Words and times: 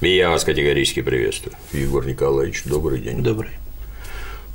И 0.00 0.14
я 0.14 0.30
вас 0.30 0.44
категорически 0.44 1.02
приветствую. 1.02 1.56
Егор 1.72 2.06
Николаевич, 2.06 2.62
добрый 2.64 3.00
день. 3.00 3.22
Добрый. 3.22 3.50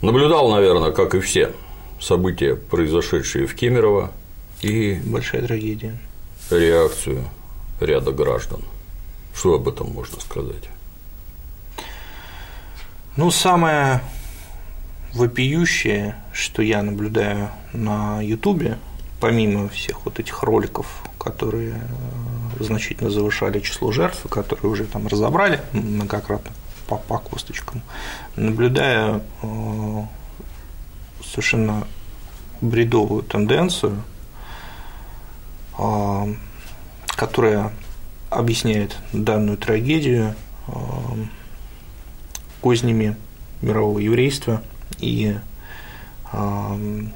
Наблюдал, 0.02 0.50
наверное, 0.50 0.92
как 0.92 1.16
и 1.16 1.20
все, 1.20 1.52
события, 2.00 2.56
произошедшие 2.56 3.46
в 3.46 3.54
Кемерово, 3.56 4.12
и 4.62 5.02
Большая 5.04 5.46
трагедия. 5.46 6.00
реакцию 6.50 7.26
ряда 7.82 8.12
граждан. 8.12 8.62
Что 9.36 9.56
об 9.56 9.68
этом 9.68 9.92
можно 9.92 10.20
сказать? 10.22 10.70
Ну, 13.18 13.30
самое 13.30 14.02
вопиющее, 15.14 16.16
что 16.32 16.62
я 16.62 16.82
наблюдаю 16.82 17.50
на 17.74 18.22
Ютубе, 18.22 18.78
помимо 19.20 19.68
всех 19.68 20.06
вот 20.06 20.20
этих 20.20 20.42
роликов, 20.44 20.88
которые 21.20 21.74
э, 21.74 22.33
значительно 22.60 23.10
завышали 23.10 23.60
число 23.60 23.92
жертв, 23.92 24.28
которые 24.30 24.72
уже 24.72 24.86
там 24.86 25.08
разобрали 25.08 25.62
многократно 25.74 26.52
по, 26.88 26.98
по 26.98 27.18
косточкам, 27.18 27.82
наблюдаю 28.36 29.22
э, 29.42 30.04
совершенно 31.24 31.88
бредовую 32.62 33.24
тенденцию, 33.24 34.04
э, 35.78 36.36
которая 37.08 37.72
объясняет 38.30 38.98
данную 39.14 39.58
трагедию 39.58 40.36
э, 40.68 40.72
кознями 42.62 43.16
мирового 43.62 44.00
еврейства 44.00 44.62
и 45.00 45.38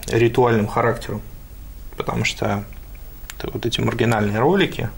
ритуальным 0.08 0.68
характером, 0.68 1.22
потому 1.98 2.24
что 2.24 2.64
вот 3.42 3.66
эти 3.66 3.82
маргинальные 3.82 4.38
ролики, 4.38 4.90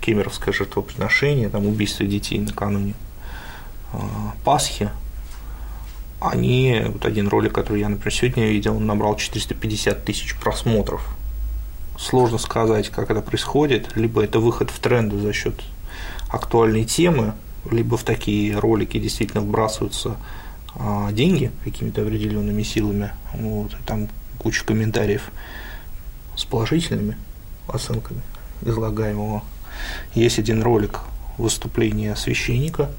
кемеровское 0.00 0.52
жертвоприношение, 0.52 1.48
там 1.48 1.66
убийство 1.66 2.06
детей 2.06 2.38
накануне 2.38 2.94
э, 3.92 3.98
Пасхи, 4.44 4.90
они, 6.20 6.82
вот 6.86 7.04
один 7.06 7.28
ролик, 7.28 7.54
который 7.54 7.80
я, 7.80 7.88
например, 7.88 8.12
сегодня 8.12 8.48
видел, 8.48 8.76
он 8.76 8.86
набрал 8.86 9.16
450 9.16 10.04
тысяч 10.04 10.36
просмотров. 10.36 11.02
Сложно 11.98 12.38
сказать, 12.38 12.90
как 12.90 13.10
это 13.10 13.22
происходит, 13.22 13.96
либо 13.96 14.22
это 14.22 14.38
выход 14.38 14.70
в 14.70 14.78
тренды 14.78 15.18
за 15.18 15.32
счет 15.32 15.54
актуальной 16.28 16.84
темы, 16.84 17.34
либо 17.70 17.96
в 17.96 18.04
такие 18.04 18.58
ролики 18.58 18.98
действительно 18.98 19.42
вбрасываются 19.42 20.16
а, 20.74 21.10
деньги 21.12 21.50
какими-то 21.64 22.02
определенными 22.02 22.62
силами, 22.62 23.12
вот, 23.34 23.76
там 23.86 24.08
куча 24.38 24.64
комментариев 24.64 25.30
с 26.36 26.44
положительными 26.44 27.16
оценками 27.66 28.20
излагаемого. 28.62 29.42
Есть 30.14 30.38
один 30.38 30.62
ролик 30.62 31.00
выступления 31.38 32.14
священника, 32.16 32.90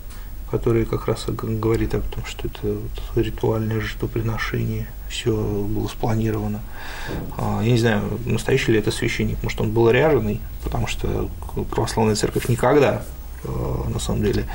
который 0.50 0.86
как 0.86 1.08
раз 1.08 1.26
говорит 1.28 1.94
о 1.94 2.02
том, 2.02 2.26
что 2.26 2.48
это 2.48 2.78
ритуальное 3.16 3.80
жертвоприношение, 3.80 4.88
все 5.10 5.32
было 5.34 5.88
спланировано. 5.88 6.62
А, 7.38 7.62
я 7.64 7.72
не 7.72 7.78
знаю, 7.78 8.20
настоящий 8.26 8.72
ли 8.72 8.80
это 8.80 8.92
священник, 8.92 9.42
может, 9.44 9.62
он 9.62 9.72
был 9.72 9.90
ряженый, 9.90 10.42
потому 10.64 10.88
что 10.88 11.30
православная 11.70 12.16
церковь 12.16 12.50
никогда 12.50 13.04
Э, 13.44 13.90
на 13.90 14.00
самом 14.00 14.23
деле, 14.23 14.45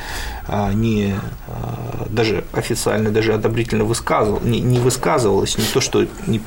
а, 0.46 0.72
не 0.72 1.14
а, 1.48 2.06
даже 2.08 2.44
официально, 2.52 3.10
даже 3.10 3.34
одобрительно 3.34 3.84
высказывал, 3.84 4.40
не, 4.42 4.60
не 4.60 4.78
высказывалась, 4.78 5.58
не 5.58 5.64
то, 5.64 5.80
что 5.80 6.06
не 6.26 6.40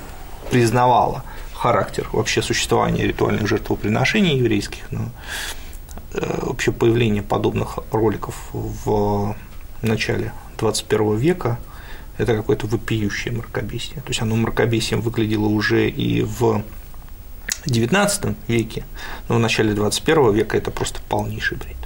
признавала 0.50 1.24
характер 1.54 2.08
вообще 2.14 2.42
существования 2.42 3.06
ритуальных 3.06 3.46
жертвоприношений 3.48 4.38
еврейских, 4.38 4.84
но 4.90 5.10
вообще 6.14 6.72
появление 6.72 7.24
подобных 7.24 7.80
роликов 7.92 8.36
в 8.52 9.36
начале 9.82 10.34
21 10.58 11.18
века 11.18 11.60
это 12.20 12.36
какое-то 12.36 12.68
вопиющее 12.68 13.34
мракобесие. 13.34 14.02
То 14.02 14.10
есть 14.10 14.22
оно 14.22 14.36
мракобесием 14.36 15.02
выглядело 15.02 15.48
уже 15.48 15.90
и 15.90 16.22
в 16.22 16.64
XIX 17.66 18.36
веке, 18.48 18.86
но 19.30 19.36
в 19.36 19.40
начале 19.40 19.74
21 19.74 20.34
века 20.34 20.58
это 20.58 20.70
просто 20.70 21.00
полнейший 21.08 21.58
бред. 21.58 21.78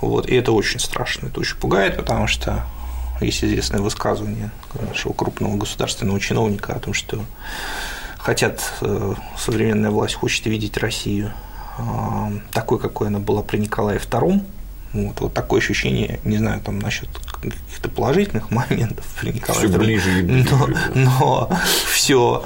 Вот, 0.00 0.28
и 0.28 0.34
это 0.34 0.52
очень 0.52 0.80
страшно, 0.80 1.28
это 1.28 1.40
очень 1.40 1.56
пугает, 1.56 1.96
потому 1.96 2.26
что 2.26 2.64
есть 3.20 3.44
известное 3.44 3.80
высказывание 3.80 4.50
нашего 4.88 5.12
крупного 5.12 5.56
государственного 5.56 6.18
чиновника 6.20 6.74
о 6.74 6.80
том, 6.80 6.94
что 6.94 7.24
хотят, 8.18 8.72
э, 8.80 9.14
современная 9.36 9.90
власть 9.90 10.14
хочет 10.14 10.46
видеть 10.46 10.76
Россию 10.78 11.28
э, 11.28 11.53
такой, 12.52 12.78
какой 12.78 13.08
она 13.08 13.18
была 13.18 13.42
при 13.42 13.58
Николае 13.58 13.98
II, 13.98 14.42
вот, 14.94 15.20
вот 15.20 15.34
такое 15.34 15.60
ощущение, 15.60 16.20
не 16.24 16.38
знаю, 16.38 16.60
там 16.60 16.78
насчет 16.78 17.08
каких-то 17.40 17.88
положительных 17.88 18.50
моментов 18.52 19.04
при 19.20 19.32
Николае 19.32 19.68
Всё 19.68 19.78
ближе 19.78 20.20
и 20.20 20.22
ближе. 20.22 20.48
но, 20.50 20.68
но 20.94 21.58
все, 21.90 22.44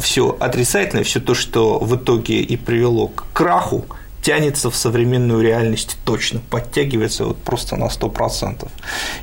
все 0.00 0.36
отрицательное, 0.38 1.04
все 1.04 1.20
то, 1.20 1.34
что 1.34 1.78
в 1.78 1.96
итоге 1.96 2.40
и 2.40 2.56
привело 2.56 3.08
к 3.08 3.26
краху, 3.32 3.84
тянется 4.22 4.70
в 4.70 4.76
современную 4.76 5.40
реальность 5.40 5.98
точно, 6.04 6.40
подтягивается 6.50 7.26
вот 7.26 7.36
просто 7.38 7.76
на 7.76 7.84
100%. 7.84 8.68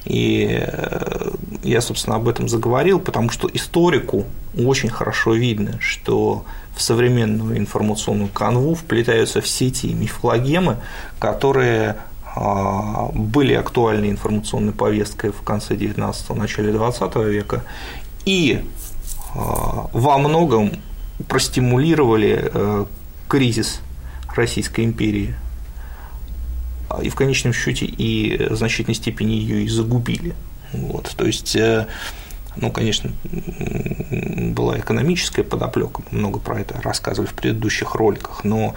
И 0.06 0.47
э, 0.62 1.31
я, 1.63 1.81
собственно, 1.81 2.16
об 2.16 2.28
этом 2.28 2.47
заговорил, 2.47 3.00
потому 3.00 3.29
что 3.29 3.50
историку 3.51 4.25
очень 4.57 4.90
хорошо 4.90 5.34
видно, 5.34 5.79
что 5.79 6.46
в 6.75 6.81
современную 6.81 7.57
информационную 7.57 8.29
канву 8.29 8.75
вплетаются 8.75 9.41
все 9.41 9.69
те 9.69 9.94
мифологемы, 9.94 10.78
которые 11.19 11.97
а, 12.35 13.09
были 13.13 13.53
актуальны 13.53 14.09
информационной 14.09 14.74
повесткой 14.74 15.31
в 15.31 15.41
конце 15.41 15.75
19-го, 15.75 16.35
начале 16.35 16.72
20 16.72 17.16
века, 17.16 17.63
и 18.25 18.66
а, 19.35 19.90
во 19.94 20.18
многом 20.18 20.72
простимулировали 21.28 22.50
э, 22.51 22.85
кризис 23.28 23.80
Российской 24.35 24.84
империи, 24.84 25.35
а, 26.90 27.01
и 27.01 27.09
в 27.09 27.16
конечном 27.16 27.53
счете 27.53 27.85
и 27.85 28.47
в 28.50 28.56
значительной 28.56 28.95
степени 28.95 29.34
ее 29.34 29.63
и 29.63 29.68
загубили. 29.68 30.35
Вот, 30.73 31.13
то 31.16 31.25
есть, 31.25 31.56
э, 31.56 31.88
ну, 32.56 32.72
конечно, 32.72 33.11
была 34.53 34.79
экономическая 34.79 35.44
подоплека, 35.44 36.03
много 36.11 36.39
про 36.39 36.59
это 36.59 36.79
рассказывали 36.81 37.29
в 37.29 37.34
предыдущих 37.34 37.95
роликах, 37.95 38.44
но 38.44 38.75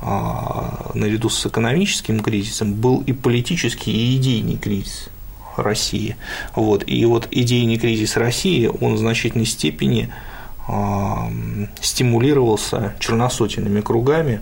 а, 0.00 0.90
наряду 0.94 1.28
с 1.28 1.44
экономическим 1.46 2.20
кризисом 2.20 2.74
был 2.74 3.02
и 3.06 3.12
политический, 3.12 3.90
и 3.90 4.16
идейный 4.16 4.56
кризис 4.56 5.08
России. 5.56 6.16
Вот, 6.54 6.84
и 6.86 7.04
вот 7.04 7.28
идейный 7.30 7.78
кризис 7.78 8.16
России, 8.16 8.70
он 8.80 8.94
в 8.94 8.98
значительной 8.98 9.46
степени 9.46 10.12
а, 10.68 11.30
стимулировался 11.80 12.94
черносотенными 13.00 13.80
кругами, 13.80 14.40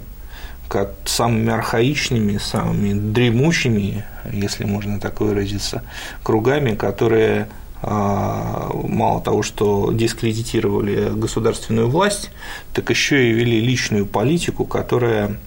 как 0.74 0.94
самыми 1.04 1.52
архаичными, 1.52 2.36
самыми 2.38 2.94
дремучими, 2.94 4.04
если 4.32 4.64
можно 4.64 4.98
так 4.98 5.20
выразиться, 5.20 5.84
кругами, 6.24 6.74
которые 6.74 7.46
а, 7.80 8.72
мало 8.72 9.20
того, 9.20 9.44
что 9.44 9.92
дискредитировали 9.92 11.10
государственную 11.10 11.88
власть, 11.88 12.32
так 12.72 12.90
еще 12.90 13.30
и 13.30 13.32
вели 13.32 13.60
личную 13.60 14.04
политику, 14.04 14.64
которая 14.64 15.38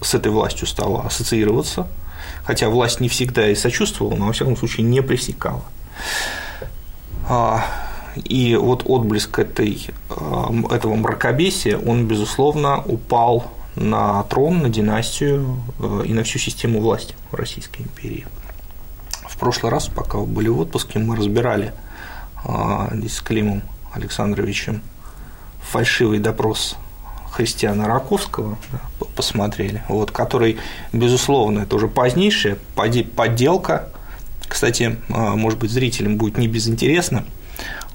с 0.00 0.14
этой 0.14 0.32
властью 0.32 0.66
стала 0.66 1.02
ассоциироваться, 1.02 1.86
хотя 2.42 2.70
власть 2.70 3.00
не 3.00 3.10
всегда 3.10 3.50
и 3.50 3.54
сочувствовала, 3.54 4.16
но 4.16 4.28
во 4.28 4.32
всяком 4.32 4.56
случае 4.56 4.86
не 4.86 5.02
пресекала. 5.02 5.64
А, 7.28 7.66
и 8.14 8.56
вот 8.56 8.84
отблеск 8.86 9.38
этой, 9.38 9.90
а, 10.08 10.50
этого 10.70 10.94
мракобесия, 10.94 11.76
он, 11.76 12.06
безусловно, 12.06 12.82
упал 12.82 13.57
на 13.78 14.22
трон, 14.24 14.58
на 14.62 14.68
династию 14.68 15.60
э, 15.78 16.02
и 16.06 16.12
на 16.12 16.24
всю 16.24 16.38
систему 16.38 16.80
власти 16.80 17.14
Российской 17.32 17.82
империи. 17.82 18.26
В 19.28 19.36
прошлый 19.38 19.70
раз, 19.70 19.88
пока 19.88 20.18
вы 20.18 20.26
были 20.26 20.48
в 20.48 20.58
отпуске, 20.58 20.98
мы 20.98 21.16
разбирали 21.16 21.72
э, 22.44 22.88
здесь 22.92 23.16
с 23.16 23.20
Климом 23.20 23.62
Александровичем 23.92 24.82
фальшивый 25.62 26.18
допрос 26.18 26.76
Христиана 27.30 27.86
Раковского, 27.86 28.58
да, 28.72 28.80
посмотрели, 29.14 29.82
вот, 29.88 30.10
который, 30.10 30.58
безусловно, 30.92 31.60
это 31.60 31.76
уже 31.76 31.88
позднейшая 31.88 32.58
подделка. 32.74 33.88
Кстати, 34.46 34.96
э, 35.08 35.12
может 35.12 35.58
быть, 35.58 35.70
зрителям 35.70 36.16
будет 36.16 36.38
не 36.38 36.48
безинтересно– 36.48 37.24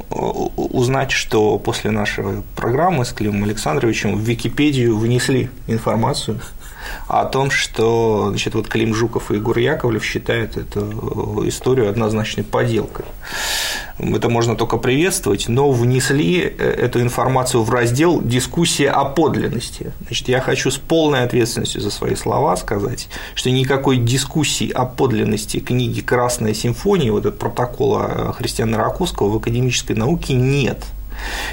узнать, 0.10 1.12
что 1.12 1.58
после 1.58 1.92
нашей 1.92 2.44
программы 2.56 3.06
с 3.06 3.14
Климом 3.14 3.44
Александровичем 3.44 4.16
в 4.16 4.22
Википедию 4.22 4.98
внесли 4.98 5.50
информацию 5.68 6.40
о 7.22 7.26
том, 7.26 7.52
что 7.52 8.28
значит, 8.30 8.56
вот 8.56 8.68
Клим 8.68 8.94
Жуков 8.94 9.32
и 9.32 9.36
Егор 9.36 9.58
Яковлев 9.58 10.04
считают 10.04 10.58
эту 10.58 11.48
историю 11.48 11.90
однозначной 11.90 12.44
поделкой. 12.44 13.06
это 14.00 14.30
можно 14.30 14.56
только 14.56 14.78
приветствовать, 14.78 15.48
но 15.48 15.72
внесли 15.72 16.42
э, 16.42 16.48
эту 16.48 17.02
информацию 17.02 17.64
в 17.64 17.70
раздел 17.70 18.22
«Дискуссия 18.22 18.90
о 18.90 19.06
подлинности». 19.06 19.92
Значит, 20.06 20.28
я 20.28 20.42
хочу 20.42 20.72
с 20.72 20.78
полной 20.78 21.24
ответственностью 21.24 21.82
за 21.82 21.92
свои 21.92 22.16
слова 22.16 22.56
сказать, 22.58 23.10
что 23.36 23.50
никакой 23.52 23.98
дискуссии 23.98 24.70
о 24.72 24.86
подлинности 24.86 25.60
книги 25.60 26.02
«Красная 26.02 26.54
симфония», 26.54 27.12
вот 27.12 27.26
этот 27.26 27.40
протокола 27.40 28.34
Христиана 28.38 28.78
Раковского 28.78 29.30
в 29.30 29.38
академической 29.38 29.94
науке 29.94 30.34
нет– 30.34 30.84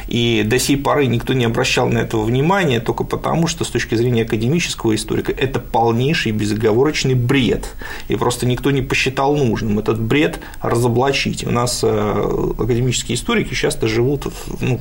и 0.06 0.43
до 0.44 0.58
сей 0.58 0.76
поры 0.76 1.06
никто 1.06 1.32
не 1.32 1.44
обращал 1.44 1.88
на 1.88 1.99
это 1.99 2.19
внимания 2.19 2.81
только 2.81 3.05
потому, 3.05 3.46
что 3.46 3.64
с 3.64 3.69
точки 3.69 3.94
зрения 3.94 4.22
академического 4.22 4.94
историка 4.94 5.32
это 5.32 5.61
полнейший 5.61 6.32
безоговорочный 6.32 7.14
бред. 7.14 7.75
И 8.08 8.17
просто 8.17 8.46
никто 8.46 8.70
не 8.70 8.82
посчитал 8.82 9.37
нужным 9.37 9.78
этот 9.78 10.00
бред 10.00 10.40
разоблачить. 10.61 11.46
У 11.46 11.50
нас 11.50 11.81
э, 11.82 12.52
академические 12.58 13.17
историки 13.17 13.55
часто 13.55 13.88
живут 13.88 14.26
ну, 14.61 14.81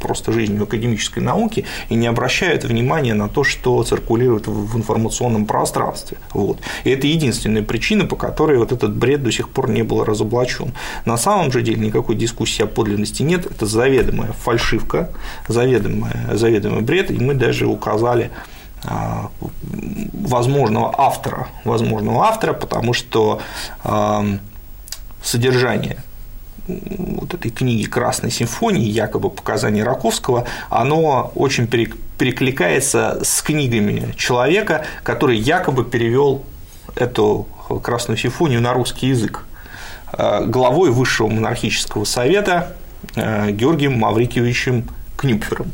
просто 0.00 0.32
жизнью 0.32 0.64
академической 0.64 1.20
науки 1.20 1.64
и 1.88 1.94
не 1.94 2.06
обращают 2.06 2.64
внимания 2.64 3.14
на 3.14 3.28
то, 3.28 3.44
что 3.44 3.82
циркулирует 3.82 4.46
в 4.46 4.76
информационном 4.76 5.46
пространстве. 5.46 6.18
Вот. 6.32 6.58
И 6.84 6.90
это 6.90 7.06
единственная 7.06 7.62
причина, 7.62 8.06
по 8.06 8.16
которой 8.16 8.58
вот 8.58 8.72
этот 8.72 8.94
бред 8.94 9.22
до 9.22 9.32
сих 9.32 9.48
пор 9.48 9.70
не 9.70 9.82
был 9.82 10.04
разоблачен. 10.04 10.72
На 11.04 11.16
самом 11.16 11.52
же 11.52 11.62
деле 11.62 11.80
никакой 11.80 12.16
дискуссии 12.16 12.62
о 12.62 12.66
подлинности 12.66 13.22
нет, 13.22 13.46
это 13.46 13.66
заведомо 13.66 13.99
заведомая 14.00 14.32
фальшивка, 14.32 15.10
заведомая, 15.48 16.36
заведомый 16.36 16.82
бред, 16.82 17.10
и 17.10 17.18
мы 17.18 17.34
даже 17.34 17.66
указали 17.66 18.30
а, 18.84 19.30
возможного 20.12 20.94
автора, 20.96 21.48
возможного 21.64 22.24
автора, 22.24 22.52
потому 22.54 22.92
что 22.94 23.40
а, 23.84 24.24
содержание 25.22 25.98
вот 26.66 27.34
этой 27.34 27.50
книги 27.50 27.84
«Красной 27.84 28.30
симфонии», 28.30 28.88
якобы 28.88 29.28
показания 29.30 29.82
Раковского, 29.82 30.46
оно 30.70 31.32
очень 31.34 31.66
перекликается 31.66 33.20
с 33.22 33.42
книгами 33.42 34.14
человека, 34.16 34.84
который 35.02 35.36
якобы 35.36 35.84
перевел 35.84 36.44
эту 36.94 37.48
«Красную 37.82 38.18
симфонию» 38.18 38.60
на 38.60 38.72
русский 38.72 39.08
язык 39.08 39.44
а, 40.12 40.44
главой 40.44 40.90
Высшего 40.90 41.28
монархического 41.28 42.04
совета 42.04 42.76
Георгием 43.14 43.98
Маврикиевичем 43.98 44.84
Кнюпфером 45.16 45.72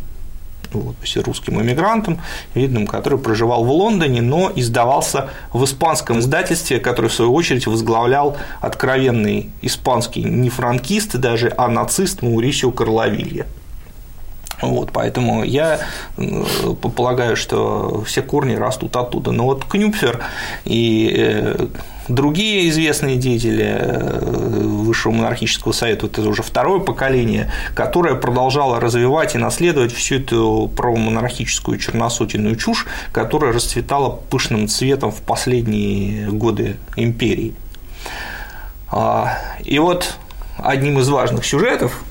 вот, 0.72 0.96
русским 1.24 1.60
эмигрантом, 1.60 2.20
видным, 2.54 2.86
который 2.86 3.18
проживал 3.18 3.64
в 3.64 3.70
Лондоне, 3.70 4.22
но 4.22 4.52
издавался 4.54 5.30
в 5.52 5.64
испанском 5.64 6.18
издательстве, 6.20 6.78
которое, 6.78 7.08
в 7.08 7.14
свою 7.14 7.34
очередь, 7.34 7.66
возглавлял 7.66 8.36
откровенный 8.60 9.50
испанский 9.62 10.22
не 10.22 10.50
франкист 10.50 11.16
даже, 11.16 11.52
а 11.56 11.68
нацист 11.68 12.22
Маурисио 12.22 12.70
Карловилья. 12.70 13.46
Вот, 14.62 14.90
поэтому 14.90 15.44
я 15.44 15.80
э, 16.16 16.42
полагаю, 16.94 17.36
что 17.36 18.02
все 18.06 18.22
корни 18.22 18.54
растут 18.54 18.96
оттуда. 18.96 19.30
Но 19.30 19.44
вот 19.44 19.66
Кнюпфер 19.66 20.24
и 20.64 21.14
э, 21.14 21.66
другие 22.08 22.70
известные 22.70 23.16
деятели 23.16 23.76
э, 23.78 24.75
Высшего 24.96 25.12
монархического 25.12 25.72
совета, 25.72 26.06
это 26.06 26.22
уже 26.22 26.42
второе 26.42 26.80
поколение, 26.80 27.50
которое 27.74 28.14
продолжало 28.14 28.80
развивать 28.80 29.34
и 29.34 29.38
наследовать 29.38 29.92
всю 29.92 30.14
эту 30.14 30.72
правомонархическую 30.74 31.78
черносотенную 31.78 32.56
чушь, 32.56 32.86
которая 33.12 33.52
расцветала 33.52 34.08
пышным 34.08 34.68
цветом 34.68 35.10
в 35.10 35.20
последние 35.20 36.28
годы 36.30 36.78
империи. 36.96 37.52
А, 38.90 39.36
и 39.62 39.78
вот 39.78 40.16
одним 40.56 40.98
из 41.00 41.10
важных 41.10 41.44
сюжетов 41.44 42.02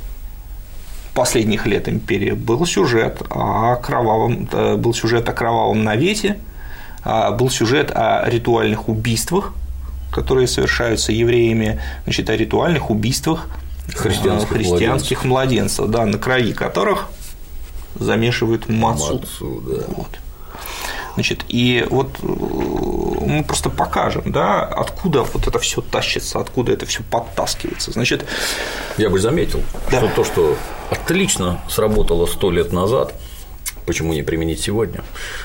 последних 1.15 1.65
лет 1.65 1.89
империи 1.89 2.33
был 2.33 2.67
сюжет 2.67 3.23
о 3.31 3.77
кровавом, 3.77 4.47
э, 4.51 4.75
был 4.75 4.93
сюжет 4.93 5.27
о 5.27 5.33
кровавом 5.33 5.83
навете, 5.83 6.37
а, 7.03 7.31
был 7.31 7.49
сюжет 7.49 7.89
о 7.95 8.29
ритуальных 8.29 8.89
убийствах, 8.89 9.53
которые 10.15 10.47
совершаются 10.47 11.11
евреями, 11.11 11.81
значит, 12.05 12.29
о 12.29 12.37
ритуальных 12.37 12.89
убийствах 12.89 13.47
христианских, 13.93 14.47
христианских 14.47 15.25
младенцев. 15.25 15.85
младенцев, 15.85 15.87
да, 15.89 16.05
на 16.05 16.17
крови 16.17 16.53
которых 16.53 17.09
замешивают 17.95 18.69
мацу. 18.69 19.15
мацу 19.15 19.61
да. 19.67 19.83
вот. 19.89 20.07
Значит, 21.15 21.43
и 21.49 21.85
вот 21.89 22.17
э, 22.23 22.25
мы 22.27 23.43
просто 23.43 23.69
покажем, 23.69 24.31
да, 24.31 24.63
откуда 24.63 25.23
вот 25.23 25.47
это 25.47 25.59
все 25.59 25.81
тащится, 25.81 26.39
откуда 26.39 26.71
это 26.71 26.85
все 26.85 27.03
подтаскивается. 27.03 27.91
Значит, 27.91 28.25
я 28.97 29.09
бы 29.09 29.19
заметил, 29.19 29.61
да. 29.91 29.97
что 29.97 30.07
то, 30.15 30.23
что 30.23 30.57
отлично 30.91 31.59
сработало 31.67 32.25
сто 32.25 32.51
лет 32.51 32.71
назад, 32.71 33.13
почему 33.85 34.13
не 34.13 34.23
применить 34.23 34.61
сегодня? 34.61 35.03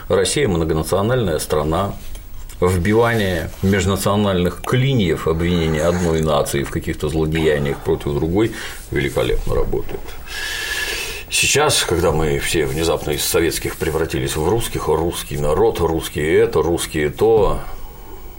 Россия 0.08 0.46
многонациональная 0.46 1.40
страна, 1.40 1.94
вбивание 2.60 3.50
межнациональных 3.62 4.62
клиньев 4.62 5.26
обвинения 5.26 5.82
одной 5.82 6.22
нации 6.22 6.62
в 6.62 6.70
каких-то 6.70 7.08
злодеяниях 7.08 7.78
против 7.78 8.14
другой 8.14 8.52
великолепно 8.90 9.54
работает. 9.54 10.00
Сейчас, 11.30 11.84
когда 11.84 12.10
мы 12.10 12.38
все 12.40 12.66
внезапно 12.66 13.12
из 13.12 13.24
советских 13.24 13.76
превратились 13.76 14.34
в 14.34 14.48
русских, 14.48 14.88
русский 14.88 15.38
народ, 15.38 15.78
русские 15.80 16.36
это, 16.38 16.60
русские 16.60 17.08
то, 17.10 17.60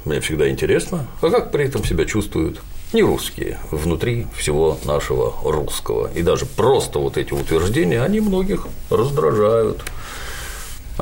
мне 0.03 0.19
всегда 0.19 0.49
интересно, 0.49 1.07
а 1.21 1.29
как 1.29 1.51
при 1.51 1.65
этом 1.65 1.85
себя 1.85 2.05
чувствуют 2.05 2.59
не 2.91 3.03
русские 3.03 3.59
внутри 3.71 4.27
всего 4.35 4.77
нашего 4.83 5.33
русского. 5.43 6.11
И 6.13 6.21
даже 6.21 6.45
просто 6.45 6.99
вот 6.99 7.17
эти 7.17 7.33
утверждения, 7.33 8.01
они 8.01 8.19
многих 8.19 8.67
раздражают. 8.89 9.83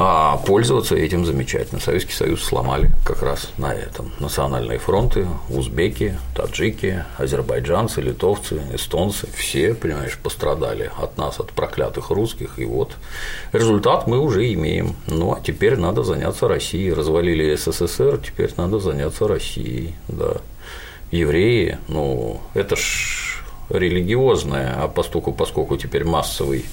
А 0.01 0.37
пользоваться 0.37 0.95
этим 0.95 1.25
замечательно. 1.25 1.81
Советский 1.81 2.13
Союз 2.13 2.41
сломали 2.41 2.89
как 3.05 3.21
раз 3.21 3.49
на 3.57 3.73
этом. 3.73 4.13
Национальные 4.21 4.79
фронты, 4.79 5.27
узбеки, 5.49 6.17
таджики, 6.33 7.03
азербайджанцы, 7.17 7.99
литовцы, 7.99 8.61
эстонцы, 8.73 9.27
все, 9.35 9.73
понимаешь, 9.73 10.17
пострадали 10.17 10.89
от 10.97 11.17
нас, 11.17 11.41
от 11.41 11.51
проклятых 11.51 12.11
русских. 12.11 12.59
И 12.59 12.63
вот 12.63 12.95
результат 13.51 14.07
мы 14.07 14.19
уже 14.19 14.53
имеем. 14.53 14.95
Ну, 15.07 15.33
а 15.33 15.41
теперь 15.41 15.75
надо 15.75 16.03
заняться 16.03 16.47
Россией. 16.47 16.93
Развалили 16.93 17.53
СССР, 17.55 18.21
теперь 18.25 18.53
надо 18.55 18.79
заняться 18.79 19.27
Россией. 19.27 19.95
Да. 20.07 20.37
Евреи, 21.11 21.77
ну, 21.89 22.39
это 22.53 22.77
ж 22.77 23.43
религиозное, 23.69 24.75
а 24.81 24.87
поскольку, 24.87 25.33
поскольку 25.33 25.75
теперь 25.75 26.05
массовый 26.05 26.63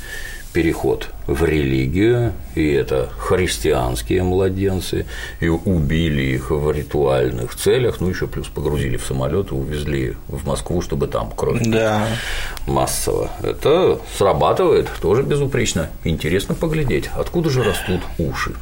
переход 0.56 1.10
в 1.26 1.44
религию, 1.44 2.32
и 2.54 2.66
это 2.66 3.10
христианские 3.18 4.22
младенцы, 4.22 5.04
и 5.38 5.48
убили 5.48 6.22
их 6.22 6.50
в 6.50 6.70
ритуальных 6.70 7.54
целях, 7.56 8.00
ну 8.00 8.08
еще 8.08 8.26
плюс 8.26 8.48
погрузили 8.48 8.96
в 8.96 9.04
самолет 9.04 9.52
и 9.52 9.54
увезли 9.54 10.16
в 10.28 10.46
Москву, 10.46 10.80
чтобы 10.80 11.08
там 11.08 11.30
кровь 11.30 11.60
да. 11.62 12.06
массово. 12.66 13.30
Это 13.42 14.00
срабатывает 14.16 14.88
тоже 15.02 15.24
безупречно. 15.24 15.90
Интересно 16.04 16.54
поглядеть, 16.54 17.10
откуда 17.14 17.50
же 17.50 17.62
растут 17.62 18.00
уши. 18.16 18.54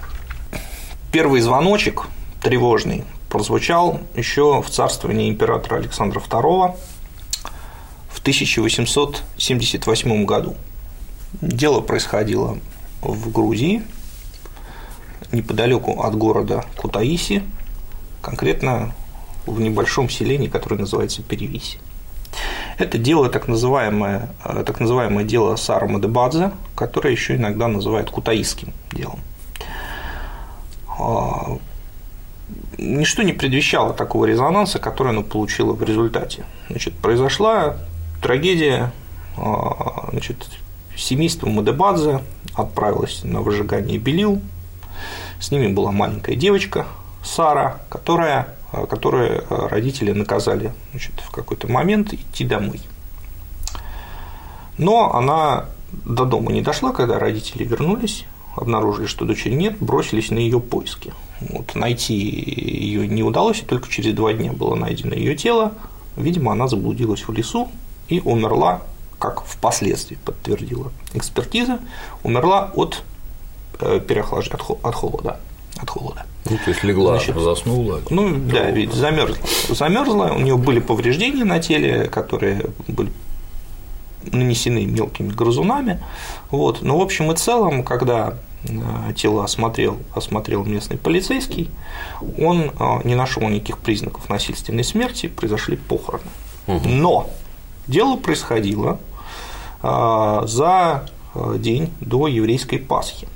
Первый 1.12 1.42
звоночек 1.42 2.08
тревожный 2.42 3.04
прозвучал 3.28 4.00
еще 4.16 4.60
в 4.62 4.68
царствовании 4.68 5.30
императора 5.30 5.76
Александра 5.76 6.18
II 6.18 6.74
в 8.08 8.18
1878 8.18 10.24
году. 10.24 10.56
Дело 11.40 11.80
происходило 11.80 12.58
в 13.02 13.30
Грузии, 13.32 13.82
неподалеку 15.32 16.02
от 16.02 16.14
города 16.14 16.64
Кутаиси, 16.76 17.42
конкретно 18.22 18.94
в 19.46 19.60
небольшом 19.60 20.08
селении, 20.08 20.48
которое 20.48 20.76
называется 20.76 21.22
Перевиси. 21.22 21.78
Это 22.78 22.98
дело 22.98 23.28
так 23.28 23.46
называемое, 23.46 24.30
э, 24.44 24.64
так 24.66 24.80
называемое 24.80 25.24
дело 25.24 25.54
Сара 25.56 25.86
Мадебадзе, 25.86 26.52
которое 26.74 27.12
еще 27.12 27.36
иногда 27.36 27.68
называют 27.68 28.10
кутаисским 28.10 28.72
делом. 28.92 29.20
А, 30.98 31.58
ничто 32.78 33.22
не 33.22 33.32
предвещало 33.32 33.92
такого 33.92 34.24
резонанса, 34.24 34.78
который 34.78 35.10
оно 35.10 35.22
получило 35.22 35.72
в 35.72 35.82
результате. 35.82 36.44
Значит, 36.68 36.94
произошла 36.94 37.76
трагедия 38.22 38.92
а, 39.36 40.08
значит, 40.10 40.48
Семейство 40.96 41.48
Мадебадзе 41.48 42.20
отправилось 42.54 43.22
на 43.24 43.40
выжигание 43.40 43.98
белил. 43.98 44.40
С 45.40 45.50
ними 45.50 45.68
была 45.68 45.92
маленькая 45.92 46.36
девочка 46.36 46.86
Сара, 47.22 47.80
которая, 47.88 48.54
которую 48.88 49.44
родители 49.48 50.12
наказали 50.12 50.72
значит, 50.92 51.14
в 51.20 51.30
какой-то 51.30 51.70
момент 51.70 52.12
идти 52.12 52.44
домой. 52.44 52.80
Но 54.78 55.14
она 55.14 55.66
до 56.04 56.24
дома 56.24 56.52
не 56.52 56.62
дошла, 56.62 56.92
когда 56.92 57.18
родители 57.18 57.64
вернулись, 57.64 58.24
обнаружили, 58.56 59.06
что 59.06 59.24
дочери 59.24 59.54
нет, 59.54 59.78
бросились 59.78 60.30
на 60.30 60.38
ее 60.38 60.60
поиски. 60.60 61.12
Вот, 61.40 61.74
найти 61.74 62.14
ее 62.14 63.08
не 63.08 63.22
удалось, 63.22 63.60
и 63.60 63.64
только 63.64 63.88
через 63.90 64.14
два 64.14 64.32
дня 64.32 64.52
было 64.52 64.74
найдено 64.74 65.14
ее 65.14 65.36
тело. 65.36 65.72
Видимо, 66.16 66.52
она 66.52 66.68
заблудилась 66.68 67.26
в 67.26 67.32
лесу, 67.32 67.68
и 68.08 68.20
умерла, 68.20 68.82
как 69.24 69.44
впоследствии 69.44 70.16
подтвердила 70.24 70.92
экспертиза, 71.14 71.78
умерла 72.22 72.70
от 72.74 73.02
э, 73.80 74.00
переохлаждения, 74.00 74.58
от 74.82 74.94
холода. 74.94 75.40
От 75.76 75.90
холода. 75.90 76.26
Ну, 76.48 76.58
то 76.58 76.70
есть 76.70 76.84
легла, 76.84 77.16
Значит, 77.16 77.36
заснула. 77.36 78.02
Ну, 78.10 78.36
да, 78.36 78.70
ведь 78.70 78.92
замерзла. 78.92 79.38
Замерзла, 79.70 80.32
у 80.34 80.40
нее 80.40 80.56
были 80.56 80.78
повреждения 80.78 81.44
на 81.44 81.58
теле, 81.58 82.04
которые 82.04 82.66
были 82.86 83.10
нанесены 84.30 84.84
мелкими 84.84 85.30
грызунами. 85.32 86.02
Вот. 86.50 86.82
Но 86.82 86.98
в 86.98 87.02
общем 87.02 87.32
и 87.32 87.36
целом, 87.36 87.82
когда 87.82 88.36
э, 88.64 89.12
тело 89.16 89.44
осмотрел, 89.44 89.98
осмотрел 90.14 90.64
местный 90.64 90.98
полицейский, 90.98 91.70
он 92.38 92.72
э, 92.78 93.00
не 93.04 93.14
нашел 93.14 93.42
никаких 93.48 93.78
признаков 93.78 94.28
насильственной 94.28 94.84
смерти, 94.84 95.26
произошли 95.26 95.76
похороны. 95.76 96.24
Угу. 96.66 96.88
Но 96.88 97.30
дело 97.86 98.16
происходило 98.16 98.98
за 99.84 101.06
день 101.56 101.92
до 102.00 102.26
еврейской 102.26 102.78
Пасхи. 102.78 103.28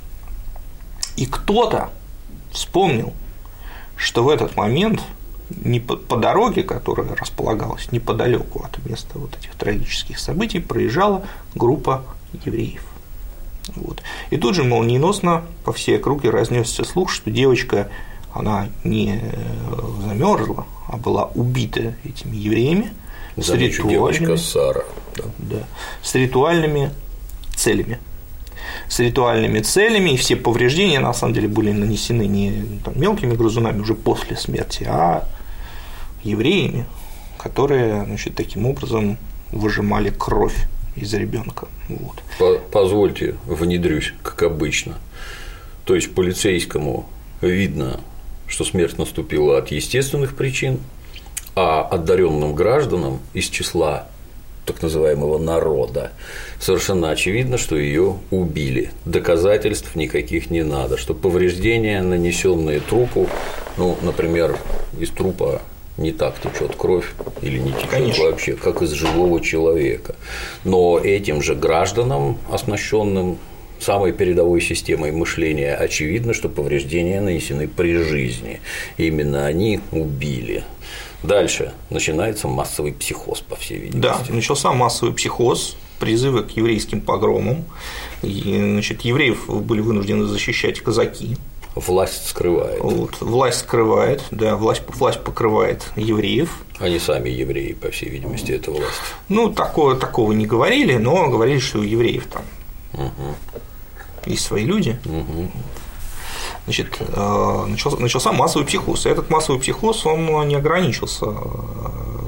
И 1.17 1.27
кто-то 1.27 1.91
вспомнил, 2.53 3.13
что 3.97 4.25
в 4.25 4.29
этот 4.29 4.57
момент 4.57 5.03
не 5.51 5.81
по, 5.81 5.97
по 5.97 6.17
дороге, 6.17 6.63
которая 6.63 7.15
располагалась 7.17 7.91
неподалеку 7.93 8.65
от 8.65 8.85
места 8.87 9.19
вот 9.19 9.37
этих 9.37 9.55
трагических 9.57 10.19
событий, 10.19 10.61
проезжала 10.61 11.27
группа 11.55 12.05
евреев. 12.45 12.85
Вот. 13.75 14.03
И 14.31 14.37
тут 14.37 14.55
же 14.55 14.65
молниеносно 14.65 15.45
по 15.65 15.73
всей 15.73 15.99
округе 15.99 16.31
разнесся 16.31 16.85
слух, 16.85 17.11
что 17.11 17.31
девочка 17.31 17.91
она 18.33 18.69
не 18.85 19.21
замерзла, 20.07 20.67
а 20.87 20.97
была 20.97 21.27
убита 21.35 21.95
этими 22.05 22.37
евреями 22.37 22.93
с 23.37 23.51
ритуальными, 23.51 24.37
Сара. 24.37 24.85
Да. 25.39 25.65
С 26.03 26.15
ритуальными 26.15 26.91
целями 27.55 27.99
с 28.89 28.99
ритуальными 29.01 29.61
целями, 29.61 30.11
и 30.11 30.17
все 30.17 30.37
повреждения 30.37 31.01
на 31.01 31.13
самом 31.13 31.35
деле 31.35 31.49
были 31.49 31.73
нанесены 31.73 32.27
не 32.27 32.81
там, 32.85 32.99
мелкими 33.01 33.35
грызунами 33.35 33.81
уже 33.81 33.95
после 33.95 34.37
смерти, 34.37 34.87
а 34.89 35.27
евреями, 36.23 36.87
которые 37.39 38.05
значит, 38.05 38.35
таким 38.35 38.67
образом 38.67 39.19
выжимали 39.53 40.11
кровь 40.11 40.57
из 40.97 41.13
ребенка. 41.15 41.69
Вот. 41.89 42.23
Позвольте, 42.71 43.37
внедрюсь, 43.47 44.15
как 44.23 44.43
обычно. 44.43 44.99
То 45.85 45.95
есть 45.95 46.15
полицейскому 46.15 47.09
видно, 47.41 48.01
что 48.47 48.65
смерть 48.65 48.99
наступила 48.99 49.59
от 49.59 49.71
естественных 49.71 50.37
причин, 50.37 50.81
а 51.55 51.83
одаренным 51.83 52.55
гражданам 52.55 53.21
из 53.33 53.49
числа 53.49 54.09
так 54.69 54.83
называемого 54.83 55.39
народа, 55.39 56.13
совершенно 56.61 57.11
очевидно, 57.11 57.57
что 57.59 57.77
ее 57.77 58.19
убили. 58.31 58.91
Доказательств 59.07 59.97
никаких 59.97 60.51
не 60.51 60.63
надо, 60.63 60.99
что 60.99 61.15
повреждения, 61.15 62.03
нанесенные 62.03 62.81
трупу, 62.81 63.27
ну, 63.79 63.97
например, 64.03 64.59
из 65.01 65.11
трупа 65.11 65.63
не 65.97 66.13
так 66.13 66.35
течет 66.41 66.77
кровь 66.77 67.11
или 67.41 67.59
не 67.59 67.73
течет 67.73 67.91
Конечно. 67.91 68.25
вообще, 68.25 68.53
как 68.53 68.83
из 68.83 68.93
живого 68.93 69.41
человека. 69.41 70.15
Но 70.65 70.99
этим 70.99 71.43
же 71.43 71.55
гражданам, 71.55 72.39
оснащенным 72.51 73.39
самой 73.81 74.13
передовой 74.13 74.61
системой 74.61 75.13
мышления, 75.13 75.75
очевидно, 75.75 76.35
что 76.35 76.49
повреждения 76.49 77.21
нанесены 77.21 77.69
при 77.69 77.97
жизни. 77.97 78.61
Именно 78.97 79.47
они 79.47 79.81
убили. 79.93 80.63
Дальше 81.23 81.73
начинается 81.91 82.47
массовый 82.47 82.93
психоз, 82.93 83.41
по 83.41 83.57
всей 83.57 83.79
видимости. 83.79 84.01
Да, 84.01 84.21
начался 84.29 84.73
массовый 84.73 85.15
психоз, 85.15 85.77
призывы 85.99 86.45
к 86.45 86.51
еврейским 86.51 87.01
погромам. 87.01 87.65
И, 88.23 88.57
значит, 88.57 89.03
евреев 89.03 89.49
были 89.49 89.81
вынуждены 89.81 90.27
защищать 90.27 90.81
казаки. 90.81 91.37
Власть 91.75 92.29
скрывает. 92.29 92.81
Вот, 92.81 93.21
власть 93.21 93.61
скрывает, 93.61 94.25
да, 94.31 94.57
власть, 94.57 94.83
власть 94.89 95.23
покрывает 95.23 95.91
евреев. 95.97 96.51
Они 96.79 96.99
сами 96.99 97.29
евреи, 97.29 97.73
по 97.73 97.91
всей 97.91 98.09
видимости, 98.09 98.53
это 98.53 98.71
власть. 98.71 99.01
Ну, 99.29 99.53
такого, 99.53 99.95
такого 99.97 100.33
не 100.33 100.47
говорили, 100.47 100.97
но 100.97 101.29
говорили, 101.29 101.59
что 101.59 101.79
у 101.79 101.83
евреев 101.83 102.27
там 102.27 102.43
угу. 102.95 103.35
есть 104.27 104.45
свои 104.45 104.65
люди. 104.65 104.99
Угу 105.05 105.51
значит, 106.69 106.99
э, 107.01 107.65
начался, 107.67 107.97
начался 107.97 108.33
массовый 108.33 108.67
психоз. 108.67 109.07
И 109.07 109.09
этот 109.09 109.31
массовый 109.31 109.59
психоз, 109.59 110.05
он 110.05 110.47
не 110.47 110.55
ограничился 110.55 111.27
э, 111.27 111.35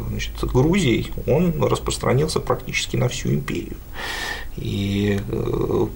значит, 0.08 0.32
Грузией, 0.42 1.12
он 1.26 1.62
распространился 1.62 2.40
практически 2.40 2.96
на 2.96 3.08
всю 3.08 3.28
империю. 3.28 3.76
И, 4.56 5.20
э, 5.28 5.86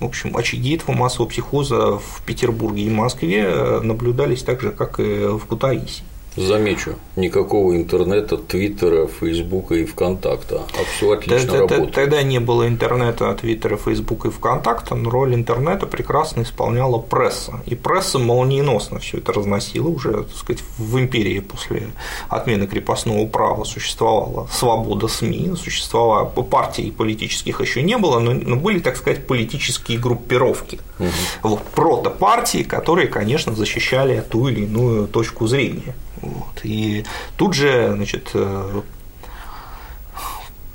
в 0.00 0.04
общем, 0.04 0.36
очаги 0.36 0.74
этого 0.74 0.96
массового 0.96 1.30
психоза 1.30 1.98
в 1.98 2.22
Петербурге 2.26 2.82
и 2.82 2.90
Москве 2.90 3.80
наблюдались 3.80 4.42
так 4.42 4.60
же, 4.60 4.72
как 4.72 4.98
и 4.98 5.26
в 5.26 5.46
Кутаиси. 5.46 6.02
Замечу, 6.36 6.96
никакого 7.14 7.76
интернета, 7.76 8.36
твиттера, 8.36 9.06
фейсбука 9.06 9.76
и 9.76 9.84
вконтакта, 9.84 10.62
а 10.72 10.84
все 10.96 11.12
отлично 11.12 11.38
тогда, 11.38 11.58
работает. 11.60 11.94
Тогда 11.94 12.22
не 12.24 12.40
было 12.40 12.66
интернета, 12.66 13.32
твиттера, 13.34 13.76
фейсбука 13.76 14.28
и 14.28 14.30
вконтакта, 14.32 14.96
но 14.96 15.10
роль 15.10 15.34
интернета 15.34 15.86
прекрасно 15.86 16.42
исполняла 16.42 16.98
пресса. 16.98 17.60
И 17.66 17.76
пресса 17.76 18.18
молниеносно 18.18 18.98
все 18.98 19.18
это 19.18 19.32
разносила 19.32 19.88
уже, 19.88 20.24
так 20.24 20.36
сказать, 20.36 20.64
в 20.76 20.98
империи 20.98 21.38
после 21.38 21.88
отмены 22.28 22.66
крепостного 22.66 23.26
права 23.26 23.62
существовала 23.62 24.48
свобода 24.50 25.06
СМИ, 25.06 25.52
существовала 25.56 26.24
партий 26.24 26.90
политических 26.90 27.60
еще 27.60 27.82
не 27.82 27.96
было, 27.96 28.18
но, 28.18 28.56
были, 28.56 28.80
так 28.80 28.96
сказать, 28.96 29.26
политические 29.26 29.98
группировки. 29.98 30.80
Угу. 30.98 31.08
Вот, 31.42 31.62
протопартии, 31.62 32.62
которые, 32.62 33.08
конечно, 33.08 33.54
защищали 33.54 34.22
ту 34.28 34.48
или 34.48 34.62
иную 34.62 35.06
точку 35.06 35.46
зрения. 35.46 35.94
Вот. 36.20 36.60
И 36.62 37.04
тут 37.36 37.54
же, 37.54 37.92
значит, 37.94 38.30
э, 38.34 38.82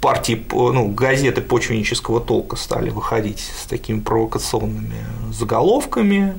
партии, 0.01 0.45
ну, 0.51 0.87
газеты 0.87 1.41
почвеннического 1.41 2.21
толка 2.21 2.55
стали 2.55 2.89
выходить 2.89 3.39
с 3.39 3.65
такими 3.65 3.99
провокационными 3.99 5.05
заголовками, 5.31 6.37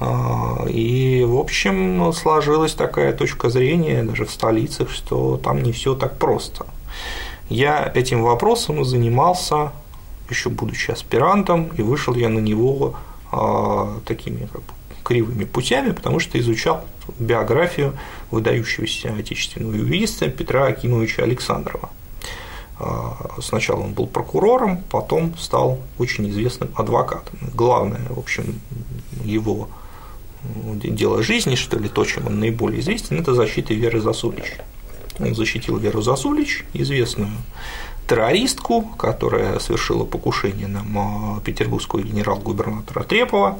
э, 0.00 0.70
и, 0.70 1.24
в 1.24 1.36
общем, 1.36 2.12
сложилась 2.12 2.74
такая 2.74 3.12
точка 3.12 3.50
зрения 3.50 4.02
даже 4.02 4.24
в 4.24 4.30
столицах, 4.30 4.90
что 4.90 5.36
там 5.36 5.62
не 5.62 5.72
все 5.72 5.94
так 5.94 6.18
просто. 6.18 6.66
Я 7.48 7.90
этим 7.94 8.22
вопросом 8.22 8.84
занимался 8.84 9.72
еще 10.30 10.48
будучи 10.48 10.90
аспирантом, 10.90 11.70
и 11.76 11.82
вышел 11.82 12.14
я 12.14 12.28
на 12.28 12.38
него 12.38 12.94
э, 13.32 13.98
такими 14.06 14.46
как 14.46 14.62
бы 14.62 14.72
кривыми 15.04 15.44
путями, 15.44 15.92
потому 15.92 16.18
что 16.18 16.38
изучал 16.40 16.84
биографию 17.18 17.92
выдающегося 18.30 19.14
отечественного 19.14 19.74
юриста 19.74 20.28
Петра 20.28 20.66
Акимовича 20.66 21.22
Александрова. 21.22 21.90
А, 22.80 23.36
сначала 23.40 23.80
он 23.80 23.92
был 23.92 24.06
прокурором, 24.06 24.82
потом 24.90 25.36
стал 25.38 25.78
очень 25.98 26.28
известным 26.30 26.70
адвокатом. 26.74 27.38
Главное, 27.54 28.00
в 28.08 28.18
общем, 28.18 28.60
его 29.22 29.68
дело 30.74 31.22
жизни, 31.22 31.54
что 31.54 31.78
ли, 31.78 31.88
то, 31.88 32.04
чем 32.04 32.26
он 32.26 32.40
наиболее 32.40 32.80
известен, 32.80 33.20
это 33.20 33.34
защита 33.34 33.72
Веры 33.72 34.00
Засулич. 34.00 34.54
Он 35.18 35.34
защитил 35.34 35.76
Веру 35.78 36.02
Засулич, 36.02 36.64
известную 36.74 37.30
террористку, 38.08 38.82
которая 38.82 39.58
совершила 39.58 40.04
покушение 40.04 40.66
на 40.66 41.40
петербургского 41.44 42.02
генерал-губернатора 42.02 43.04
Трепова, 43.04 43.58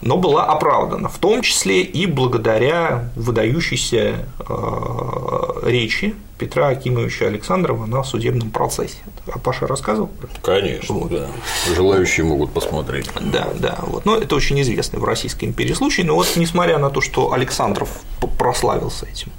но 0.00 0.16
была 0.16 0.44
оправдана, 0.44 1.08
в 1.08 1.18
том 1.18 1.42
числе 1.42 1.82
и 1.82 2.06
благодаря 2.06 3.10
выдающейся 3.16 4.26
э, 4.38 5.60
речи 5.64 6.14
Петра 6.38 6.68
Акимовича 6.68 7.26
Александрова 7.26 7.86
на 7.86 8.02
судебном 8.02 8.50
процессе. 8.50 8.98
А 9.32 9.38
Паша 9.38 9.66
рассказывал? 9.66 10.10
Конечно, 10.42 10.94
вот. 10.94 11.10
да. 11.10 11.28
Желающие 11.74 12.26
могут 12.26 12.52
посмотреть. 12.52 13.08
Да, 13.20 13.48
да. 13.54 13.78
Вот. 13.82 14.04
Но 14.04 14.16
это 14.16 14.34
очень 14.34 14.60
известный 14.60 14.98
в 14.98 15.04
Российской 15.04 15.44
империи 15.44 15.74
случай. 15.74 16.02
Но 16.02 16.16
вот 16.16 16.32
несмотря 16.36 16.78
на 16.78 16.90
то, 16.90 17.00
что 17.00 17.32
Александров 17.32 17.88
прославился 18.36 19.06
этим, 19.06 19.30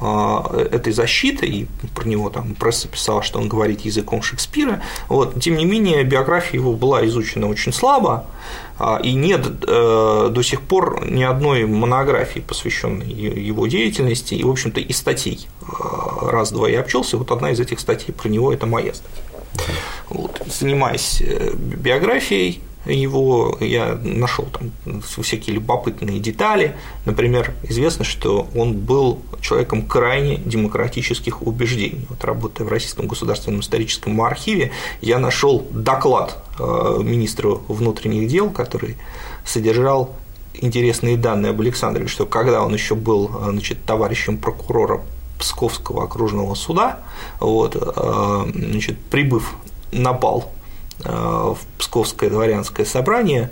этой 0.00 0.92
защитой, 0.92 1.48
и 1.48 1.66
про 1.94 2.06
него 2.08 2.30
там 2.30 2.54
пресса 2.54 2.88
писала, 2.88 3.22
что 3.22 3.38
он 3.38 3.48
говорит 3.48 3.80
языком 3.82 4.22
Шекспира, 4.22 4.82
вот, 5.08 5.40
тем 5.40 5.56
не 5.56 5.64
менее 5.64 6.04
биография 6.04 6.60
его 6.60 6.72
была 6.72 7.04
изучена 7.06 7.48
очень 7.48 7.72
слабо, 7.72 8.26
а, 8.78 9.00
и 9.02 9.12
нет 9.14 9.44
э, 9.66 10.28
до 10.30 10.42
сих 10.42 10.60
пор 10.62 11.04
ни 11.04 11.24
одной 11.24 11.66
монографии, 11.66 12.40
посвященной 12.40 13.10
его 13.10 13.66
деятельности, 13.66 14.34
и, 14.34 14.44
в 14.44 14.50
общем-то, 14.50 14.80
и 14.80 14.92
статей 14.92 15.48
э, 15.62 15.66
раз-два 16.30 16.68
я 16.68 16.80
обчелся, 16.80 17.16
вот 17.16 17.32
одна 17.32 17.50
из 17.50 17.58
этих 17.58 17.80
статей 17.80 18.14
про 18.14 18.28
него– 18.28 18.52
это 18.54 18.66
моя 18.66 18.94
статья. 18.94 19.24
Вот. 20.08 20.40
Занимаясь 20.46 21.20
э, 21.20 21.52
биографией 21.54 22.62
его, 22.92 23.56
я 23.60 23.98
нашел 24.02 24.46
там 24.46 25.02
всякие 25.22 25.56
любопытные 25.56 26.18
детали. 26.20 26.76
Например, 27.04 27.54
известно, 27.62 28.04
что 28.04 28.48
он 28.54 28.74
был 28.74 29.20
человеком 29.40 29.82
крайне 29.82 30.36
демократических 30.38 31.42
убеждений. 31.42 32.06
Вот 32.08 32.24
работая 32.24 32.64
в 32.64 32.68
Российском 32.68 33.06
государственном 33.06 33.60
историческом 33.60 34.20
архиве, 34.22 34.72
я 35.00 35.18
нашел 35.18 35.66
доклад 35.70 36.42
э, 36.58 37.00
министра 37.02 37.48
внутренних 37.68 38.28
дел, 38.28 38.50
который 38.50 38.96
содержал 39.44 40.16
интересные 40.54 41.16
данные 41.16 41.50
об 41.50 41.60
Александре, 41.60 42.08
что 42.08 42.26
когда 42.26 42.62
он 42.64 42.74
еще 42.74 42.94
был 42.94 43.30
значит, 43.50 43.84
товарищем 43.84 44.38
прокурора 44.38 45.02
Псковского 45.38 46.04
окружного 46.04 46.54
суда, 46.54 46.98
вот, 47.38 47.76
э, 47.76 48.50
значит, 48.54 48.98
прибыв 48.98 49.54
на 49.92 50.12
бал 50.12 50.50
э, 50.52 50.57
в 51.04 51.58
Псковское 51.78 52.30
дворянское 52.30 52.84
собрание, 52.84 53.50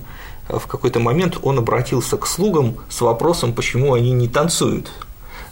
в 0.49 0.67
какой-то 0.67 1.01
момент 1.01 1.39
он 1.43 1.59
обратился 1.59 2.17
к 2.17 2.27
слугам 2.27 2.77
с 2.89 3.01
вопросом, 3.01 3.53
почему 3.53 3.95
они 3.95 4.13
не 4.13 4.29
танцуют. 4.29 4.91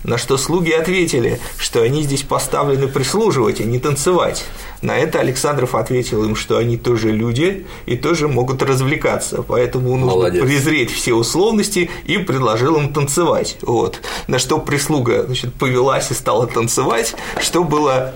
На 0.04 0.18
что 0.18 0.36
слуги 0.36 0.70
ответили, 0.70 1.40
что 1.56 1.80
они 1.80 2.02
здесь 2.02 2.22
поставлены 2.22 2.88
прислуживать, 2.88 3.60
а 3.60 3.64
не 3.64 3.78
танцевать. 3.78 4.44
На 4.82 4.98
это 4.98 5.18
Александров 5.18 5.74
ответил 5.74 6.24
им, 6.24 6.36
что 6.36 6.58
они 6.58 6.76
тоже 6.76 7.10
люди 7.10 7.66
и 7.86 7.96
тоже 7.96 8.28
могут 8.28 8.62
развлекаться, 8.62 9.42
поэтому 9.42 9.96
нужно 9.96 10.06
Молодец. 10.06 10.44
презреть 10.44 10.90
все 10.90 11.14
условности 11.14 11.90
и 12.04 12.18
предложил 12.18 12.76
им 12.76 12.92
танцевать. 12.92 13.56
Вот. 13.62 14.02
На 14.26 14.38
что 14.38 14.58
прислуга 14.58 15.24
значит, 15.24 15.54
повелась 15.54 16.10
и 16.10 16.14
стала 16.14 16.46
танцевать, 16.46 17.14
что 17.40 17.64
было 17.64 18.12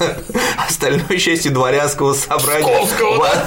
остальной 0.66 1.18
частью 1.18 1.52
дворянского 1.52 2.14
собрания 2.14 2.88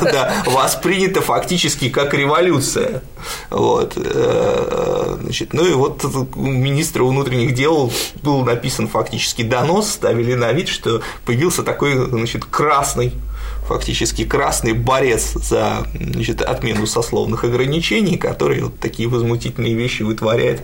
да, 0.04 0.44
воспринято 0.46 1.22
фактически 1.22 1.90
как 1.90 2.14
революция. 2.14 3.02
Вот. 3.50 3.94
Э, 3.96 5.18
значит, 5.20 5.54
ну 5.54 5.66
и 5.66 5.74
вот 5.74 6.04
министра 6.36 7.04
внутренних 7.04 7.55
дел 7.56 7.92
был 8.22 8.44
написан 8.44 8.88
фактически 8.88 9.42
донос, 9.42 9.90
ставили 9.90 10.36
на 10.36 10.52
вид, 10.52 10.68
что 10.68 11.02
появился 11.26 11.64
такой 11.64 11.96
значит, 11.96 12.46
красный 12.46 13.14
фактически 13.68 14.26
красный 14.26 14.74
борец 14.74 15.34
за 15.34 15.88
значит, 15.94 16.42
отмену 16.42 16.86
сословных 16.86 17.44
ограничений, 17.44 18.18
который 18.18 18.62
вот 18.62 18.80
такие 18.80 19.10
возмутительные 19.10 19.74
вещи 19.74 20.04
вытворяет 20.04 20.62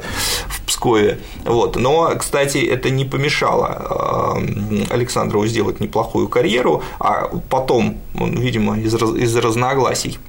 в 0.47 0.61
Пскове. 0.61 1.19
Вот. 1.43 1.75
Но, 1.75 2.13
кстати, 2.17 2.59
это 2.59 2.89
не 2.89 3.05
помешало 3.05 4.37
э, 4.39 4.93
Александрову 4.93 5.47
сделать 5.47 5.79
неплохую 5.79 6.27
карьеру, 6.27 6.83
а 6.99 7.29
потом 7.49 7.97
он, 8.17 8.37
видимо, 8.37 8.79
из, 8.79 8.93
из 8.93 9.35
разногласий 9.35 10.19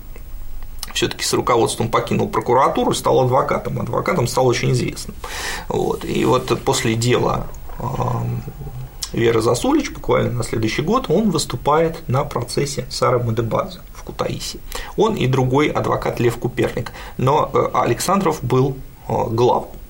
все-таки 0.93 1.25
с 1.25 1.33
руководством 1.33 1.89
покинул 1.89 2.29
прокуратуру, 2.29 2.95
стал 2.95 3.21
адвокатом. 3.21 3.81
Адвокатом 3.81 4.27
стал 4.27 4.47
очень 4.47 4.73
известным. 4.73 5.17
Вот. 5.69 6.05
И 6.05 6.25
вот 6.25 6.61
после 6.65 6.95
дела 6.95 7.47
э, 7.79 7.85
Вера 9.13 9.41
Засулич 9.41 9.91
буквально 9.91 10.33
на 10.33 10.45
следующий 10.45 10.83
год 10.83 11.07
он 11.09 11.31
выступает 11.31 12.09
на 12.09 12.25
процессе 12.25 12.87
Сары 12.91 13.19
Мадебадзе 13.23 13.81
в 13.95 14.03
Кутаиси. 14.05 14.59
Он 14.97 15.15
и 15.15 15.27
другой 15.27 15.69
адвокат 15.69 16.19
Лев 16.21 16.37
Куперник. 16.39 16.93
Но 17.19 17.51
э, 17.53 17.69
Александров 17.75 18.43
был 18.43 18.77
э, 19.09 19.13
главным. 19.31 19.82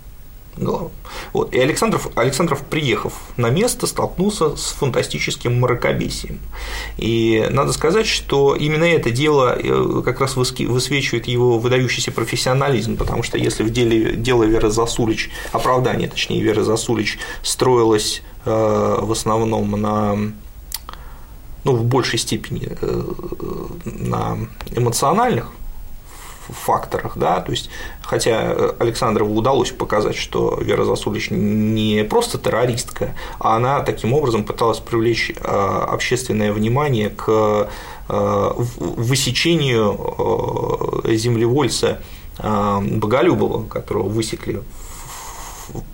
Главным. 0.57 0.91
Вот. 1.33 1.55
И 1.55 1.59
Александров, 1.59 2.09
Александров, 2.17 2.61
приехав 2.63 3.15
на 3.37 3.51
место, 3.51 3.87
столкнулся 3.87 4.57
с 4.57 4.73
фантастическим 4.73 5.61
мракобесием. 5.61 6.39
И 6.97 7.47
надо 7.51 7.73
сказать, 7.73 8.07
что 8.07 8.55
именно 8.55 8.85
это 8.85 9.11
дело 9.11 9.59
э, 9.59 10.03
как 10.05 10.21
раз 10.21 10.37
высвечивает 10.37 11.27
его 11.27 11.59
выдающийся 11.59 12.13
профессионализм, 12.13 12.97
потому 12.97 13.23
что 13.23 13.39
если 13.39 13.63
в 13.63 13.71
деле 13.71 14.17
дело 14.17 14.45
Веры 14.45 14.71
Засулич, 14.71 15.31
оправдание, 15.53 16.09
точнее, 16.09 16.43
Веры 16.43 16.63
Засулич 16.63 17.19
строилось 17.43 18.23
Э, 18.45 18.99
в 19.01 19.13
основном 19.13 19.71
на 19.81 20.17
ну, 21.65 21.77
в 21.77 21.85
большей 21.85 22.19
степени 22.19 22.69
э, 22.81 23.03
на 23.85 24.37
эмоциональных 24.75 25.53
факторах, 26.49 27.17
да, 27.17 27.41
то 27.41 27.53
есть, 27.53 27.71
хотя 28.03 28.75
Александрову 28.79 29.35
удалось 29.35 29.71
показать, 29.71 30.17
что 30.17 30.59
Вера 30.61 30.85
Засулич 30.85 31.31
не 31.31 32.05
просто 32.05 32.39
террористка, 32.39 33.15
а 33.39 33.57
она 33.57 33.81
таким 33.81 34.13
образом 34.13 34.45
пыталась 34.45 34.79
привлечь 34.81 35.33
э, 35.37 35.87
общественное 35.89 36.53
внимание 36.53 37.11
к 37.11 37.69
высечению 38.09 39.97
землевольца 41.17 42.01
Боголюбова, 42.39 43.65
которого 43.67 44.09
высекли 44.09 44.63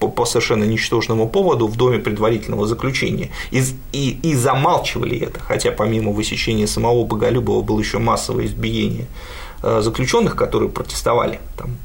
по, 0.00 0.24
совершенно 0.24 0.64
ничтожному 0.64 1.28
поводу 1.28 1.66
в 1.66 1.76
доме 1.76 1.98
предварительного 1.98 2.66
заключения. 2.66 3.30
И, 3.50 3.62
и, 3.92 4.18
и 4.22 4.34
замалчивали 4.34 5.18
это, 5.18 5.40
хотя 5.40 5.70
помимо 5.70 6.12
высечения 6.12 6.66
самого 6.66 7.04
Боголюбова 7.04 7.62
было 7.62 7.78
еще 7.80 7.98
массовое 7.98 8.46
избиение. 8.46 9.04
э, 9.04 9.47
заключенных, 9.62 10.36
которые 10.36 10.70
протестовали, 10.70 11.40
там, 11.56 11.76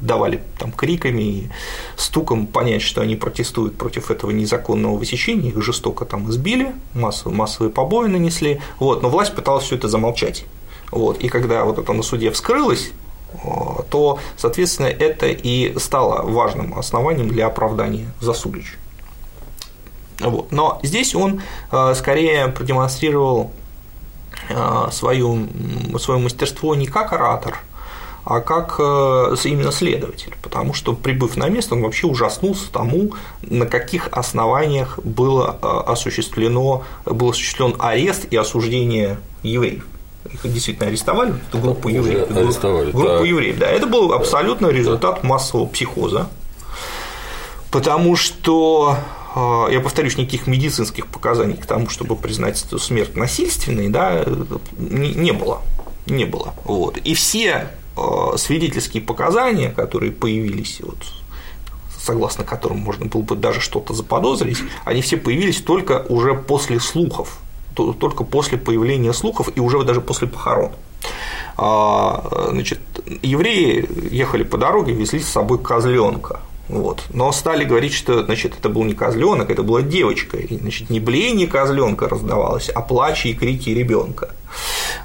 давали 0.00 0.42
там, 0.58 0.72
криками 0.72 1.22
и 1.22 1.50
стуком 1.96 2.46
понять, 2.46 2.82
что 2.82 3.00
они 3.00 3.16
протестуют 3.16 3.76
против 3.76 4.10
этого 4.10 4.30
незаконного 4.30 4.96
высечения, 4.96 5.50
их 5.50 5.62
жестоко 5.62 6.04
там 6.04 6.30
избили, 6.30 6.74
массовые, 6.94 7.36
массовые 7.36 7.72
побои 7.72 8.08
нанесли, 8.08 8.60
вот, 8.78 9.02
но 9.02 9.08
власть 9.08 9.34
пыталась 9.34 9.64
все 9.64 9.76
это 9.76 9.88
замолчать. 9.88 10.44
Вот, 10.90 11.18
и 11.18 11.28
когда 11.28 11.64
вот 11.64 11.78
это 11.78 11.92
на 11.92 12.02
суде 12.02 12.30
вскрылось, 12.30 12.92
то, 13.90 14.18
соответственно, 14.36 14.86
это 14.86 15.26
и 15.26 15.78
стало 15.78 16.22
важным 16.22 16.78
основанием 16.78 17.28
для 17.28 17.46
оправдания 17.46 18.12
Засулич. 18.20 18.78
Вот. 20.20 20.52
Но 20.52 20.78
здесь 20.82 21.14
он 21.14 21.42
э, 21.70 21.94
скорее 21.96 22.48
продемонстрировал 22.48 23.50
э, 23.50 23.61
свою, 24.90 25.48
свое 25.98 26.20
мастерство 26.20 26.74
не 26.74 26.86
как 26.86 27.12
оратор, 27.12 27.58
а 28.24 28.40
как 28.40 28.76
э, 28.78 29.34
именно 29.44 29.72
следователь, 29.72 30.34
потому 30.42 30.74
что, 30.74 30.92
прибыв 30.92 31.36
на 31.36 31.48
место, 31.48 31.74
он 31.74 31.82
вообще 31.82 32.06
ужаснулся 32.06 32.70
тому, 32.70 33.12
на 33.42 33.66
каких 33.66 34.08
основаниях 34.12 34.98
было 35.00 35.50
осуществлено, 35.86 36.84
был 37.04 37.30
осуществлен 37.30 37.74
арест 37.78 38.26
и 38.30 38.36
осуждение 38.36 39.18
евреев 39.42 39.84
их 40.32 40.52
действительно 40.52 40.88
арестовали, 40.88 41.34
эту 41.48 41.58
группу 41.58 41.88
евреев. 41.88 42.30
Арестовали, 42.30 42.90
группу 42.92 43.08
так. 43.08 43.26
евреев, 43.26 43.58
да. 43.58 43.66
Это 43.66 43.86
был 43.86 44.12
абсолютно 44.12 44.68
результат 44.68 45.24
массового 45.24 45.66
психоза, 45.66 46.28
потому 47.70 48.16
что 48.16 48.96
я 49.34 49.80
повторюсь, 49.80 50.16
никаких 50.16 50.46
медицинских 50.46 51.06
показаний 51.06 51.56
к 51.56 51.66
тому, 51.66 51.88
чтобы 51.88 52.16
признать 52.16 52.62
эту 52.64 52.78
смерть 52.78 53.16
насильственной, 53.16 53.88
да, 53.88 54.24
не 54.78 55.32
было. 55.32 55.62
Не 56.06 56.24
было. 56.24 56.54
Вот. 56.64 56.98
И 56.98 57.14
все 57.14 57.70
а, 57.96 58.36
свидетельские 58.36 59.02
показания, 59.02 59.70
которые 59.70 60.12
появились, 60.12 60.80
вот, 60.80 60.98
согласно 61.98 62.44
которым 62.44 62.78
можно 62.78 63.06
было 63.06 63.22
бы 63.22 63.36
даже 63.36 63.60
что-то 63.60 63.94
заподозрить, 63.94 64.58
они 64.84 65.00
все 65.02 65.16
появились 65.16 65.60
только 65.60 66.04
уже 66.08 66.34
после 66.34 66.80
слухов 66.80 67.38
только 67.74 68.24
после 68.24 68.58
появления 68.58 69.12
слухов 69.12 69.48
и 69.54 69.60
уже 69.60 69.82
даже 69.82 70.00
после 70.00 70.28
похорон. 70.28 70.72
А, 71.56 72.48
значит, 72.50 72.80
евреи 73.22 73.88
ехали 74.14 74.42
по 74.42 74.58
дороге, 74.58 74.92
везли 74.92 75.20
с 75.20 75.28
собой 75.28 75.58
козленка. 75.58 76.40
Вот. 76.68 77.04
Но 77.10 77.32
стали 77.32 77.64
говорить, 77.64 77.92
что 77.92 78.24
значит, 78.24 78.54
это 78.58 78.68
был 78.68 78.84
не 78.84 78.94
козленок, 78.94 79.50
это 79.50 79.62
была 79.62 79.82
девочка. 79.82 80.36
И, 80.36 80.56
значит, 80.56 80.90
не 80.90 81.00
блеяние 81.00 81.46
козленка 81.46 82.08
раздавалось, 82.08 82.68
а 82.68 82.80
плачи 82.80 83.28
и 83.28 83.34
крики 83.34 83.70
ребенка. 83.70 84.30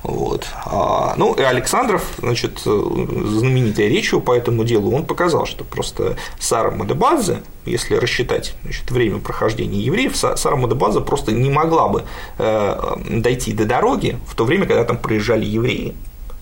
Вот. 0.04 0.48
А, 0.66 1.16
ну, 1.18 1.34
и 1.34 1.42
Александров, 1.42 2.04
значит, 2.20 2.60
знаменитой 2.60 3.90
речью 3.90 4.22
по 4.22 4.34
этому 4.34 4.64
делу, 4.64 4.94
он 4.94 5.06
показал, 5.06 5.46
что 5.46 5.64
просто 5.64 6.18
Сара 6.40 6.72
Мадебадзе, 6.72 7.42
если 7.66 7.96
рассчитать 7.96 8.56
значит, 8.64 8.90
время 8.92 9.20
прохождения 9.20 9.80
евреев, 9.80 10.16
Сара 10.16 10.56
Мадебадзе 10.56 11.02
просто 11.02 11.32
не 11.32 11.50
могла 11.50 11.88
бы 11.88 12.04
э, 12.38 12.96
дойти 13.10 13.54
до 13.54 13.66
дороги 13.66 14.18
в 14.28 14.36
то 14.36 14.46
время, 14.46 14.66
когда 14.66 14.84
там 14.84 14.98
проезжали 14.98 15.46
евреи. 15.46 15.96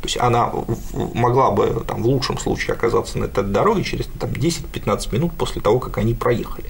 То 0.05 0.07
есть 0.07 0.17
она 0.19 0.51
могла 1.15 1.49
бы 1.49 1.83
там, 1.87 2.03
в 2.03 2.05
лучшем 2.05 2.37
случае 2.37 2.75
оказаться 2.75 3.17
на 3.17 3.25
этой 3.25 3.43
дороге 3.43 3.83
через 3.83 4.05
там, 4.19 4.29
10-15 4.29 5.11
минут 5.11 5.33
после 5.33 5.63
того, 5.63 5.79
как 5.79 5.97
они 5.97 6.13
проехали. 6.13 6.69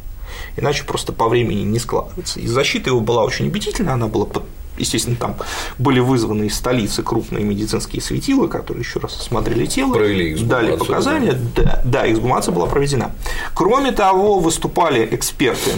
Иначе 0.55 0.85
просто 0.85 1.11
по 1.11 1.27
времени 1.27 1.63
не 1.63 1.79
складывается. 1.79 2.39
И 2.39 2.47
защита 2.47 2.91
его 2.91 3.01
была 3.01 3.25
очень 3.25 3.47
убедительна, 3.47 3.93
она 3.93 4.07
была 4.07 4.25
под 4.25 4.43
естественно, 4.77 5.17
там 5.17 5.35
были 5.77 5.99
вызваны 5.99 6.45
из 6.45 6.55
столицы 6.55 7.03
крупные 7.03 7.43
медицинские 7.43 8.01
светила, 8.01 8.47
которые 8.47 8.83
еще 8.83 8.99
раз 8.99 9.17
осмотрели 9.19 9.65
тело, 9.65 9.93
Провели 9.93 10.35
дали 10.43 10.77
показания, 10.77 11.37
да, 11.55 11.81
да, 11.83 12.09
эксгумация 12.11 12.53
была 12.53 12.67
проведена. 12.67 13.11
Кроме 13.53 13.91
того, 13.91 14.39
выступали 14.39 15.07
эксперты, 15.11 15.71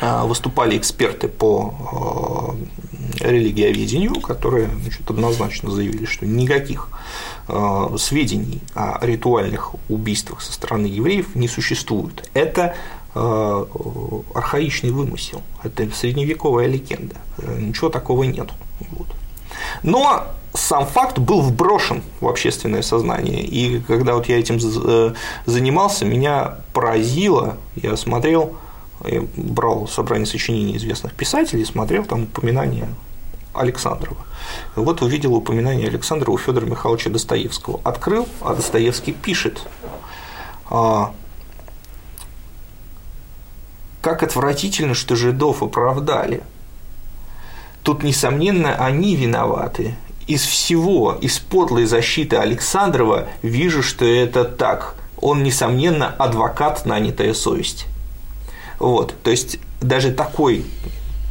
а, 0.00 0.24
выступали 0.24 0.76
эксперты 0.76 1.28
по 1.28 2.54
религиоведению, 3.22 4.20
которые 4.20 4.68
значит, 4.82 5.08
однозначно 5.08 5.70
заявили, 5.70 6.04
что 6.04 6.26
никаких 6.26 6.88
э, 7.48 7.88
сведений 7.98 8.60
о 8.74 8.98
ритуальных 9.04 9.74
убийствах 9.88 10.42
со 10.42 10.52
стороны 10.52 10.86
евреев 10.86 11.34
не 11.34 11.48
существует. 11.48 12.28
Это 12.34 12.74
э, 13.14 13.64
архаичный 14.34 14.90
вымысел, 14.90 15.42
это 15.62 15.88
средневековая 15.94 16.66
легенда, 16.66 17.16
ничего 17.58 17.88
такого 17.88 18.24
нет. 18.24 18.50
Вот. 18.90 19.08
Но 19.82 20.26
сам 20.54 20.86
факт 20.86 21.18
был 21.18 21.40
вброшен 21.40 22.02
в 22.20 22.28
общественное 22.28 22.82
сознание. 22.82 23.42
И 23.42 23.80
когда 23.80 24.14
вот 24.14 24.26
я 24.26 24.38
этим 24.38 24.58
занимался, 25.46 26.04
меня 26.04 26.58
поразило, 26.72 27.56
я 27.76 27.96
смотрел 27.96 28.56
я 29.04 29.22
брал 29.36 29.88
собрание 29.88 30.26
сочинений 30.26 30.76
известных 30.76 31.14
писателей, 31.14 31.64
смотрел 31.64 32.04
там 32.04 32.24
упоминания 32.24 32.88
Александрова. 33.54 34.20
вот 34.76 35.02
увидел 35.02 35.34
упоминание 35.34 35.88
Александрова 35.88 36.34
у 36.34 36.38
Федора 36.38 36.66
Михайловича 36.66 37.10
Достоевского. 37.10 37.80
Открыл, 37.84 38.28
а 38.40 38.54
Достоевский 38.54 39.12
пишет, 39.12 39.60
а, 40.70 41.12
как 44.00 44.22
отвратительно, 44.22 44.94
что 44.94 45.16
жидов 45.16 45.62
оправдали. 45.62 46.42
Тут, 47.82 48.02
несомненно, 48.02 48.74
они 48.74 49.16
виноваты. 49.16 49.94
Из 50.26 50.42
всего, 50.42 51.18
из 51.20 51.38
подлой 51.38 51.86
защиты 51.86 52.36
Александрова 52.36 53.28
вижу, 53.42 53.82
что 53.82 54.04
это 54.04 54.44
так. 54.44 54.94
Он, 55.20 55.42
несомненно, 55.42 56.08
адвокат, 56.08 56.86
нанятая 56.86 57.34
совесть. 57.34 57.86
Вот, 58.78 59.14
то 59.22 59.30
есть 59.30 59.58
даже 59.80 60.12
такой, 60.12 60.64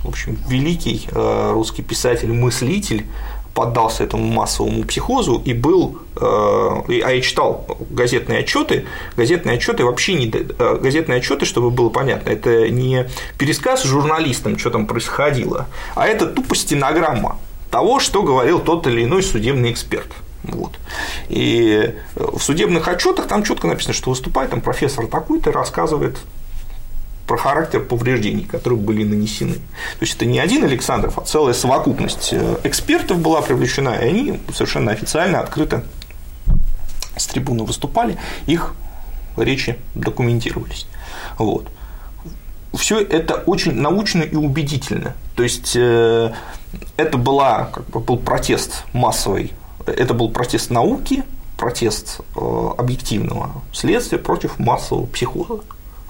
в 0.04 0.10
общем, 0.10 0.38
великий 0.48 1.08
э, 1.12 1.52
русский 1.54 1.84
писатель-мыслитель 1.84 3.06
поддался 3.54 4.04
этому 4.04 4.26
массовому 4.26 4.84
психозу 4.84 5.42
и 5.44 5.54
был, 5.54 6.00
э, 6.16 6.20
а 6.22 7.10
я 7.10 7.22
читал 7.22 7.66
газетные 7.90 8.40
отчеты, 8.40 8.86
газетные 9.18 9.58
отчеты 9.58 9.84
вообще 9.86 10.14
не, 10.14 10.32
э, 10.32 10.78
газетные 10.82 11.20
отчеты, 11.20 11.46
чтобы 11.46 11.70
было 11.70 11.90
понятно, 11.90 12.30
это 12.30 12.70
не 12.70 13.08
пересказ 13.38 13.84
журналистам, 13.84 14.58
что 14.58 14.70
там 14.70 14.88
происходило, 14.88 15.68
а 15.96 16.08
это 16.08 16.26
тупо 16.28 16.56
стенограмма 16.56 17.38
того, 17.70 18.00
что 18.00 18.24
говорил 18.24 18.60
тот 18.60 18.88
или 18.88 19.04
иной 19.04 19.22
судебный 19.22 19.72
эксперт. 19.72 20.08
Вот. 20.44 20.72
И 21.30 21.94
в 22.16 22.40
судебных 22.40 22.88
отчетах 22.88 23.28
там 23.28 23.44
четко 23.44 23.68
написано, 23.68 23.94
что 23.94 24.10
выступает 24.10 24.50
там 24.50 24.62
профессор 24.62 25.06
такой-то, 25.06 25.52
рассказывает 25.52 26.18
про 27.32 27.38
характер 27.38 27.80
повреждений, 27.80 28.44
которые 28.44 28.78
были 28.78 29.06
нанесены. 29.06 29.54
То 29.54 30.02
есть 30.02 30.16
это 30.18 30.26
не 30.26 30.38
один 30.38 30.66
Александров, 30.66 31.18
а 31.18 31.22
целая 31.22 31.54
совокупность 31.54 32.34
э, 32.34 32.58
экспертов 32.66 33.20
была 33.20 33.42
привлечена, 33.42 33.96
и 33.96 34.10
они 34.10 34.40
совершенно 34.54 34.92
официально, 34.92 35.40
открыто 35.40 35.86
с 37.16 37.28
трибуны 37.28 37.64
выступали, 37.64 38.18
их 38.48 38.74
речи 39.38 39.78
документировались. 39.96 40.88
Вот. 41.38 41.70
Все 42.74 43.00
это 43.00 43.36
очень 43.36 43.76
научно 43.76 44.24
и 44.24 44.36
убедительно. 44.36 45.16
То 45.38 45.44
есть 45.44 45.72
э, 45.78 46.34
это 46.98 47.18
была, 47.18 47.70
как 47.72 47.86
бы, 47.92 48.02
был 48.02 48.18
протест 48.18 48.84
массовый, 48.92 49.54
это 49.86 50.14
был 50.14 50.32
протест 50.32 50.70
науки, 50.70 51.24
протест 51.56 52.20
э, 52.36 52.70
объективного 52.78 53.52
следствия 53.72 54.18
против 54.18 54.60
массового 54.60 55.06
психоза. 55.06 55.62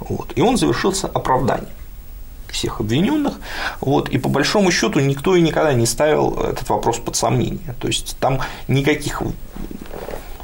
Вот. 0.02 0.34
И 0.36 0.42
он 0.42 0.58
завершился 0.58 1.08
оправданием 1.08 1.70
всех 2.52 2.82
обвиненных. 2.82 3.36
Вот, 3.80 4.10
и 4.10 4.18
по 4.18 4.30
большому 4.30 4.72
счету 4.72 5.00
никто 5.00 5.36
и 5.36 5.42
никогда 5.42 5.74
не 5.74 5.86
ставил 5.86 6.38
этот 6.38 6.68
вопрос 6.70 7.00
под 7.00 7.16
сомнение. 7.16 7.76
То 7.80 7.88
есть 7.88 8.18
там 8.20 8.42
никаких 8.68 9.22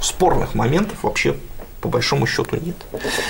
спорных 0.02 0.56
моментов 0.56 1.04
вообще 1.04 1.36
по 1.82 1.89
большому 1.89 2.26
счету 2.26 2.58
нет. 2.62 2.78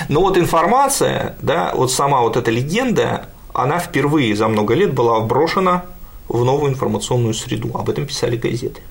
Но 0.08 0.20
вот 0.20 0.38
информация, 0.38 1.36
да, 1.42 1.72
вот 1.74 1.92
сама 1.92 2.20
вот 2.20 2.36
эта 2.36 2.50
легенда, 2.50 3.28
она 3.52 3.78
впервые 3.78 4.36
за 4.36 4.48
много 4.48 4.74
лет 4.74 4.94
была 4.94 5.18
вброшена 5.18 5.84
в 6.28 6.44
новую 6.44 6.70
информационную 6.70 7.34
среду. 7.34 7.76
Об 7.76 7.90
этом 7.90 8.06
писали 8.06 8.36
газеты. 8.36 8.82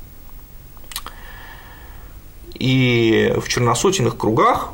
И 2.56 3.34
в 3.38 3.47
черносотенных 3.47 4.17
кругах 4.17 4.73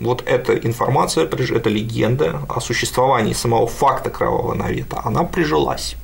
вот 0.00 0.22
эта 0.26 0.54
информация, 0.54 1.24
эта 1.24 1.68
легенда 1.68 2.40
о 2.48 2.60
существовании 2.60 3.32
самого 3.32 3.66
факта 3.66 4.10
кровавого 4.10 4.54
навета, 4.54 5.00
она 5.04 5.24
прижилась. 5.24 5.96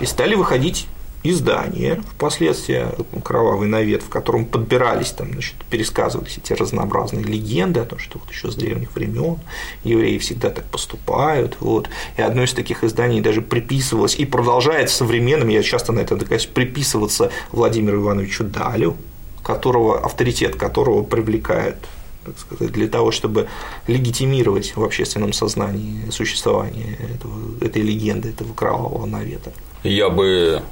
И 0.00 0.06
стали 0.06 0.34
выходить 0.34 0.86
издания, 1.22 2.02
впоследствии 2.14 2.86
«Кровавый 3.22 3.68
навет», 3.68 4.02
в 4.02 4.08
котором 4.08 4.44
подбирались, 4.44 5.10
там, 5.10 5.32
значит, 5.32 5.54
пересказывались 5.70 6.38
эти 6.38 6.52
разнообразные 6.52 7.24
легенды 7.24 7.80
о 7.80 7.84
том, 7.84 7.98
что 7.98 8.18
вот 8.18 8.30
еще 8.30 8.50
с 8.50 8.56
древних 8.56 8.94
времен 8.94 9.38
евреи 9.84 10.18
всегда 10.18 10.50
так 10.50 10.64
поступают. 10.64 11.56
Вот. 11.60 11.88
И 12.16 12.22
одно 12.22 12.42
из 12.42 12.52
таких 12.52 12.82
изданий 12.82 13.20
даже 13.20 13.40
приписывалось 13.40 14.16
и 14.16 14.24
продолжает 14.24 14.90
современным, 14.90 15.48
я 15.48 15.62
часто 15.62 15.92
на 15.92 16.00
это 16.00 16.16
докажусь, 16.16 16.46
приписываться 16.46 17.30
Владимиру 17.52 18.00
Ивановичу 18.02 18.44
Далю, 18.44 18.96
которого, 19.42 20.00
авторитет 20.04 20.56
которого 20.56 21.02
привлекает 21.02 21.76
так 22.24 22.38
сказать, 22.38 22.72
для 22.72 22.88
того, 22.88 23.10
чтобы 23.10 23.48
легитимировать 23.86 24.76
в 24.76 24.82
общественном 24.82 25.32
сознании 25.32 26.10
существование 26.10 26.96
этого, 27.14 27.34
этой 27.60 27.82
легенды, 27.82 28.30
этого 28.30 28.52
кровавого 28.54 29.06
навета. 29.06 29.52
Я 29.82 30.08
бы 30.08 30.62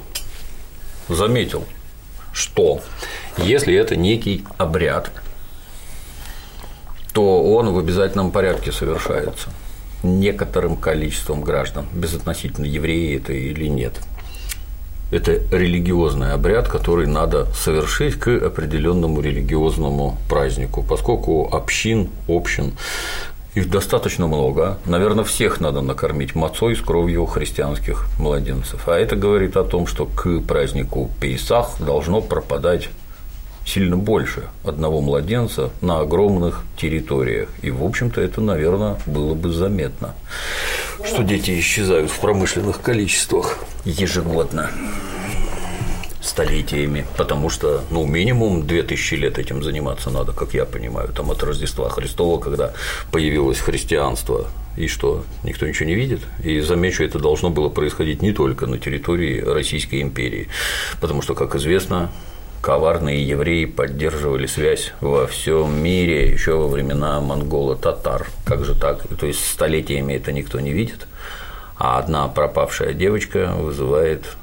заметил, 1.07 1.65
что 2.33 2.81
если 3.37 3.73
это 3.73 3.95
некий 3.95 4.45
обряд, 4.57 5.11
то 7.13 7.43
он 7.43 7.73
в 7.73 7.77
обязательном 7.77 8.31
порядке 8.31 8.71
совершается 8.71 9.49
некоторым 10.03 10.77
количеством 10.77 11.41
граждан, 11.41 11.85
безотносительно 11.93 12.65
евреи 12.65 13.17
это 13.17 13.33
или 13.33 13.67
нет 13.67 14.01
это 15.11 15.41
религиозный 15.51 16.33
обряд, 16.33 16.67
который 16.67 17.05
надо 17.05 17.45
совершить 17.53 18.15
к 18.15 18.29
определенному 18.29 19.21
религиозному 19.21 20.17
празднику, 20.29 20.83
поскольку 20.83 21.53
общин, 21.53 22.09
общин 22.27 22.73
их 23.53 23.69
достаточно 23.69 24.27
много. 24.27 24.77
Наверное, 24.85 25.25
всех 25.25 25.59
надо 25.59 25.81
накормить 25.81 26.35
мацой 26.35 26.75
с 26.75 26.81
кровью 26.81 27.25
христианских 27.25 28.07
младенцев. 28.17 28.87
А 28.87 28.97
это 28.97 29.17
говорит 29.17 29.57
о 29.57 29.63
том, 29.63 29.87
что 29.87 30.05
к 30.05 30.39
празднику 30.41 31.11
Пейсах 31.19 31.75
должно 31.79 32.21
пропадать 32.21 32.89
сильно 33.65 33.97
больше 33.97 34.43
одного 34.63 35.01
младенца 35.01 35.71
на 35.81 35.99
огромных 35.99 36.63
территориях. 36.77 37.49
И, 37.61 37.71
в 37.71 37.83
общем-то, 37.83 38.21
это, 38.21 38.41
наверное, 38.41 38.97
было 39.05 39.33
бы 39.33 39.51
заметно, 39.51 40.15
что 41.05 41.23
дети 41.23 41.59
исчезают 41.59 42.09
в 42.09 42.19
промышленных 42.19 42.81
количествах 42.81 43.59
ежегодно 43.85 44.71
столетиями, 46.21 47.05
потому 47.17 47.49
что, 47.49 47.83
ну, 47.89 48.05
минимум 48.05 48.67
2000 48.67 49.15
лет 49.15 49.39
этим 49.39 49.63
заниматься 49.63 50.09
надо, 50.11 50.33
как 50.33 50.53
я 50.53 50.65
понимаю, 50.65 51.09
там 51.09 51.31
от 51.31 51.43
Рождества 51.43 51.89
Христова, 51.89 52.39
когда 52.39 52.73
появилось 53.11 53.59
христианство, 53.59 54.47
и 54.77 54.87
что, 54.87 55.25
никто 55.43 55.67
ничего 55.67 55.89
не 55.89 55.95
видит? 55.95 56.21
И 56.43 56.61
замечу, 56.61 57.03
это 57.03 57.19
должно 57.19 57.49
было 57.49 57.69
происходить 57.69 58.21
не 58.21 58.31
только 58.31 58.67
на 58.67 58.77
территории 58.77 59.41
Российской 59.41 60.01
империи, 60.01 60.47
потому 61.01 61.21
что, 61.21 61.33
как 61.33 61.55
известно, 61.55 62.11
коварные 62.61 63.27
евреи 63.27 63.65
поддерживали 63.65 64.45
связь 64.45 64.93
во 65.01 65.27
всем 65.27 65.81
мире 65.81 66.31
еще 66.31 66.55
во 66.55 66.67
времена 66.67 67.19
монголо-татар. 67.19 68.27
Как 68.45 68.63
же 68.63 68.75
так? 68.75 69.01
То 69.19 69.25
есть 69.25 69.45
столетиями 69.45 70.13
это 70.13 70.31
никто 70.31 70.59
не 70.59 70.71
видит, 70.71 71.07
а 71.77 71.97
одна 71.97 72.27
пропавшая 72.27 72.93
девочка 72.93 73.53
вызывает 73.57 74.37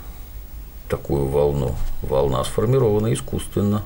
такую 0.89 1.27
волну. 1.27 1.77
Волна 2.03 2.43
сформирована 2.45 3.13
искусственно. 3.13 3.85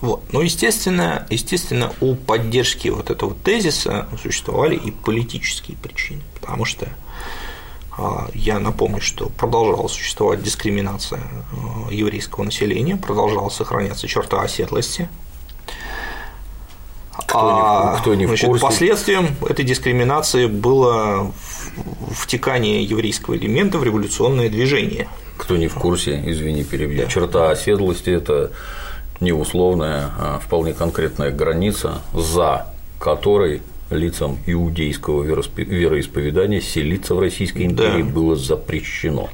Вот. 0.00 0.24
Ну, 0.32 0.40
естественно, 0.40 1.26
естественно, 1.30 1.92
у 2.00 2.16
поддержки 2.16 2.88
вот 2.88 3.10
этого 3.10 3.34
тезиса 3.34 4.08
существовали 4.20 4.74
и 4.74 4.90
политические 4.90 5.76
причины, 5.76 6.22
потому 6.40 6.64
что 6.64 6.88
я 8.34 8.58
напомню, 8.58 9.00
что 9.00 9.28
продолжала 9.28 9.88
существовать 9.88 10.42
дискриминация 10.42 11.20
а, 11.20 11.92
еврейского 11.92 12.44
населения, 12.44 12.96
продолжала 12.96 13.48
сохраняться 13.50 14.08
черта 14.08 14.40
оседлости. 14.40 15.08
Кто 17.12 17.38
а, 17.38 17.92
не, 17.94 18.00
кто 18.00 18.14
не 18.14 18.26
значит, 18.26 18.44
в 18.44 18.46
курсе. 18.48 18.64
Последствием 18.64 19.36
этой 19.46 19.64
дискриминации 19.64 20.46
было 20.46 21.32
втекание 22.10 22.82
еврейского 22.82 23.36
элемента 23.36 23.78
в 23.78 23.84
революционное 23.84 24.48
движение. 24.48 25.08
Кто 25.36 25.56
не 25.56 25.68
в 25.68 25.74
курсе, 25.74 26.22
извини, 26.24 26.64
перебью. 26.64 27.02
Да. 27.02 27.10
Черта 27.10 27.50
оседлости– 27.50 28.10
это 28.10 28.52
не 29.20 29.32
условная, 29.32 30.10
а 30.18 30.40
вполне 30.42 30.72
конкретная 30.72 31.30
граница, 31.30 32.00
за 32.14 32.66
которой 32.98 33.62
лицам 33.94 34.38
иудейского 34.46 35.22
вероисповедания 35.22 36.60
селиться 36.60 37.14
в 37.14 37.20
Российской 37.20 37.64
империи 37.64 38.02
да. 38.02 38.08
было 38.08 38.36
запрещено. 38.36 39.28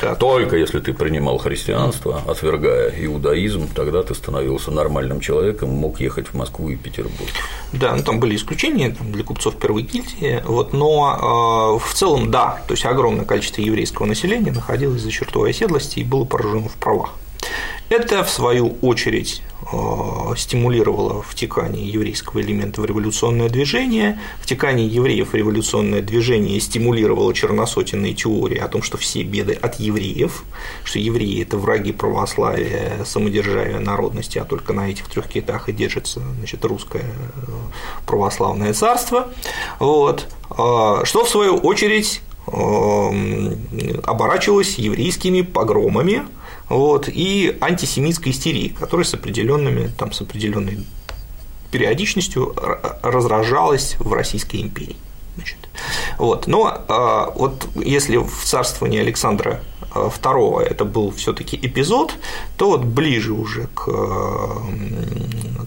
Да. 0.00 0.14
Только 0.14 0.56
если 0.56 0.80
ты 0.80 0.92
принимал 0.92 1.38
христианство, 1.38 2.22
отвергая 2.26 2.92
иудаизм, 3.04 3.68
тогда 3.74 4.02
ты 4.02 4.14
становился 4.14 4.70
нормальным 4.70 5.20
человеком, 5.20 5.70
мог 5.70 6.00
ехать 6.00 6.28
в 6.28 6.34
Москву 6.34 6.68
и 6.70 6.76
Петербург. 6.76 7.30
Да, 7.72 7.94
ну 7.96 8.02
там 8.02 8.20
были 8.20 8.36
исключения 8.36 8.90
там, 8.90 9.12
для 9.12 9.24
купцов 9.24 9.56
первой 9.56 9.82
гильдии, 9.82 10.42
вот, 10.44 10.72
но 10.72 11.78
э, 11.80 11.84
в 11.84 11.94
целом 11.94 12.30
да, 12.30 12.62
то 12.66 12.74
есть 12.74 12.84
огромное 12.86 13.24
количество 13.24 13.60
еврейского 13.60 14.06
населения 14.06 14.52
находилось 14.52 15.02
за 15.02 15.10
чертой 15.10 15.50
оседлости 15.50 16.00
и 16.00 16.04
было 16.04 16.24
поражено 16.24 16.68
в 16.68 16.74
правах. 16.74 17.14
Это, 17.92 18.24
в 18.24 18.30
свою 18.30 18.78
очередь, 18.80 19.42
э, 19.70 19.76
стимулировало 20.38 21.20
втекание 21.20 21.86
еврейского 21.86 22.40
элемента 22.40 22.80
в 22.80 22.86
революционное 22.86 23.50
движение, 23.50 24.18
втекание 24.40 24.86
евреев 24.86 25.32
в 25.32 25.34
революционное 25.34 26.00
движение 26.00 26.58
стимулировало 26.58 27.34
черносотенные 27.34 28.14
теории 28.14 28.56
о 28.56 28.68
том, 28.68 28.82
что 28.82 28.96
все 28.96 29.24
беды 29.24 29.52
от 29.52 29.78
евреев, 29.78 30.44
что 30.84 30.98
евреи– 30.98 31.42
это 31.46 31.58
враги 31.58 31.92
православия, 31.92 33.04
самодержавия, 33.04 33.78
народности, 33.78 34.38
а 34.38 34.46
только 34.46 34.72
на 34.72 34.88
этих 34.88 35.08
трех 35.08 35.28
китах 35.28 35.68
и 35.68 35.74
держится 35.74 36.22
значит, 36.38 36.64
русское 36.64 37.04
э, 37.04 37.52
православное 38.06 38.72
царство. 38.72 39.28
Вот. 39.80 40.28
Э, 40.48 41.02
что, 41.04 41.26
в 41.26 41.28
свою 41.28 41.58
очередь, 41.58 42.22
оборачивалось 42.46 44.78
еврейскими 44.78 45.42
погромами, 45.42 46.22
вот, 46.68 47.08
и 47.08 47.56
антисемитской 47.60 48.32
истерии, 48.32 48.68
которая 48.68 49.04
с 49.04 49.14
определенными, 49.14 49.88
там, 49.88 50.12
с 50.12 50.20
определенной 50.20 50.84
периодичностью 51.70 52.54
разражалась 53.02 53.96
в 53.98 54.12
Российской 54.12 54.60
империи. 54.60 54.96
Значит, 55.34 55.58
вот. 56.18 56.46
Но 56.46 56.84
а, 56.88 57.30
вот 57.34 57.66
если 57.76 58.18
в 58.18 58.44
царствовании 58.44 59.00
Александра 59.00 59.60
II 59.94 60.60
а, 60.60 60.62
это 60.62 60.84
был 60.84 61.10
все-таки 61.12 61.56
эпизод, 61.56 62.14
то 62.58 62.70
вот 62.70 62.84
ближе 62.84 63.32
уже 63.32 63.68
к 63.74 63.90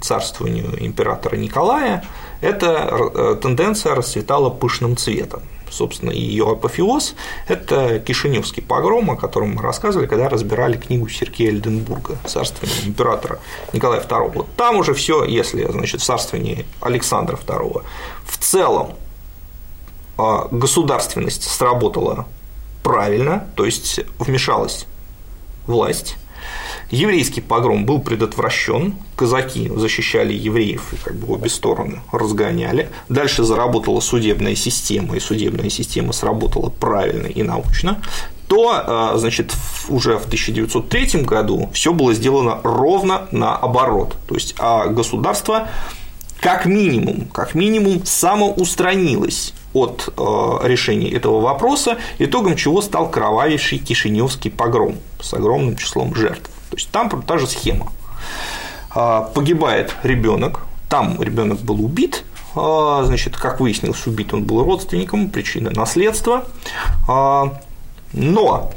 царствованию 0.01 0.85
императора 0.85 1.35
Николая 1.35 2.03
эта 2.41 3.37
тенденция 3.41 3.95
расцветала 3.95 4.51
пышным 4.51 4.97
цветом 4.97 5.41
собственно, 5.69 6.11
ее 6.11 6.51
апофеоз– 6.51 7.15
это 7.47 7.99
Кишиневский 7.99 8.63
погром, 8.63 9.11
о 9.11 9.15
котором 9.15 9.55
мы 9.55 9.61
рассказывали, 9.61 10.07
когда 10.07 10.29
разбирали 10.29 10.77
книгу 10.77 11.07
Сергея 11.09 11.49
Эльденбурга 11.49 12.17
«Царствование 12.25 12.85
императора 12.85 13.39
Николая 13.73 14.01
II». 14.01 14.31
Вот 14.33 14.47
там 14.55 14.77
уже 14.77 14.93
все, 14.93 15.23
если, 15.23 15.69
значит, 15.71 16.01
царствование 16.01 16.65
Александра 16.81 17.37
II 17.37 17.83
в 18.25 18.37
целом 18.37 18.95
а, 20.17 20.47
государственность 20.51 21.43
сработала 21.43 22.25
правильно, 22.83 23.47
то 23.55 23.65
есть 23.65 23.99
вмешалась 24.19 24.85
власть, 25.67 26.17
Еврейский 26.91 27.41
погром 27.41 27.85
был 27.85 27.99
предотвращен, 27.99 28.95
казаки 29.15 29.71
защищали 29.75 30.33
евреев 30.33 30.93
и 30.93 30.97
как 30.97 31.15
бы 31.15 31.33
обе 31.33 31.49
стороны 31.49 32.01
разгоняли. 32.11 32.89
Дальше 33.09 33.43
заработала 33.43 33.99
судебная 33.99 34.55
система, 34.55 35.15
и 35.15 35.19
судебная 35.19 35.69
система 35.69 36.13
сработала 36.13 36.69
правильно 36.69 37.27
и 37.27 37.43
научно 37.43 38.01
то, 38.47 38.69
а, 38.71 39.17
значит, 39.17 39.53
уже 39.89 40.17
в 40.17 40.25
1903 40.25 41.23
году 41.23 41.69
все 41.73 41.93
было 41.93 42.13
сделано 42.13 42.59
ровно 42.63 43.27
наоборот. 43.31 44.17
То 44.27 44.35
есть 44.35 44.55
а 44.59 44.87
государство 44.87 45.67
как 46.39 46.65
минимум, 46.65 47.25
как 47.33 47.55
минимум 47.55 48.05
самоустранилось 48.05 49.53
от 49.73 50.13
э, 50.15 50.21
решения 50.67 51.11
этого 51.11 51.41
вопроса, 51.41 51.97
итогом 52.19 52.55
чего 52.55 52.81
стал 52.81 53.09
кровавейший 53.09 53.79
Кишиневский 53.79 54.51
погром 54.51 54.97
с 55.21 55.33
огромным 55.33 55.75
числом 55.75 56.13
жертв. 56.15 56.49
То 56.69 56.77
есть 56.77 56.89
там 56.91 57.09
та 57.23 57.37
же 57.37 57.47
схема. 57.47 57.91
А, 58.91 59.21
погибает 59.21 59.95
ребенок, 60.03 60.61
там 60.89 61.21
ребенок 61.21 61.59
был 61.59 61.83
убит, 61.83 62.23
а, 62.55 63.03
значит, 63.05 63.35
как 63.37 63.59
выяснилось, 63.59 64.05
убит 64.07 64.33
он 64.33 64.43
был 64.43 64.63
родственником, 64.63 65.29
причина 65.29 65.71
наследства, 65.71 66.45
но 68.13 68.71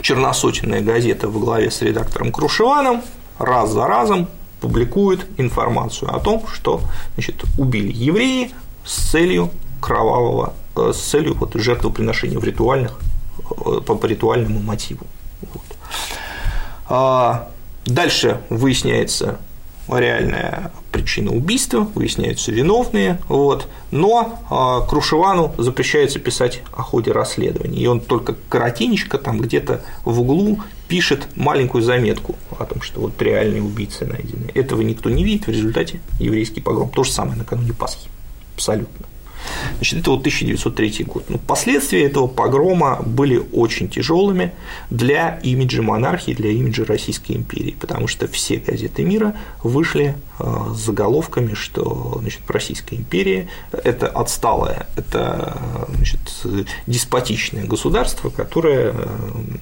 черносотенная 0.00 0.80
газета 0.80 1.28
во 1.28 1.38
главе 1.38 1.70
с 1.70 1.80
редактором 1.82 2.32
Крушеваном 2.32 3.02
раз 3.38 3.70
за 3.70 3.86
разом 3.86 4.28
публикует 4.60 5.26
информацию 5.36 6.14
о 6.14 6.20
том, 6.20 6.44
что 6.52 6.80
значит, 7.14 7.44
убили 7.58 7.92
евреи 7.92 8.52
с 8.84 9.10
целью 9.10 9.50
кровавого, 9.80 10.54
э, 10.76 10.92
с 10.94 11.00
целью 11.00 11.34
вот, 11.34 11.54
жертвоприношения 11.54 12.38
в 12.38 12.44
ритуальных, 12.44 12.98
э, 13.38 13.80
по, 13.86 13.94
по 13.94 14.06
ритуальному 14.06 14.60
мотиву. 14.60 15.06
Вот. 15.52 15.62
А, 16.96 17.48
дальше 17.86 18.40
выясняется 18.50 19.40
реальная 19.88 20.70
причина 20.92 21.32
убийства, 21.32 21.88
выясняются 21.92 22.52
виновные, 22.52 23.18
вот, 23.26 23.66
но 23.90 24.38
э, 24.48 24.88
Крушевану 24.88 25.52
запрещается 25.58 26.20
писать 26.20 26.62
о 26.72 26.82
ходе 26.82 27.10
расследования, 27.10 27.80
и 27.80 27.86
он 27.88 28.00
только 28.00 28.36
коротенечко 28.48 29.18
там 29.18 29.40
где-то 29.40 29.82
в 30.04 30.20
углу 30.20 30.60
пишет 30.86 31.26
маленькую 31.34 31.82
заметку 31.82 32.36
о 32.56 32.64
том, 32.64 32.80
что 32.80 33.00
вот 33.00 33.20
реальные 33.20 33.62
убийцы 33.62 34.06
найдены. 34.06 34.52
Этого 34.54 34.80
никто 34.82 35.10
не 35.10 35.24
видит, 35.24 35.48
в 35.48 35.50
результате 35.50 36.00
еврейский 36.20 36.60
погром. 36.60 36.90
То 36.90 37.02
же 37.02 37.10
самое 37.10 37.36
накануне 37.36 37.72
Пасхи. 37.72 38.08
Абсолютно. 38.54 39.04
Значит, 39.76 40.00
это 40.00 40.10
вот 40.10 40.20
1903 40.20 41.04
год. 41.04 41.24
Но 41.28 41.38
последствия 41.38 42.04
этого 42.04 42.26
погрома 42.26 43.02
были 43.04 43.42
очень 43.52 43.88
тяжелыми 43.88 44.52
для 44.90 45.40
имиджа 45.42 45.82
монархии, 45.82 46.32
для 46.32 46.50
имиджа 46.50 46.84
Российской 46.84 47.32
империи, 47.32 47.76
потому 47.78 48.06
что 48.06 48.28
все 48.28 48.56
газеты 48.56 49.04
мира 49.04 49.36
вышли 49.62 50.16
э, 50.38 50.44
с 50.74 50.78
заголовками, 50.78 51.54
что 51.54 52.18
значит, 52.20 52.40
Российская 52.48 52.96
империя– 52.96 53.48
это 53.72 54.06
отсталое, 54.08 54.86
это 54.96 55.58
значит, 55.94 56.20
деспотичное 56.86 57.64
государство, 57.64 58.30
которое 58.30 58.94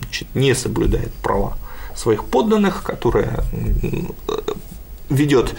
значит, 0.00 0.28
не 0.34 0.54
соблюдает 0.54 1.12
права 1.14 1.56
своих 1.94 2.24
подданных, 2.24 2.82
которое 2.82 3.44
ведет 5.08 5.54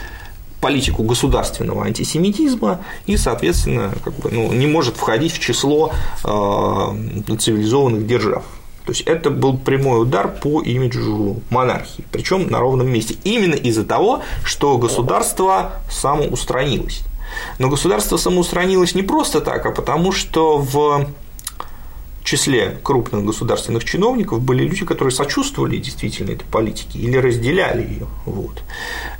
политику 0.64 1.04
государственного 1.04 1.84
антисемитизма 1.84 2.80
и, 3.06 3.18
соответственно, 3.18 3.92
как 4.02 4.14
бы, 4.14 4.32
ну, 4.32 4.54
не 4.54 4.66
может 4.66 4.96
входить 4.96 5.34
в 5.34 5.40
число 5.40 5.92
э, 6.24 7.38
цивилизованных 7.38 8.08
держав. 8.08 8.44
То 8.86 8.94
есть 8.94 9.02
это 9.02 9.30
был 9.30 9.58
прямой 9.58 10.02
удар 10.02 10.30
по 10.30 10.62
имиджу 10.62 11.42
монархии, 11.50 12.06
причем 12.12 12.48
на 12.48 12.62
ровном 12.62 12.88
месте. 12.88 13.18
Именно 13.26 13.56
из-за 13.56 13.84
того, 13.84 14.22
что 14.46 14.78
государство 14.78 15.82
самоустранилось. 15.92 17.02
Но 17.60 17.68
государство 17.68 18.16
самоустранилось 18.16 18.96
не 18.96 19.04
просто 19.04 19.42
так, 19.42 19.66
а 19.66 19.72
потому 19.72 20.14
что 20.14 20.60
в 20.60 21.08
числе 22.24 22.80
крупных 22.84 23.26
государственных 23.26 23.84
чиновников 23.84 24.42
были 24.42 24.64
люди, 24.64 24.86
которые 24.86 25.12
сочувствовали 25.12 25.78
действительно 25.78 26.32
этой 26.32 26.46
политике 26.46 27.00
или 27.00 27.18
разделяли 27.18 27.82
ее. 27.82 28.08
Вот. 28.26 28.64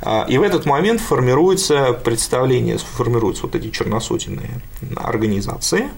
А, 0.00 0.26
и 0.28 0.38
в 0.38 0.42
этот 0.42 0.64
момент 0.64 1.00
формируется 1.00 1.92
представление, 1.92 2.78
формируются 2.78 3.42
вот 3.42 3.54
эти 3.54 3.70
черносотенные 3.70 4.60
организации, 4.96 5.90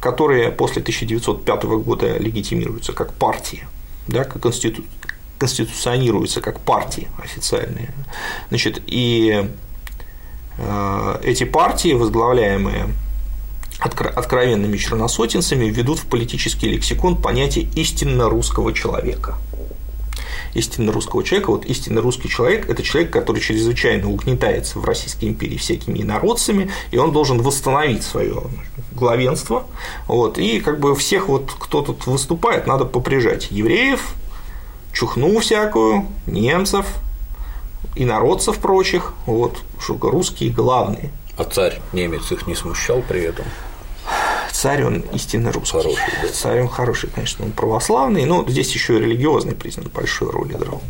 которые 0.00 0.50
после 0.50 0.80
1905 0.80 1.64
года 1.64 2.16
легитимируются 2.18 2.92
как 2.92 3.12
партии, 3.12 3.66
да, 4.08 4.24
как 4.24 4.42
конститу... 4.42 4.82
конституционируются 5.38 6.40
как 6.40 6.60
партии 6.60 7.08
официальные. 7.22 7.92
Значит, 8.48 8.82
и 8.86 9.48
э, 10.58 11.20
эти 11.22 11.44
партии, 11.44 11.92
возглавляемые 11.92 12.88
откровенными 13.84 14.76
черносотенцами 14.76 15.66
ведут 15.66 15.98
в 15.98 16.06
политический 16.06 16.68
лексикон 16.68 17.16
понятие 17.16 17.68
истинно 17.74 18.28
русского 18.28 18.72
человека. 18.72 19.36
Истинно 20.54 20.92
русского 20.92 21.24
человека, 21.24 21.50
вот 21.50 21.64
истинно 21.64 22.02
русский 22.02 22.28
человек– 22.28 22.68
это 22.68 22.82
человек, 22.82 23.10
который 23.10 23.40
чрезвычайно 23.40 24.10
угнетается 24.10 24.78
в 24.78 24.84
Российской 24.84 25.26
империи 25.26 25.56
всякими 25.56 26.02
инородцами, 26.02 26.70
и 26.90 26.98
он 26.98 27.12
должен 27.12 27.40
восстановить 27.40 28.02
свое 28.02 28.42
главенство, 28.92 29.64
вот, 30.06 30.36
и 30.36 30.60
как 30.60 30.78
бы 30.78 30.94
всех 30.94 31.28
вот, 31.28 31.50
кто 31.58 31.80
тут 31.80 32.06
выступает, 32.06 32.66
надо 32.66 32.84
поприжать 32.84 33.50
евреев, 33.50 34.14
чухну 34.92 35.40
всякую, 35.40 36.06
немцев, 36.26 36.86
инородцев 37.96 38.58
прочих, 38.58 39.14
вот, 39.24 39.62
русские 39.88 40.50
главные. 40.50 41.10
А 41.38 41.44
царь 41.44 41.80
немец 41.94 42.30
их 42.30 42.46
не 42.46 42.54
смущал 42.54 43.02
при 43.08 43.22
этом? 43.22 43.46
Царь 44.62 44.84
он 44.84 45.00
истинно 45.12 45.50
русский. 45.50 45.78
Хороший, 45.78 46.02
да. 46.22 46.28
Царь 46.28 46.60
он 46.60 46.68
хороший, 46.68 47.10
конечно, 47.10 47.44
он 47.44 47.50
православный, 47.50 48.24
но 48.26 48.44
здесь 48.48 48.72
еще 48.72 48.96
и 48.96 49.00
религиозный 49.00 49.56
признак 49.56 49.90
большую 49.90 50.30
роль 50.30 50.52
играл. 50.52 50.80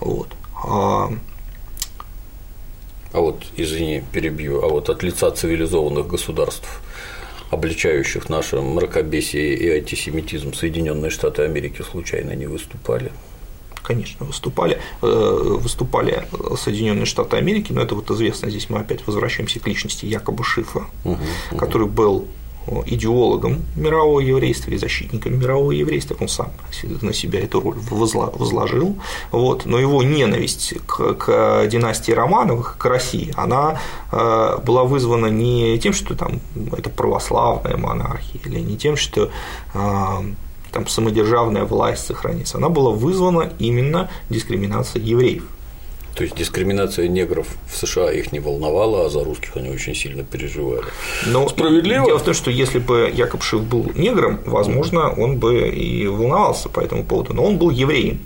Вот. 0.00 0.28
А... 0.64 1.12
а 3.12 3.20
вот, 3.20 3.44
извини, 3.56 4.02
перебью, 4.10 4.62
а 4.62 4.68
вот 4.68 4.88
от 4.88 5.02
лица 5.02 5.30
цивилизованных 5.30 6.06
государств 6.06 6.80
обличающих 7.50 8.30
наше 8.30 8.60
мракобесие 8.60 9.54
и 9.54 9.68
антисемитизм 9.68 10.54
Соединенные 10.54 11.10
Штаты 11.10 11.42
Америки 11.42 11.82
случайно 11.82 12.32
не 12.32 12.46
выступали? 12.46 13.12
конечно, 13.82 14.24
выступали, 14.24 14.78
э, 15.02 15.56
выступали 15.60 16.24
Соединенные 16.56 17.06
Штаты 17.06 17.38
Америки, 17.38 17.72
но 17.72 17.82
это 17.82 17.96
вот 17.96 18.08
известно, 18.10 18.48
здесь 18.48 18.70
мы 18.70 18.78
опять 18.78 19.04
возвращаемся 19.06 19.58
к 19.58 19.66
личности 19.66 20.06
Якоба 20.06 20.44
Шифа, 20.44 20.84
угу. 21.04 21.18
который 21.58 21.88
был 21.88 22.28
идеологом 22.86 23.62
мирового 23.76 24.20
еврейства 24.20 24.70
и 24.70 24.76
защитником 24.76 25.38
мирового 25.38 25.72
еврейства, 25.72 26.16
он 26.20 26.28
сам 26.28 26.52
на 27.02 27.12
себя 27.12 27.40
эту 27.40 27.60
роль 27.60 27.78
возложил, 27.90 28.96
вот, 29.30 29.66
но 29.66 29.78
его 29.78 30.02
ненависть 30.02 30.74
к, 30.86 31.14
к 31.14 31.66
династии 31.66 32.12
Романовых, 32.12 32.76
к 32.78 32.84
России, 32.84 33.32
она 33.36 33.80
э, 34.12 34.58
была 34.64 34.84
вызвана 34.84 35.26
не 35.26 35.78
тем, 35.78 35.92
что 35.92 36.14
там 36.14 36.40
это 36.76 36.90
православная 36.90 37.76
монархия, 37.76 38.40
или 38.44 38.60
не 38.60 38.76
тем, 38.76 38.96
что 38.96 39.30
э, 39.74 39.78
там 40.72 40.86
самодержавная 40.86 41.64
власть 41.64 42.06
сохранится, 42.06 42.58
она 42.58 42.68
была 42.68 42.90
вызвана 42.90 43.52
именно 43.58 44.08
дискриминацией 44.28 45.04
евреев. 45.06 45.44
То 46.14 46.24
есть 46.24 46.36
дискриминация 46.36 47.08
негров 47.08 47.46
в 47.66 47.76
США 47.76 48.10
их 48.10 48.32
не 48.32 48.40
волновала, 48.40 49.06
а 49.06 49.08
за 49.08 49.24
русских 49.24 49.56
они 49.56 49.70
очень 49.70 49.94
сильно 49.94 50.22
переживали. 50.22 50.84
Но 51.26 51.48
Справедливо? 51.48 52.06
Дело 52.06 52.18
в 52.18 52.24
том, 52.24 52.34
что 52.34 52.50
если 52.50 52.78
бы 52.78 53.10
Якоб 53.12 53.42
Шиф 53.42 53.62
был 53.62 53.90
негром, 53.94 54.40
возможно, 54.44 55.10
он 55.10 55.38
бы 55.38 55.68
и 55.68 56.06
волновался 56.06 56.68
по 56.68 56.80
этому 56.80 57.04
поводу, 57.04 57.34
но 57.34 57.44
он 57.44 57.58
был 57.58 57.70
евреем. 57.70 58.20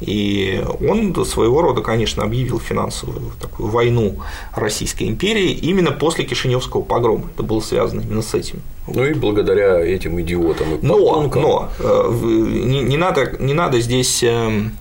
И 0.00 0.62
он 0.86 1.14
своего 1.24 1.62
рода, 1.62 1.80
конечно, 1.80 2.22
объявил 2.22 2.60
финансовую 2.60 3.32
такую 3.40 3.68
войну 3.70 4.16
Российской 4.54 5.04
империи 5.04 5.50
именно 5.50 5.90
после 5.90 6.24
Кишиневского 6.24 6.82
погрома. 6.82 7.24
Это 7.34 7.42
было 7.42 7.60
связано 7.60 8.02
именно 8.02 8.22
с 8.22 8.34
этим. 8.34 8.62
Ну 8.86 9.04
и 9.04 9.14
благодаря 9.14 9.80
этим 9.80 10.20
идиотам 10.20 10.76
и 10.76 10.78
Но, 10.86 11.28
но 11.34 11.70
э, 11.78 12.10
не, 12.22 12.82
не, 12.82 12.96
надо, 12.96 13.36
не 13.40 13.52
надо 13.52 13.80
здесь 13.80 14.22
эм, 14.22 14.76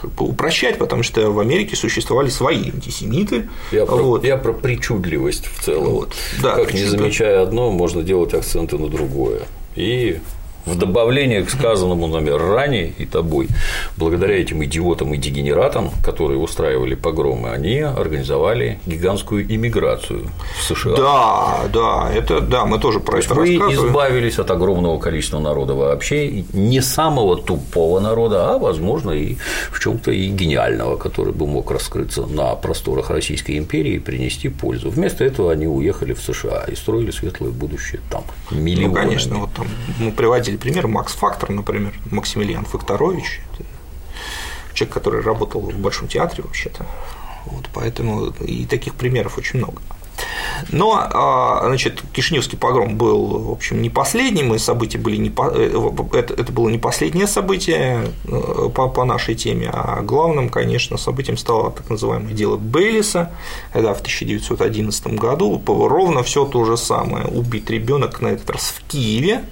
как 0.00 0.12
бы 0.12 0.26
упрощать, 0.26 0.78
потому 0.78 1.02
что 1.02 1.30
в 1.32 1.40
Америке 1.40 1.74
существовали 1.74 2.28
свои 2.28 2.70
антисемиты. 2.70 3.48
Я, 3.72 3.84
вот. 3.84 4.20
про, 4.20 4.26
я 4.28 4.36
про 4.36 4.52
причудливость 4.52 5.46
в 5.46 5.64
целом. 5.64 5.90
Вот. 5.90 6.14
Да, 6.40 6.54
как 6.54 6.72
не 6.72 6.84
замечая 6.84 7.42
одно, 7.42 7.72
можно 7.72 8.02
делать 8.02 8.32
акценты 8.32 8.78
на 8.78 8.88
другое. 8.88 9.40
И 9.74 10.20
в 10.68 10.78
добавление 10.78 11.42
к 11.42 11.50
сказанному 11.50 12.06
нами 12.06 12.30
ранее 12.30 12.92
и 12.98 13.06
тобой, 13.06 13.48
благодаря 13.96 14.38
этим 14.38 14.62
идиотам 14.64 15.14
и 15.14 15.16
дегенератам, 15.16 15.90
которые 16.04 16.38
устраивали 16.38 16.94
погромы, 16.94 17.50
они 17.50 17.80
организовали 17.80 18.78
гигантскую 18.86 19.44
иммиграцию 19.52 20.30
в 20.58 20.62
США. 20.62 20.96
Да, 20.96 21.58
да, 21.72 22.10
это 22.14 22.40
да, 22.40 22.64
мы 22.66 22.78
тоже 22.78 23.00
про 23.00 23.18
это 23.18 23.34
Вы 23.34 23.56
избавились 23.56 24.38
от 24.38 24.50
огромного 24.50 24.98
количества 24.98 25.38
народа 25.38 25.74
вообще, 25.74 26.44
не 26.52 26.80
самого 26.80 27.36
тупого 27.36 28.00
народа, 28.00 28.54
а, 28.54 28.58
возможно, 28.58 29.12
и 29.12 29.36
в 29.70 29.80
чем 29.80 29.98
то 29.98 30.10
и 30.10 30.28
гениального, 30.28 30.96
который 30.96 31.32
бы 31.32 31.46
мог 31.46 31.70
раскрыться 31.70 32.26
на 32.26 32.54
просторах 32.54 33.10
Российской 33.10 33.58
империи 33.58 33.94
и 33.94 33.98
принести 33.98 34.48
пользу. 34.48 34.90
Вместо 34.90 35.24
этого 35.24 35.52
они 35.52 35.66
уехали 35.66 36.12
в 36.12 36.20
США 36.20 36.64
и 36.68 36.74
строили 36.74 37.10
светлое 37.10 37.50
будущее 37.50 38.00
там. 38.10 38.24
Миллионами. 38.50 38.88
Ну, 38.88 38.94
конечно, 38.94 39.38
вот 39.38 39.50
там 39.54 39.66
мы 39.98 40.12
приводили 40.12 40.56
пример, 40.58 40.86
Макс 40.86 41.14
Фактор, 41.14 41.50
например, 41.50 41.92
Максимилиан 42.10 42.64
Факторович, 42.64 43.40
человек, 44.74 44.94
который 44.94 45.22
работал 45.22 45.60
в 45.60 45.78
Большом 45.78 46.08
театре 46.08 46.42
вообще-то. 46.42 46.86
Вот, 47.46 47.66
поэтому 47.72 48.26
и 48.40 48.66
таких 48.66 48.94
примеров 48.94 49.38
очень 49.38 49.58
много. 49.58 49.80
Но, 50.72 50.98
а, 50.98 51.62
значит, 51.66 52.02
Кишиневский 52.12 52.58
погром 52.58 52.96
был, 52.96 53.26
в 53.44 53.50
общем, 53.50 53.80
не 53.80 53.90
последним, 53.90 54.54
и 54.54 54.58
события 54.58 54.98
были 54.98 55.16
не 55.16 55.30
по... 55.30 55.50
Э, 55.54 55.70
это, 56.12 56.34
это 56.34 56.52
было 56.52 56.68
не 56.68 56.78
последнее 56.78 57.26
событие 57.26 58.08
э, 58.24 58.68
по, 58.74 58.88
по 58.88 59.04
нашей 59.04 59.34
теме, 59.34 59.70
а 59.72 60.02
главным, 60.02 60.48
конечно, 60.48 60.96
событием 60.96 61.36
стало 61.36 61.70
так 61.70 61.88
называемое 61.88 62.34
дело 62.34 62.56
Бейлиса, 62.56 63.32
когда 63.72 63.94
в 63.94 64.00
1911 64.00 65.06
году 65.14 65.62
ровно 65.66 66.22
все 66.22 66.44
то 66.44 66.64
же 66.64 66.76
самое. 66.76 67.26
Убит 67.26 67.70
ребенок 67.70 68.20
на 68.20 68.28
этот 68.28 68.50
раз 68.50 68.74
в 68.76 68.86
Киеве, 68.88 69.44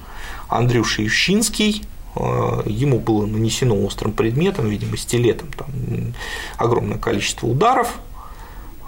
Андрюша 0.48 1.02
Ющинский, 1.02 1.82
э, 2.14 2.62
ему 2.66 2.98
было 2.98 3.26
нанесено 3.26 3.76
острым 3.84 4.12
предметом, 4.12 4.68
видимо, 4.68 4.96
стилетом, 4.96 5.48
там 5.56 5.68
огромное 6.56 6.98
количество 6.98 7.46
ударов. 7.46 7.98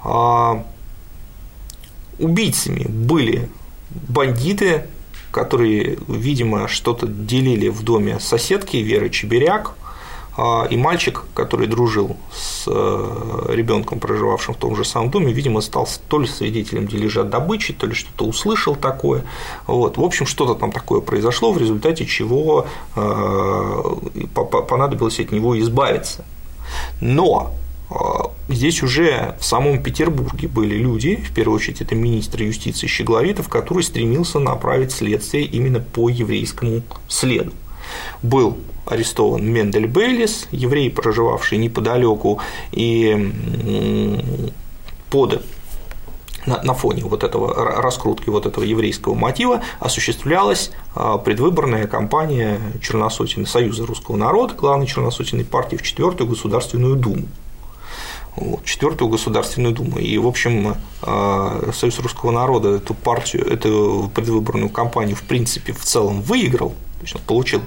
А, 0.05 0.65
убийцами 2.19 2.85
были 2.89 3.51
бандиты, 3.91 4.87
которые, 5.31 5.99
видимо, 6.09 6.69
что-то 6.69 7.07
делили 7.07 7.69
в 7.69 7.83
доме 7.83 8.21
соседки 8.21 8.77
Веры 8.77 9.11
Чеберяк– 9.11 9.75
и 10.71 10.77
мальчик, 10.77 11.25
который 11.35 11.67
дружил 11.67 12.17
с 12.33 12.65
э, 12.69 13.47
ребенком, 13.49 13.99
проживавшим 13.99 14.55
в 14.55 14.57
том 14.57 14.77
же 14.77 14.85
самом 14.85 15.11
доме, 15.11 15.33
видимо, 15.33 15.61
стал 15.61 15.89
то 16.09 16.21
ли 16.21 16.29
свидетелем 16.29 16.87
дележа 16.87 17.25
добычи, 17.25 17.73
то 17.73 17.87
ли 17.87 17.95
что-то 17.95 18.25
услышал 18.25 18.77
такое. 18.77 19.25
Вот. 19.67 19.97
В 19.97 20.03
общем, 20.03 20.27
что-то 20.27 20.55
там 20.55 20.71
такое 20.71 21.01
произошло, 21.01 21.53
в 21.53 21.59
результате 21.59 22.07
чего 22.07 22.67
э, 22.95 23.83
понадобилось 24.35 25.19
от 25.19 25.33
него 25.33 25.59
избавиться. 25.59 26.25
Но 27.01 27.53
э, 27.91 27.95
Здесь 28.49 28.83
уже 28.83 29.37
в 29.39 29.45
самом 29.45 29.83
Петербурге 29.83 30.49
были 30.49 30.75
люди, 30.77 31.17
в 31.17 31.35
первую 31.35 31.57
очередь 31.57 31.83
это 31.83 31.95
министр 31.95 32.45
юстиции 32.45 32.87
Щегловитов, 32.87 33.49
который 33.51 33.83
стремился 33.83 34.39
направить 34.39 34.91
следствие 34.91 35.45
именно 35.45 35.81
по 35.81 36.09
еврейскому 36.09 36.81
следу. 37.09 37.53
Был 38.23 38.57
арестован 38.87 39.45
Мендель 39.45 39.87
Бейлис, 39.87 40.49
еврей, 40.51 40.91
проживавший 40.91 41.59
неподалеку, 41.59 42.41
и 42.73 44.53
под 45.11 45.43
на, 46.47 46.75
фоне 46.75 47.05
вот 47.05 47.25
этого 47.25 47.55
раскрутки 47.55 48.31
вот 48.31 48.47
этого 48.47 48.65
еврейского 48.65 49.15
мотива 49.15 49.63
осуществлялась 49.81 50.71
а, 50.95 51.19
предвыборная 51.19 51.87
кампания 51.87 52.61
Черносотины 52.81 53.47
Союза 53.47 53.85
русского 53.85 54.17
народа, 54.17 54.55
главной 54.55 54.87
Черносотиной 54.87 55.45
партии 55.45 55.77
в 55.77 55.83
четвертую 55.83 56.31
Государственную 56.31 56.97
Думу. 56.97 57.27
Четвертую 58.65 59.11
Государственную 59.11 59.75
Думу. 59.75 59.99
И, 59.99 60.17
в 60.17 60.27
общем, 60.27 60.77
а, 61.03 61.71
Союз 61.75 61.99
русского 61.99 62.31
народа 62.31 62.77
эту 62.77 62.95
партию, 62.95 63.47
эту 63.47 64.11
предвыборную 64.15 64.71
кампанию, 64.71 65.17
в 65.17 65.23
принципе, 65.23 65.73
в 65.73 65.85
целом 65.85 66.23
выиграл, 66.23 66.75
то 66.99 67.05
есть 67.05 67.15
он 67.15 67.23
получил 67.23 67.63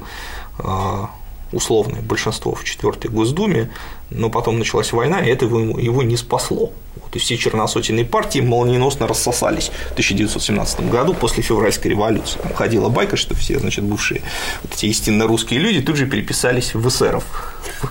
а, 0.60 1.10
условное 1.54 2.02
большинство 2.02 2.56
в 2.56 2.64
четвертой 2.64 3.12
Госдуме, 3.12 3.72
но 4.10 4.30
потом 4.30 4.60
началась 4.60 4.92
война, 4.92 5.22
и 5.22 5.30
это 5.30 5.46
его 5.46 6.04
не 6.04 6.18
спасло. 6.18 6.72
Вот, 6.96 7.16
и 7.16 7.20
все 7.20 7.38
черносотенные 7.38 8.06
партии 8.06 8.40
молниеносно 8.40 9.08
рассосались 9.08 9.72
в 9.90 9.92
1917 9.94 10.90
году 10.90 11.14
после 11.14 11.42
февральской 11.44 11.92
революции. 11.92 12.40
Там 12.42 12.54
ходила 12.54 12.90
байка, 12.90 13.16
что 13.16 13.36
все, 13.36 13.60
значит, 13.60 13.86
бывшие 13.86 14.22
вот 14.64 14.74
эти 14.74 14.88
истинно 14.88 15.28
русские 15.28 15.60
люди 15.60 15.82
тут 15.82 15.96
же 15.96 16.06
переписались 16.06 16.74
в 16.74 16.88
эсеров, 16.88 17.24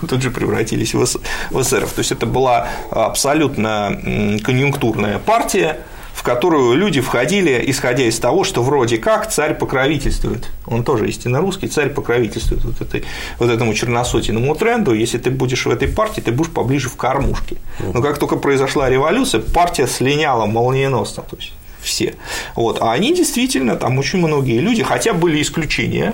тут 0.09 0.21
же 0.21 0.29
превратились 0.29 0.93
в 0.93 1.03
эсеров. 1.03 1.91
То 1.93 1.99
есть 1.99 2.11
это 2.11 2.25
была 2.25 2.69
абсолютно 2.91 4.39
конъюнктурная 4.43 5.19
партия, 5.19 5.81
в 6.21 6.23
которую 6.23 6.75
люди 6.75 7.01
входили, 7.01 7.63
исходя 7.65 8.03
из 8.03 8.19
того, 8.19 8.43
что 8.43 8.61
вроде 8.61 8.99
как 8.99 9.31
царь 9.31 9.55
покровительствует. 9.55 10.51
Он 10.67 10.83
тоже 10.83 11.09
истинно 11.09 11.39
русский, 11.39 11.67
царь 11.67 11.89
покровительствует 11.89 12.63
вот, 12.63 12.79
этой, 12.79 13.05
вот 13.39 13.49
этому 13.49 13.73
черносотенному 13.73 14.53
тренду. 14.53 14.93
Если 14.93 15.17
ты 15.17 15.31
будешь 15.31 15.65
в 15.65 15.71
этой 15.71 15.87
партии, 15.87 16.21
ты 16.21 16.31
будешь 16.31 16.51
поближе 16.51 16.89
в 16.89 16.95
кормушке. 16.95 17.57
Но 17.79 18.03
как 18.03 18.19
только 18.19 18.35
произошла 18.35 18.87
революция, 18.87 19.41
партия 19.41 19.87
слиняла 19.87 20.45
молниеносно. 20.45 21.23
То 21.23 21.37
есть 21.37 21.53
все. 21.81 22.13
Вот. 22.55 22.83
А 22.83 22.91
они 22.91 23.15
действительно, 23.15 23.75
там 23.75 23.97
очень 23.97 24.19
многие 24.19 24.59
люди, 24.59 24.83
хотя 24.83 25.13
были 25.13 25.41
исключения, 25.41 26.13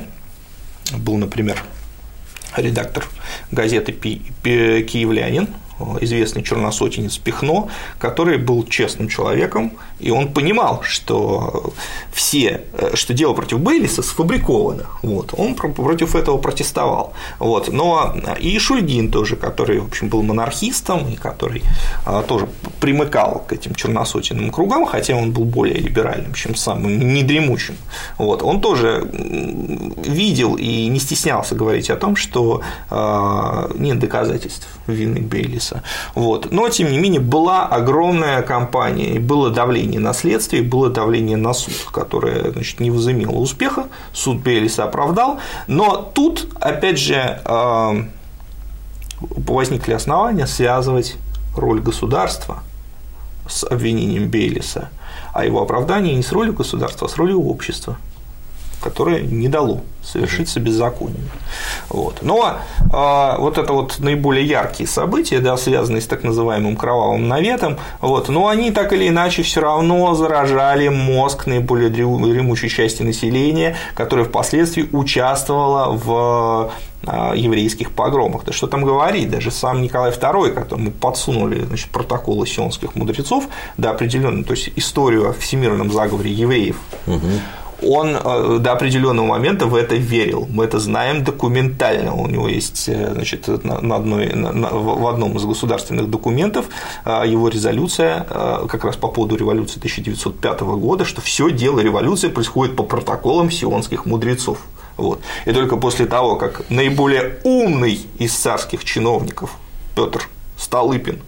был, 0.96 1.18
например, 1.18 1.62
редактор 2.56 3.04
газеты 3.52 3.92
«Киевлянин», 3.92 5.50
известный 6.02 6.44
черносотенец 6.44 7.18
Пихно, 7.18 7.68
который 8.00 8.38
был 8.38 8.66
честным 8.66 9.08
человеком, 9.10 9.74
и 10.00 10.12
он 10.12 10.34
понимал, 10.34 10.82
что 10.84 11.74
все, 12.12 12.62
что 12.94 13.14
дело 13.14 13.34
против 13.34 13.60
Бейлиса 13.60 14.02
сфабриковано, 14.02 14.86
вот, 15.02 15.34
он 15.38 15.56
против 15.56 16.16
этого 16.16 16.38
протестовал, 16.38 17.14
вот, 17.40 17.72
но 17.72 18.16
и 18.40 18.58
Шульгин 18.58 19.12
тоже, 19.12 19.36
который, 19.36 19.80
в 19.80 19.88
общем, 19.88 20.10
был 20.10 20.24
монархистом 20.24 21.10
и 21.10 21.16
который 21.16 21.64
тоже 22.28 22.48
примыкал 22.80 23.44
к 23.48 23.54
этим 23.54 23.76
черносотенным 23.76 24.52
кругам, 24.52 24.86
хотя 24.86 25.16
он 25.16 25.32
был 25.32 25.46
более 25.46 25.80
либеральным, 25.80 26.34
чем 26.34 26.56
самым 26.56 27.14
недремучим, 27.14 27.76
вот, 28.18 28.42
он 28.44 28.62
тоже 28.62 29.08
видел 29.12 30.56
и 30.56 30.88
не 30.88 31.00
стеснялся 31.00 31.56
говорить 31.56 31.90
о 31.90 31.96
том, 31.96 32.16
что 32.16 32.62
нет 33.76 34.00
доказательств 34.00 34.68
вины 34.88 35.20
Бейлиса 35.22 35.67
Бейлиса. 35.68 35.84
Вот. 36.16 36.52
Но, 36.52 36.70
тем 36.70 36.92
не 36.92 36.98
менее, 36.98 37.20
была 37.20 37.66
огромная 37.66 38.42
кампания, 38.42 39.16
и 39.16 39.20
было 39.20 39.50
давление 39.50 40.00
на 40.00 40.14
следствие, 40.14 40.64
было 40.64 40.90
давление 40.90 41.38
на 41.38 41.54
суд, 41.54 41.74
которое 41.92 42.52
значит, 42.52 42.80
не 42.80 42.92
возымело 42.92 43.38
успеха, 43.38 43.88
суд 44.14 44.38
Бейлиса 44.38 44.84
оправдал, 44.84 45.40
но 45.68 46.12
тут, 46.14 46.48
опять 46.60 47.00
же, 47.00 47.42
э, 47.44 48.04
возникли 49.20 49.94
основания 49.94 50.48
связывать 50.48 51.16
роль 51.56 51.80
государства 51.80 52.64
с 53.48 53.64
обвинением 53.64 54.30
Бейлиса, 54.30 54.90
а 55.34 55.46
его 55.46 55.62
оправдание 55.62 56.16
не 56.16 56.24
с 56.24 56.32
ролью 56.32 56.54
государства, 56.54 57.08
а 57.08 57.10
с 57.10 57.18
ролью 57.18 57.42
общества 57.42 57.98
которое 58.82 59.22
не 59.22 59.48
дало 59.48 59.82
совершиться 60.04 60.60
беззаконием. 60.60 61.30
Вот. 61.90 62.20
Но 62.22 62.58
э, 62.80 63.36
вот 63.40 63.58
это 63.58 63.74
вот 63.74 64.00
наиболее 64.00 64.46
яркие 64.46 64.88
события, 64.88 65.40
да, 65.40 65.58
связанные 65.58 66.02
с 66.02 66.08
так 66.08 66.24
называемым 66.24 66.78
кровавым 66.78 67.28
наветом, 67.28 67.78
вот, 68.00 68.30
но 68.30 68.48
они 68.48 68.72
так 68.72 68.94
или 68.94 69.10
иначе 69.10 69.44
все 69.44 69.62
равно 69.62 70.14
заражали 70.16 70.88
мозг 70.88 71.48
наиболее 71.48 71.90
дремучей 71.90 72.70
части 72.70 73.04
населения, 73.04 73.76
которая 73.96 74.26
впоследствии 74.26 74.88
участвовала 74.92 75.92
в 75.92 76.72
еврейских 77.36 77.92
погромах. 77.92 78.44
Да 78.44 78.52
что 78.52 78.68
там 78.68 78.84
говорить, 78.84 79.30
даже 79.30 79.52
сам 79.52 79.82
Николай 79.82 80.12
II, 80.12 80.52
которому 80.52 80.92
подсунули 80.92 81.64
значит, 81.64 81.90
протоколы 81.90 82.48
сионских 82.48 82.96
мудрецов 82.96 83.46
до 83.78 83.92
определенной, 83.92 84.44
то 84.44 84.54
есть 84.54 84.72
историю 84.76 85.30
о 85.30 85.34
всемирном 85.34 85.92
заговоре 85.92 86.32
евреев, 86.32 86.78
угу 87.06 87.28
он 87.82 88.16
э, 88.16 88.58
до 88.60 88.72
определенного 88.72 89.26
момента 89.26 89.66
в 89.66 89.76
это 89.76 89.96
верил. 89.96 90.48
Мы 90.50 90.66
это 90.66 90.80
знаем 90.80 91.24
документально. 91.24 92.14
У 92.14 92.28
него 92.28 92.48
есть 92.48 92.90
э, 92.90 93.14
значит, 93.14 93.48
на 93.64 93.96
одной, 93.96 94.34
на, 94.34 94.70
в 94.70 95.08
одном 95.08 95.38
из 95.38 95.46
государственных 95.46 96.10
документов 96.10 96.66
э, 97.06 97.24
его 97.28 97.50
резолюция 97.50 98.26
как 98.68 98.84
раз 98.84 98.96
по 98.96 99.08
поводу 99.08 99.36
революции 99.36 99.78
1905 99.78 100.62
года, 100.62 101.06
что 101.06 101.22
все 101.22 101.52
дело 101.52 101.80
революции 101.80 102.30
происходит 102.30 102.76
по 102.76 102.84
протоколам 102.84 103.52
сионских 103.52 104.06
мудрецов. 104.06 104.60
Вот. 104.98 105.22
И 105.46 105.52
только 105.52 105.78
после 105.78 106.06
того, 106.08 106.36
как 106.36 106.64
наиболее 106.70 107.38
умный 107.44 108.00
из 108.18 108.34
царских 108.34 108.84
чиновников 108.84 109.56
Петр 109.96 110.28
Столыпин 110.58 111.22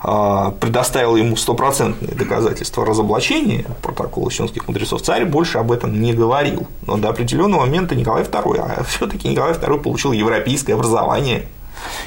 предоставил 0.00 1.16
ему 1.16 1.36
стопроцентные 1.36 2.14
доказательства 2.14 2.84
разоблачения 2.84 3.64
протокола 3.82 4.30
сионских 4.30 4.68
мудрецов, 4.68 5.02
царь 5.02 5.24
больше 5.24 5.58
об 5.58 5.72
этом 5.72 6.00
не 6.00 6.12
говорил. 6.12 6.66
Но 6.86 6.96
до 6.96 7.08
определенного 7.08 7.62
момента 7.62 7.94
Николай 7.94 8.22
II, 8.22 8.58
а 8.58 8.84
все-таки 8.88 9.28
Николай 9.28 9.54
II 9.54 9.78
получил 9.80 10.12
европейское 10.12 10.76
образование 10.76 11.46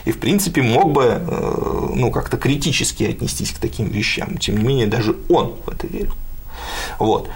и, 0.05 0.11
в 0.11 0.19
принципе, 0.19 0.61
мог 0.61 0.91
бы 0.91 1.03
э, 1.03 1.87
ну, 1.95 2.11
как-то 2.11 2.37
критически 2.37 3.03
отнестись 3.03 3.51
к 3.51 3.59
таким 3.59 3.87
вещам. 3.87 4.37
Тем 4.37 4.57
не 4.57 4.63
менее, 4.63 4.87
даже 4.87 5.15
он 5.29 5.55
в 5.65 5.69
это 5.69 5.87
верил. 5.87 6.13
Вот. 6.97 7.29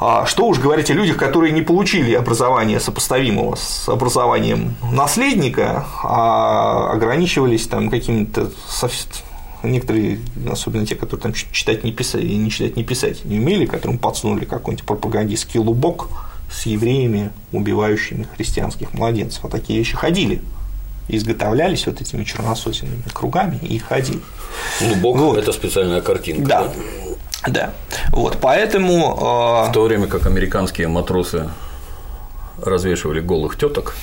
А 0.00 0.26
что 0.26 0.46
уж 0.46 0.58
говорить 0.58 0.90
о 0.90 0.94
людях, 0.94 1.16
которые 1.16 1.52
не 1.52 1.62
получили 1.62 2.14
образование 2.14 2.80
сопоставимого 2.80 3.54
с 3.54 3.88
образованием 3.88 4.74
наследника, 4.92 5.86
а 6.02 6.90
ограничивались 6.92 7.66
там 7.68 7.90
какими-то 7.90 8.50
некоторые, 9.70 10.18
особенно 10.50 10.86
те, 10.86 10.94
которые 10.94 11.22
там 11.22 11.32
читать 11.32 11.84
не 11.84 11.92
писать, 11.92 12.24
не 12.24 12.50
читать 12.50 12.76
не 12.76 12.84
писать 12.84 13.24
не 13.24 13.38
умели, 13.38 13.66
которым 13.66 13.98
подсунули 13.98 14.44
какой-нибудь 14.44 14.86
пропагандистский 14.86 15.60
лубок 15.60 16.08
с 16.50 16.66
евреями, 16.66 17.30
убивающими 17.52 18.26
христианских 18.36 18.92
младенцев. 18.92 19.42
Вот 19.42 19.52
такие 19.52 19.78
вещи 19.78 19.96
ходили 19.96 20.42
изготовлялись 21.08 21.86
вот 21.86 22.00
этими 22.00 22.24
черносотенными 22.24 23.02
кругами 23.12 23.58
и 23.62 23.78
ходили. 23.78 24.20
Лубок 24.80 25.16
вот.– 25.18 25.38
это 25.38 25.52
специальная 25.52 26.00
картинка. 26.00 26.48
Да. 26.48 26.72
Да. 27.46 27.74
Вот, 28.08 28.38
поэтому… 28.40 29.18
А, 29.20 29.68
В 29.68 29.72
то 29.72 29.82
время 29.82 30.06
как 30.06 30.26
американские 30.26 30.88
матросы 30.88 31.50
развешивали 32.56 33.20
голых 33.20 33.58
теток, 33.58 33.96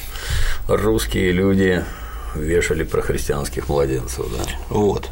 русские 0.68 1.32
люди 1.32 1.84
вешали 2.36 2.84
про 2.84 3.02
христианских 3.02 3.68
младенцев. 3.68 4.26
Да. 4.38 4.44
Вот. 4.70 5.10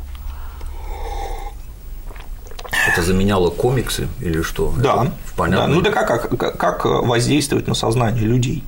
Это 2.92 3.04
заменяло 3.04 3.50
комиксы 3.50 4.08
или 4.20 4.42
что? 4.42 4.74
Да. 4.78 5.14
Это 5.38 5.50
Да. 5.50 5.68
Ну 5.68 5.82
так 5.82 5.96
а 5.96 6.04
как, 6.04 6.38
как, 6.38 6.58
как 6.58 6.86
воздействовать 6.86 7.68
на 7.68 7.76
сознание 7.76 8.24
людей? 8.24 8.64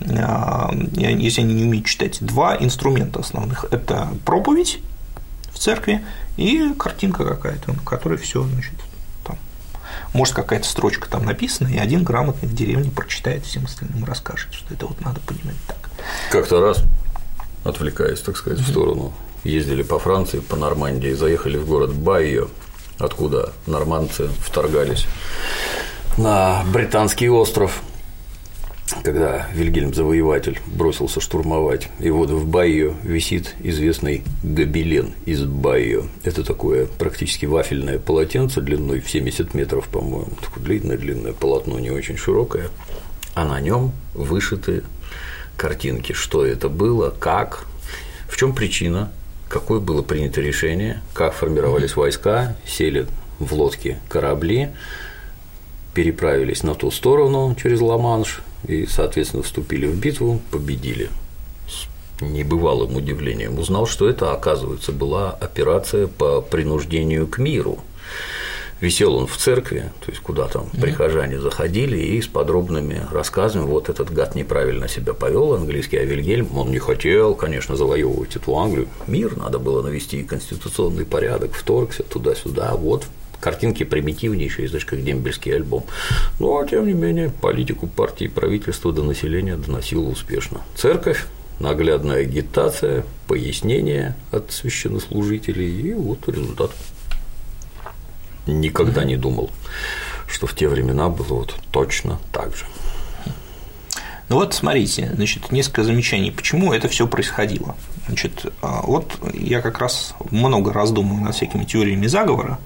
А, 0.00 0.70
если 0.96 1.42
они 1.42 1.54
не 1.54 1.64
умеют 1.64 1.86
читать, 1.86 2.18
два 2.20 2.56
инструмента 2.56 3.20
основных– 3.20 3.64
это 3.70 4.08
проповедь 4.24 4.80
в 5.52 5.58
церкви 5.58 6.04
и 6.36 6.72
картинка 6.78 7.24
какая-то, 7.24 7.72
на 7.72 7.78
которой 7.80 8.18
все, 8.18 8.42
значит, 8.42 8.74
там, 9.24 9.38
может 10.12 10.34
какая-то 10.34 10.66
строчка 10.66 11.08
там 11.08 11.24
написана, 11.24 11.68
и 11.68 11.78
один 11.78 12.04
грамотный 12.04 12.48
в 12.48 12.54
деревне 12.54 12.90
прочитает, 12.90 13.44
всем 13.44 13.64
остальным 13.64 14.04
расскажет, 14.04 14.52
что 14.52 14.74
это 14.74 14.86
вот 14.86 15.00
надо 15.00 15.20
понимать 15.20 15.56
так. 15.66 15.78
Как-то 16.30 16.60
раз, 16.60 16.82
отвлекаясь, 17.64 18.20
так 18.20 18.36
сказать, 18.36 18.60
в 18.60 18.68
сторону, 18.68 19.12
ездили 19.44 19.82
по 19.82 19.98
Франции, 19.98 20.40
по 20.40 20.56
Нормандии, 20.56 21.12
заехали 21.12 21.56
в 21.56 21.66
город 21.66 21.94
Байо, 21.94 22.48
откуда 22.98 23.52
нормандцы 23.66 24.28
вторгались 24.40 25.06
на 26.16 26.64
британский 26.72 27.28
остров, 27.28 27.82
когда 29.02 29.48
Вильгельм 29.52 29.92
Завоеватель 29.92 30.60
бросился 30.66 31.20
штурмовать, 31.20 31.88
и 31.98 32.08
вот 32.10 32.30
в 32.30 32.46
Байо 32.46 32.94
висит 33.02 33.54
известный 33.60 34.22
гобелен 34.42 35.14
из 35.26 35.44
Байо. 35.44 36.04
Это 36.24 36.42
такое 36.42 36.86
практически 36.86 37.46
вафельное 37.46 37.98
полотенце 37.98 38.60
длиной 38.60 39.00
в 39.00 39.10
70 39.10 39.54
метров, 39.54 39.88
по-моему, 39.88 40.32
такое 40.40 40.64
длинное-длинное 40.64 41.32
полотно, 41.32 41.78
не 41.78 41.90
очень 41.90 42.16
широкое, 42.16 42.68
а 43.34 43.44
на 43.44 43.60
нем 43.60 43.92
вышиты 44.14 44.82
картинки, 45.56 46.12
что 46.12 46.44
это 46.44 46.68
было, 46.68 47.10
как, 47.10 47.66
в 48.28 48.36
чем 48.36 48.54
причина 48.54 49.10
какое 49.48 49.80
было 49.80 50.02
принято 50.02 50.40
решение, 50.40 51.02
как 51.14 51.34
формировались 51.34 51.96
войска, 51.96 52.56
сели 52.66 53.06
в 53.38 53.52
лодки 53.54 53.98
корабли, 54.08 54.70
переправились 55.94 56.62
на 56.62 56.74
ту 56.74 56.90
сторону 56.90 57.54
через 57.60 57.80
Ла-Манш 57.80 58.42
и, 58.66 58.86
соответственно, 58.86 59.42
вступили 59.42 59.86
в 59.86 59.96
битву, 59.98 60.40
победили. 60.50 61.08
С 61.68 62.22
небывалым 62.22 62.96
удивлением 62.96 63.58
узнал, 63.58 63.86
что 63.86 64.08
это, 64.08 64.32
оказывается, 64.32 64.92
была 64.92 65.30
операция 65.30 66.06
по 66.06 66.40
принуждению 66.40 67.26
к 67.26 67.38
миру– 67.38 67.78
Висел 68.80 69.14
он 69.16 69.26
в 69.26 69.36
церкви, 69.38 69.90
то 70.04 70.10
есть 70.10 70.22
куда 70.22 70.48
там 70.48 70.68
прихожане 70.70 71.40
заходили 71.40 71.96
и 71.96 72.20
с 72.20 72.26
подробными 72.26 73.00
рассказами, 73.10 73.64
вот 73.64 73.88
этот 73.88 74.12
гад 74.12 74.34
неправильно 74.34 74.86
себя 74.86 75.14
повел, 75.14 75.54
английский 75.54 75.96
Авельгельм, 75.96 76.56
он 76.58 76.70
не 76.70 76.78
хотел, 76.78 77.34
конечно, 77.34 77.74
завоевывать 77.74 78.36
эту 78.36 78.54
Англию, 78.56 78.88
мир 79.06 79.36
надо 79.36 79.58
было 79.58 79.82
навести, 79.82 80.22
конституционный 80.22 81.06
порядок, 81.06 81.54
вторгся 81.54 82.02
туда-сюда, 82.02 82.74
вот 82.74 83.06
картинки 83.40 83.84
примитивнейшие, 83.84 84.68
знаешь, 84.68 84.84
как 84.84 85.02
дембельский 85.02 85.54
альбом. 85.54 85.84
Но, 86.38 86.64
тем 86.66 86.86
не 86.86 86.92
менее, 86.92 87.30
политику 87.30 87.86
партии, 87.86 88.26
правительства 88.26 88.92
до 88.92 89.02
населения 89.02 89.56
доносило 89.56 90.08
успешно. 90.08 90.60
Церковь, 90.74 91.26
наглядная 91.60 92.22
агитация, 92.22 93.04
пояснения 93.26 94.16
от 94.32 94.52
священнослужителей, 94.52 95.80
и 95.80 95.94
вот 95.94 96.28
результат 96.28 96.72
никогда 98.46 99.04
не 99.04 99.16
думал, 99.16 99.50
что 100.26 100.46
в 100.46 100.54
те 100.54 100.68
времена 100.68 101.08
было 101.08 101.34
вот 101.34 101.54
точно 101.70 102.18
так 102.32 102.56
же. 102.56 102.64
Ну 104.28 104.36
вот 104.36 104.54
смотрите, 104.54 105.12
значит, 105.14 105.52
несколько 105.52 105.84
замечаний, 105.84 106.32
почему 106.32 106.72
это 106.72 106.88
все 106.88 107.06
происходило. 107.06 107.76
Значит, 108.06 108.52
а, 108.60 108.82
вот 108.82 109.12
я 109.34 109.60
как 109.60 109.78
раз 109.78 110.14
много 110.30 110.72
раз 110.72 110.90
думаю 110.90 111.22
над 111.22 111.34
всякими 111.34 111.64
теориями 111.64 112.06
заговора. 112.06 112.58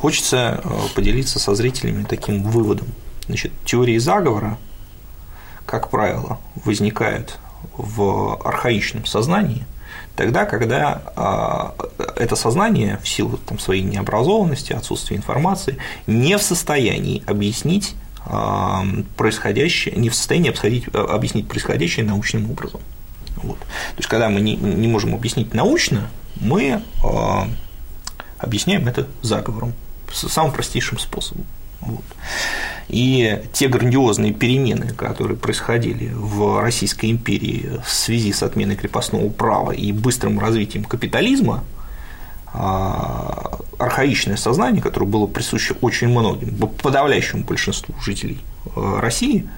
Хочется 0.00 0.60
а, 0.64 0.86
поделиться 0.94 1.38
со 1.38 1.54
зрителями 1.54 2.04
таким 2.04 2.42
выводом. 2.42 2.88
Значит, 3.26 3.52
теории 3.64 3.98
заговора, 3.98 4.58
как 5.64 5.90
правило, 5.90 6.40
возникают 6.64 7.38
в 7.76 8.40
архаичном 8.44 9.06
сознании 9.06 9.64
тогда, 10.16 10.44
когда 10.44 11.02
а, 11.16 11.74
это 12.16 12.36
сознание 12.36 12.98
в 13.02 13.08
силу 13.08 13.38
там, 13.38 13.58
своей 13.58 13.82
необразованности, 13.82 14.72
отсутствия 14.72 15.16
информации 15.16 15.78
не 16.06 16.36
в 16.36 16.42
состоянии 16.42 17.22
объяснить 17.26 17.94
а, 18.26 18.84
происходящее, 19.16 19.96
не 19.96 20.08
в 20.08 20.14
состоянии 20.14 20.50
обсудить, 20.50 20.86
объяснить 20.94 21.48
происходящее 21.48 22.06
научным 22.06 22.50
образом. 22.50 22.80
Вот. 23.36 23.58
То 23.58 23.98
есть, 23.98 24.08
когда 24.08 24.28
мы 24.28 24.40
не, 24.40 24.56
не 24.56 24.88
можем 24.88 25.14
объяснить 25.14 25.52
научно, 25.54 26.08
мы 26.36 26.82
а, 27.02 27.48
объясняем 28.38 28.86
это 28.86 29.06
заговором, 29.22 29.74
самым 30.12 30.52
простейшим 30.52 30.98
способом. 30.98 31.46
Вот. 31.80 32.04
И 32.88 33.42
те 33.52 33.68
грандиозные 33.68 34.32
перемены, 34.32 34.92
которые 34.92 35.36
происходили 35.36 36.10
в 36.14 36.60
Российской 36.60 37.10
империи 37.10 37.80
в 37.84 37.90
связи 37.90 38.32
с 38.32 38.42
отменой 38.42 38.76
крепостного 38.76 39.28
права 39.30 39.72
и 39.72 39.90
быстрым 39.92 40.38
развитием 40.38 40.84
капитализма, 40.84 41.64
а, 42.52 43.58
архаичное 43.78 44.36
сознание, 44.36 44.82
которое 44.82 45.06
было 45.06 45.26
присуще 45.26 45.74
очень 45.80 46.08
многим, 46.08 46.56
подавляющему 46.56 47.42
большинству 47.42 47.94
жителей 48.00 48.38
э, 48.76 48.98
России, 49.00 49.48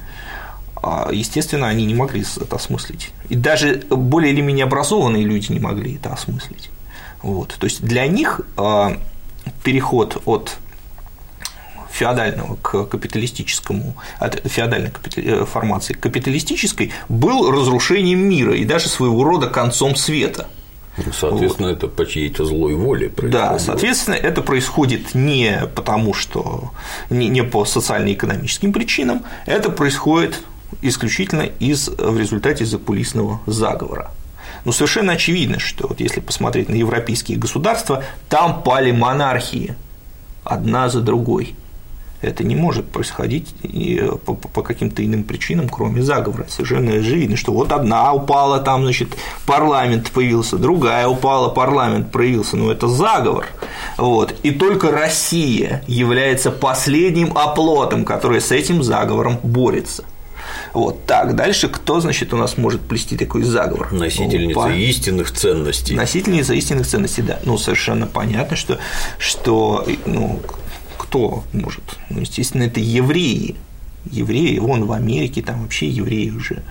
а, 0.76 1.10
естественно, 1.12 1.66
они 1.66 1.84
не 1.84 1.94
могли 1.94 2.24
это 2.40 2.56
осмыслить. 2.56 3.12
И 3.28 3.36
даже 3.36 3.82
более 3.90 4.32
или 4.32 4.40
менее 4.40 4.64
образованные 4.64 5.24
люди 5.24 5.52
не 5.52 5.60
могли 5.60 5.96
это 5.96 6.12
осмыслить. 6.12 6.70
Вот. 7.22 7.56
То 7.58 7.66
есть 7.66 7.82
для 7.82 8.06
них 8.06 8.40
а, 8.56 8.96
переход 9.62 10.22
от 10.26 10.56
феодального 11.96 12.56
к 12.56 12.84
капиталистическому, 12.84 13.96
от 14.18 14.40
феодальной 14.46 14.92
э, 15.16 15.44
формации 15.46 15.94
к 15.94 16.00
капиталистической 16.00 16.92
был 17.08 17.50
разрушением 17.50 18.20
мира 18.28 18.54
и 18.54 18.64
даже 18.64 18.88
своего 18.88 19.24
рода 19.24 19.48
концом 19.48 19.96
света. 19.96 20.48
Ну, 20.98 21.12
соответственно, 21.12 21.68
вот. 21.68 21.76
это 21.76 21.88
по 21.88 22.06
чьей-то 22.06 22.44
злой 22.44 22.74
воле 22.74 23.08
происходит. 23.08 23.32
Да, 23.32 23.58
соответственно, 23.58 24.14
это 24.14 24.42
происходит 24.42 25.14
не 25.14 25.68
потому, 25.74 26.14
что 26.14 26.70
не, 27.10 27.28
не 27.28 27.44
по 27.44 27.64
социально-экономическим 27.64 28.72
причинам, 28.72 29.22
это 29.46 29.70
происходит 29.70 30.42
исключительно 30.82 31.42
из, 31.42 31.88
в 31.88 32.18
результате 32.18 32.64
закулисного 32.64 33.40
заговора. 33.46 34.10
Но 34.64 34.72
совершенно 34.72 35.12
очевидно, 35.12 35.58
что 35.58 35.86
вот 35.86 36.00
если 36.00 36.20
посмотреть 36.20 36.68
на 36.68 36.74
европейские 36.74 37.38
государства, 37.38 38.02
там 38.28 38.62
пали 38.62 38.90
монархии 38.90 39.76
одна 40.44 40.88
за 40.88 41.00
другой 41.02 41.54
это 42.22 42.44
не 42.44 42.56
может 42.56 42.86
происходить 42.86 43.54
по, 44.24 44.34
по 44.34 44.62
каким-то 44.62 45.04
иным 45.04 45.24
причинам, 45.24 45.68
кроме 45.68 46.02
заговора. 46.02 46.46
Совершенно 46.48 46.92
очевидно, 46.92 47.36
что 47.36 47.52
вот 47.52 47.72
одна 47.72 48.12
упала, 48.12 48.58
там, 48.58 48.82
значит, 48.82 49.08
парламент 49.46 50.10
появился, 50.10 50.56
другая 50.56 51.06
упала, 51.08 51.48
парламент 51.48 52.10
проявился, 52.10 52.56
но 52.56 52.70
это 52.70 52.88
заговор. 52.88 53.46
Вот. 53.96 54.34
И 54.42 54.50
только 54.50 54.90
Россия 54.90 55.82
является 55.86 56.50
последним 56.50 57.36
оплотом, 57.36 58.04
который 58.04 58.40
с 58.40 58.52
этим 58.52 58.82
заговором 58.82 59.38
борется. 59.42 60.04
Вот 60.72 61.06
так. 61.06 61.34
Дальше 61.34 61.68
кто, 61.68 62.00
значит, 62.00 62.32
у 62.34 62.36
нас 62.36 62.56
может 62.56 62.82
плести 62.82 63.16
такой 63.16 63.42
заговор? 63.42 63.92
Носительница 63.92 64.60
Опа. 64.60 64.72
истинных 64.74 65.32
ценностей. 65.32 65.94
Носительница 65.94 66.54
истинных 66.54 66.86
ценностей, 66.86 67.22
да. 67.22 67.40
Ну, 67.44 67.58
совершенно 67.58 68.06
понятно, 68.06 68.56
что, 68.56 68.78
что 69.18 69.86
ну, 70.04 70.40
кто 71.06 71.44
может? 71.52 71.98
Ну, 72.10 72.20
естественно, 72.20 72.64
это 72.64 72.80
евреи. 72.80 73.56
Евреи, 74.10 74.58
вон 74.58 74.84
в 74.84 74.92
Америке, 74.92 75.42
там 75.42 75.62
вообще 75.62 75.88
евреи 75.88 76.30
уже 76.30 76.62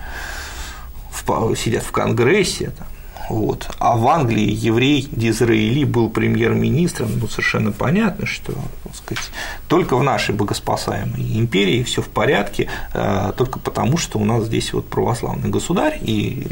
сидят 1.56 1.82
в 1.82 1.90
Конгрессе, 1.90 2.70
там, 2.70 2.86
вот. 3.28 3.68
А 3.78 3.96
в 3.96 4.06
Англии 4.06 4.48
еврей 4.48 5.08
Дизраэли 5.10 5.84
был 5.84 6.08
премьер-министром, 6.08 7.18
ну, 7.18 7.26
совершенно 7.26 7.72
понятно, 7.72 8.26
что 8.26 8.52
так 8.84 8.94
сказать, 8.94 9.30
только 9.66 9.96
в 9.96 10.02
нашей 10.02 10.34
богоспасаемой 10.34 11.36
империи 11.36 11.82
все 11.82 12.02
в 12.02 12.08
порядке, 12.08 12.68
э, 12.92 13.32
только 13.36 13.58
потому, 13.58 13.96
что 13.96 14.18
у 14.18 14.24
нас 14.24 14.44
здесь 14.44 14.72
вот 14.72 14.88
православный 14.88 15.50
государь, 15.50 15.98
и 16.00 16.46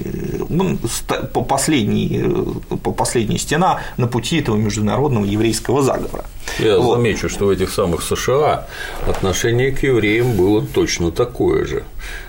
он 0.51 0.79
по 1.33 1.43
последней, 1.43 2.23
э, 2.25 2.77
по 2.77 2.91
последней 2.91 3.39
стена 3.39 3.81
на 3.97 4.09
пути 4.09 4.41
этого 4.41 4.57
международного 4.57 5.25
еврейского 5.25 5.83
заговора. 5.83 6.25
Я 6.59 6.79
вот. 6.79 6.97
замечу, 6.97 7.29
что 7.29 7.47
в 7.47 7.51
этих 7.51 7.71
самых 7.71 8.03
США 8.03 8.67
отношение 9.07 9.73
к 9.73 9.83
евреям 9.83 10.37
было 10.37 10.65
точно 10.65 11.11
такое 11.11 11.65
же. 11.65 11.85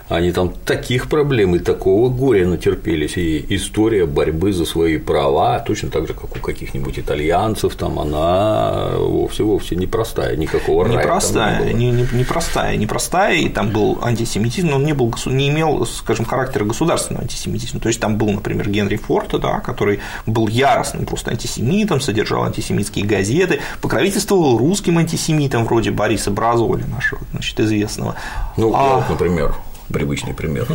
Они 0.07 0.31
там 0.31 0.53
таких 0.65 1.09
проблем 1.09 1.55
и 1.55 1.59
такого 1.59 2.09
горя 2.09 2.45
натерпелись, 2.45 3.17
и 3.17 3.43
история 3.49 4.05
борьбы 4.05 4.53
за 4.53 4.63
свои 4.63 4.97
права, 4.97 5.57
точно 5.59 5.89
так 5.89 6.07
же, 6.07 6.13
как 6.13 6.35
у 6.35 6.39
каких-нибудь 6.39 6.99
итальянцев, 6.99 7.73
там 7.75 7.97
она 7.99 8.91
вовсе-вовсе 8.97 9.75
непростая, 9.75 10.35
никакого 10.35 10.85
рая 10.85 10.99
непростая, 10.99 11.73
не, 11.73 11.89
не, 11.89 12.07
непростая, 12.13 12.77
непростая, 12.77 13.37
и 13.37 13.49
там 13.49 13.71
был 13.71 13.97
антисемитизм, 13.99 14.67
но 14.67 14.75
он 14.75 14.85
не, 14.85 14.93
был, 14.93 15.11
не 15.25 15.49
имел, 15.49 15.87
скажем, 15.87 16.25
характера 16.25 16.65
государственного 16.65 17.23
антисемитизма. 17.23 17.79
То 17.79 17.87
есть 17.87 17.99
там 17.99 18.17
был, 18.17 18.29
например, 18.29 18.69
Генри 18.69 18.97
Форд, 18.97 19.39
да, 19.41 19.59
который 19.59 20.01
был 20.27 20.47
яростным 20.47 21.07
просто 21.07 21.31
антисемитом, 21.31 21.99
содержал 21.99 22.43
антисемитские 22.43 23.05
газеты, 23.05 23.59
покровительствовал 24.05 24.59
русским 24.59 24.99
антисемитам 24.99 25.65
вроде 25.65 25.89
Бориса 25.89 26.29
Бразоли, 26.29 26.83
нашего 26.83 27.21
значит, 27.31 27.59
известного. 27.59 28.15
Ну, 28.55 28.71
а... 28.75 28.97
вот, 28.97 29.09
например, 29.09 29.55
привычный 29.91 30.35
пример. 30.35 30.67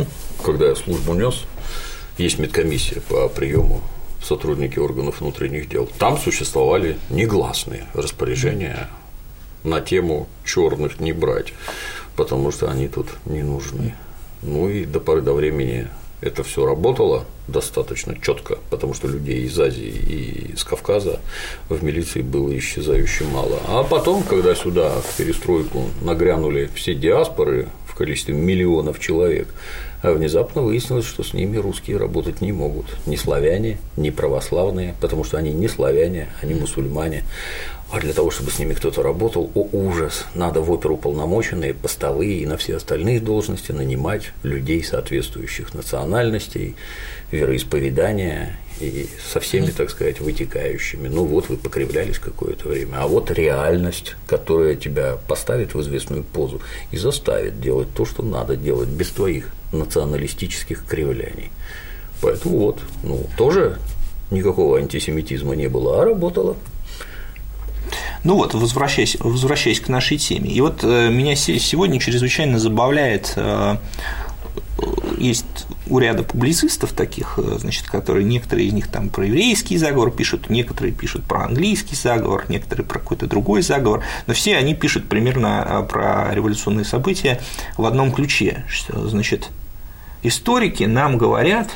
Когда 0.43 0.67
я 0.67 0.75
службу 0.75 1.13
нес, 1.13 1.45
есть 2.17 2.39
медкомиссия 2.39 2.99
по 2.99 3.29
приему 3.29 3.79
сотрудники 4.21 4.79
органов 4.79 5.21
внутренних 5.21 5.69
дел. 5.69 5.87
Там 5.97 6.17
существовали 6.17 6.97
негласные 7.09 7.85
распоряжения 7.93 8.89
на 9.63 9.79
тему 9.79 10.27
черных 10.43 10.99
не 10.99 11.13
брать, 11.13 11.53
потому 12.17 12.51
что 12.51 12.69
они 12.69 12.89
тут 12.89 13.07
не 13.25 13.43
нужны. 13.43 13.95
Ну 14.41 14.67
и 14.67 14.83
до 14.83 14.99
поры 14.99 15.21
до 15.21 15.33
времени 15.33 15.87
это 16.21 16.43
все 16.43 16.65
работало 16.65 17.25
достаточно 17.47 18.15
четко, 18.21 18.59
потому 18.69 18.93
что 18.93 19.07
людей 19.07 19.43
из 19.43 19.59
Азии 19.59 19.87
и 19.87 20.53
из 20.53 20.63
Кавказа 20.63 21.19
в 21.67 21.83
милиции 21.83 22.21
было 22.21 22.57
исчезающе 22.57 23.25
мало. 23.25 23.59
А 23.67 23.83
потом, 23.83 24.23
когда 24.23 24.55
сюда 24.55 24.91
в 24.91 25.17
перестройку 25.17 25.89
нагрянули 26.01 26.69
все 26.73 26.93
диаспоры, 26.93 27.67
в 27.85 27.95
количестве 27.95 28.33
миллионов 28.33 28.99
человек, 28.99 29.47
внезапно 30.01 30.61
выяснилось, 30.61 31.05
что 31.05 31.23
с 31.23 31.33
ними 31.33 31.57
русские 31.57 31.97
работать 31.97 32.41
не 32.41 32.51
могут. 32.51 32.85
Ни 33.05 33.15
славяне, 33.15 33.77
ни 33.97 34.09
православные, 34.09 34.95
потому 35.01 35.23
что 35.23 35.37
они 35.37 35.51
не 35.51 35.67
славяне, 35.67 36.29
они 36.41 36.53
мусульмане. 36.53 37.23
А 37.91 37.99
для 37.99 38.13
того, 38.13 38.31
чтобы 38.31 38.51
с 38.51 38.59
ними 38.59 38.73
кто-то 38.73 39.03
работал, 39.03 39.51
о 39.53 39.67
ужас, 39.73 40.25
надо 40.33 40.61
в 40.61 40.71
оперу 40.71 40.95
полномоченные, 40.95 41.73
постовые 41.73 42.39
и 42.39 42.45
на 42.45 42.55
все 42.55 42.77
остальные 42.77 43.19
должности 43.19 43.73
нанимать 43.73 44.31
людей 44.43 44.81
соответствующих 44.81 45.73
национальностей, 45.73 46.77
вероисповедания 47.31 48.57
и 48.79 49.09
со 49.29 49.41
всеми, 49.41 49.71
так 49.71 49.89
сказать, 49.89 50.21
вытекающими. 50.21 51.09
Ну 51.09 51.25
вот 51.25 51.49
вы 51.49 51.57
покривлялись 51.57 52.17
какое-то 52.17 52.69
время, 52.69 52.95
а 53.01 53.07
вот 53.07 53.29
реальность, 53.29 54.15
которая 54.25 54.75
тебя 54.75 55.17
поставит 55.27 55.73
в 55.73 55.81
известную 55.81 56.23
позу 56.23 56.61
и 56.91 56.97
заставит 56.97 57.59
делать 57.59 57.89
то, 57.93 58.05
что 58.05 58.23
надо 58.23 58.55
делать 58.55 58.87
без 58.87 59.09
твоих 59.09 59.51
националистических 59.73 60.85
кривляний. 60.85 61.51
Поэтому 62.21 62.57
вот, 62.57 62.79
ну, 63.03 63.27
тоже 63.37 63.79
никакого 64.31 64.77
антисемитизма 64.77 65.55
не 65.57 65.67
было, 65.67 66.01
а 66.01 66.05
работало. 66.05 66.55
Ну 68.23 68.35
вот, 68.35 68.53
возвращаясь, 68.53 69.17
возвращаясь 69.19 69.79
к 69.79 69.87
нашей 69.87 70.17
теме. 70.17 70.51
И 70.51 70.61
вот 70.61 70.83
э, 70.83 71.09
меня 71.09 71.35
сегодня 71.35 71.99
чрезвычайно 71.99 72.59
забавляет 72.59 73.33
э, 73.35 73.77
есть 75.17 75.45
у 75.87 75.99
ряда 75.99 76.23
публицистов 76.23 76.93
таких, 76.93 77.37
э, 77.37 77.57
значит, 77.59 77.87
которые 77.87 78.25
некоторые 78.25 78.67
из 78.67 78.73
них 78.73 78.87
там 78.87 79.09
про 79.09 79.25
еврейский 79.25 79.77
заговор 79.77 80.11
пишут, 80.11 80.49
некоторые 80.49 80.93
пишут 80.93 81.23
про 81.23 81.45
английский 81.45 81.95
заговор, 81.95 82.45
некоторые 82.49 82.85
про 82.85 82.99
какой-то 82.99 83.27
другой 83.27 83.61
заговор, 83.61 84.03
но 84.27 84.33
все 84.33 84.57
они 84.57 84.73
пишут 84.73 85.07
примерно 85.07 85.65
э, 85.67 85.83
про 85.87 86.33
революционные 86.33 86.85
события 86.85 87.39
в 87.77 87.85
одном 87.85 88.11
ключе, 88.11 88.65
что, 88.67 89.07
значит, 89.07 89.49
историки 90.23 90.83
нам 90.83 91.17
говорят, 91.17 91.69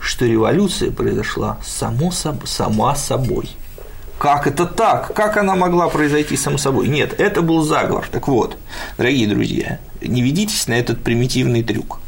что 0.00 0.26
революция 0.26 0.90
произошла 0.90 1.58
само, 1.62 2.10
сама 2.10 2.94
собой. 2.96 3.50
Как 4.22 4.46
это 4.46 4.66
так? 4.66 5.12
Как 5.14 5.36
она 5.36 5.56
могла 5.56 5.88
произойти 5.88 6.36
само 6.36 6.56
собой? 6.56 6.86
Нет, 6.86 7.18
это 7.18 7.42
был 7.42 7.62
заговор. 7.62 8.06
Так 8.08 8.28
вот, 8.28 8.56
дорогие 8.96 9.26
друзья, 9.26 9.80
не 10.00 10.22
ведитесь 10.22 10.68
на 10.68 10.74
этот 10.74 11.02
примитивный 11.02 11.64
трюк. 11.64 11.98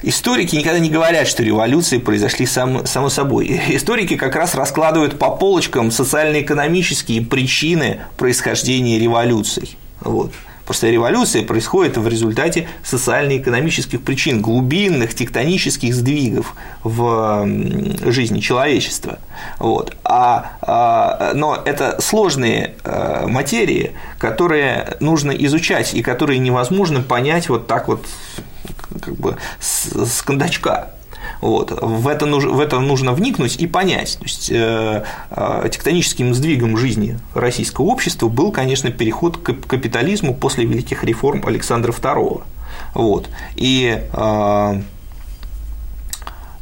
Историки 0.00 0.56
никогда 0.56 0.78
не 0.78 0.88
говорят, 0.88 1.28
что 1.28 1.42
революции 1.42 1.98
произошли 1.98 2.46
сам, 2.46 2.86
само 2.86 3.10
собой. 3.10 3.60
Историки 3.68 4.16
как 4.16 4.34
раз 4.34 4.54
раскладывают 4.54 5.18
по 5.18 5.28
полочкам 5.36 5.90
социально-экономические 5.90 7.20
причины 7.20 8.00
происхождения 8.16 8.98
революций. 8.98 9.76
Вот. 10.00 10.32
Просто 10.70 10.88
революция 10.88 11.42
происходит 11.42 11.96
в 11.96 12.06
результате 12.06 12.68
социально-экономических 12.84 14.00
причин, 14.02 14.40
глубинных 14.40 15.14
тектонических 15.14 15.92
сдвигов 15.92 16.54
в 16.84 17.44
жизни 18.04 18.38
человечества. 18.38 19.18
Вот. 19.58 19.96
А, 20.04 20.52
а, 20.62 21.32
но 21.34 21.60
это 21.64 22.00
сложные 22.00 22.76
а, 22.84 23.26
материи, 23.26 23.94
которые 24.16 24.96
нужно 25.00 25.32
изучать 25.32 25.92
и 25.92 26.04
которые 26.04 26.38
невозможно 26.38 27.00
понять 27.00 27.48
вот 27.48 27.66
так 27.66 27.88
вот 27.88 28.06
как 29.00 29.16
бы 29.16 29.38
с, 29.58 29.88
с 29.88 30.22
кондачка. 30.22 30.92
Вот. 31.40 31.70
В, 31.70 32.08
это, 32.08 32.26
в 32.26 32.60
это 32.60 32.80
нужно 32.80 33.12
вникнуть 33.12 33.56
и 33.56 33.66
понять. 33.66 34.16
То 34.18 34.24
есть, 34.24 34.50
э, 34.50 35.04
э, 35.30 35.68
тектоническим 35.70 36.34
сдвигом 36.34 36.76
жизни 36.76 37.18
российского 37.34 37.86
общества 37.86 38.28
был, 38.28 38.52
конечно, 38.52 38.90
переход 38.90 39.36
к 39.36 39.52
капитализму 39.66 40.34
после 40.34 40.64
великих 40.64 41.04
реформ 41.04 41.42
Александра 41.46 41.92
II. 41.92 42.42
Вот. 42.94 43.28
И 43.56 44.02
э, 44.12 44.80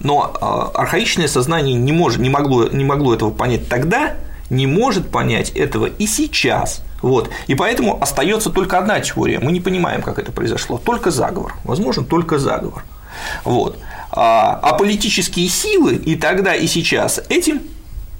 но 0.01 0.73
архаичное 0.75 1.29
сознание 1.29 1.75
не, 1.75 1.93
может, 1.93 2.21
не, 2.21 2.31
могло, 2.31 2.69
не 2.69 2.85
могло 2.85 3.15
этого 3.15 3.31
понять 3.31 3.69
тогда, 3.69 4.15
не 4.51 4.67
может 4.67 5.11
понять 5.11 5.51
этого 5.51 5.87
и 5.87 6.07
сейчас. 6.07 6.83
Вот. 7.03 7.31
И 7.47 7.55
поэтому 7.55 8.01
остается 8.01 8.51
только 8.51 8.79
одна 8.79 9.01
теория. 9.01 9.39
Мы 9.41 9.53
не 9.53 9.61
понимаем, 9.61 10.03
как 10.03 10.19
это 10.19 10.33
произошло. 10.33 10.79
Только 10.79 11.11
заговор. 11.11 11.55
Возможно, 11.65 12.05
только 12.05 12.39
заговор. 12.39 12.85
Вот. 13.45 13.79
А, 14.11 14.59
а 14.63 14.75
политические 14.75 15.49
силы 15.49 15.97
и 15.97 16.17
тогда, 16.17 16.55
и 16.55 16.67
сейчас 16.67 17.21
этим 17.29 17.61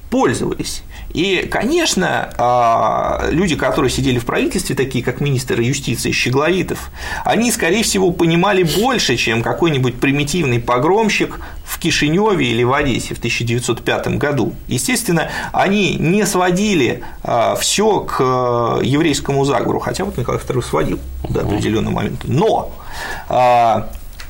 пользовались. 0.09 0.83
И, 1.13 1.47
конечно, 1.49 2.29
а, 2.37 3.29
люди, 3.31 3.55
которые 3.55 3.89
сидели 3.89 4.19
в 4.19 4.25
правительстве, 4.25 4.75
такие 4.75 5.03
как 5.03 5.21
министр 5.21 5.59
юстиции 5.59 6.11
Щегловитов, 6.11 6.91
они, 7.25 7.51
скорее 7.51 7.83
всего, 7.83 8.11
понимали 8.11 8.63
больше, 8.63 9.17
чем 9.17 9.41
какой-нибудь 9.41 9.99
примитивный 9.99 10.59
погромщик 10.59 11.39
в 11.63 11.79
Кишиневе 11.79 12.45
или 12.45 12.63
в 12.63 12.73
Одессе 12.73 13.15
в 13.15 13.17
1905 13.17 14.17
году. 14.17 14.53
Естественно, 14.67 15.31
они 15.51 15.95
не 15.95 16.25
сводили 16.25 17.03
а, 17.23 17.55
все 17.55 18.01
к 18.01 18.17
э, 18.19 18.85
еврейскому 18.85 19.45
заговору, 19.45 19.79
хотя 19.79 20.05
вот 20.05 20.17
Николай 20.17 20.39
II 20.39 20.63
сводил 20.63 20.99
до 21.27 21.41
определенного 21.41 21.95
момента. 21.95 22.27
Но 22.27 22.71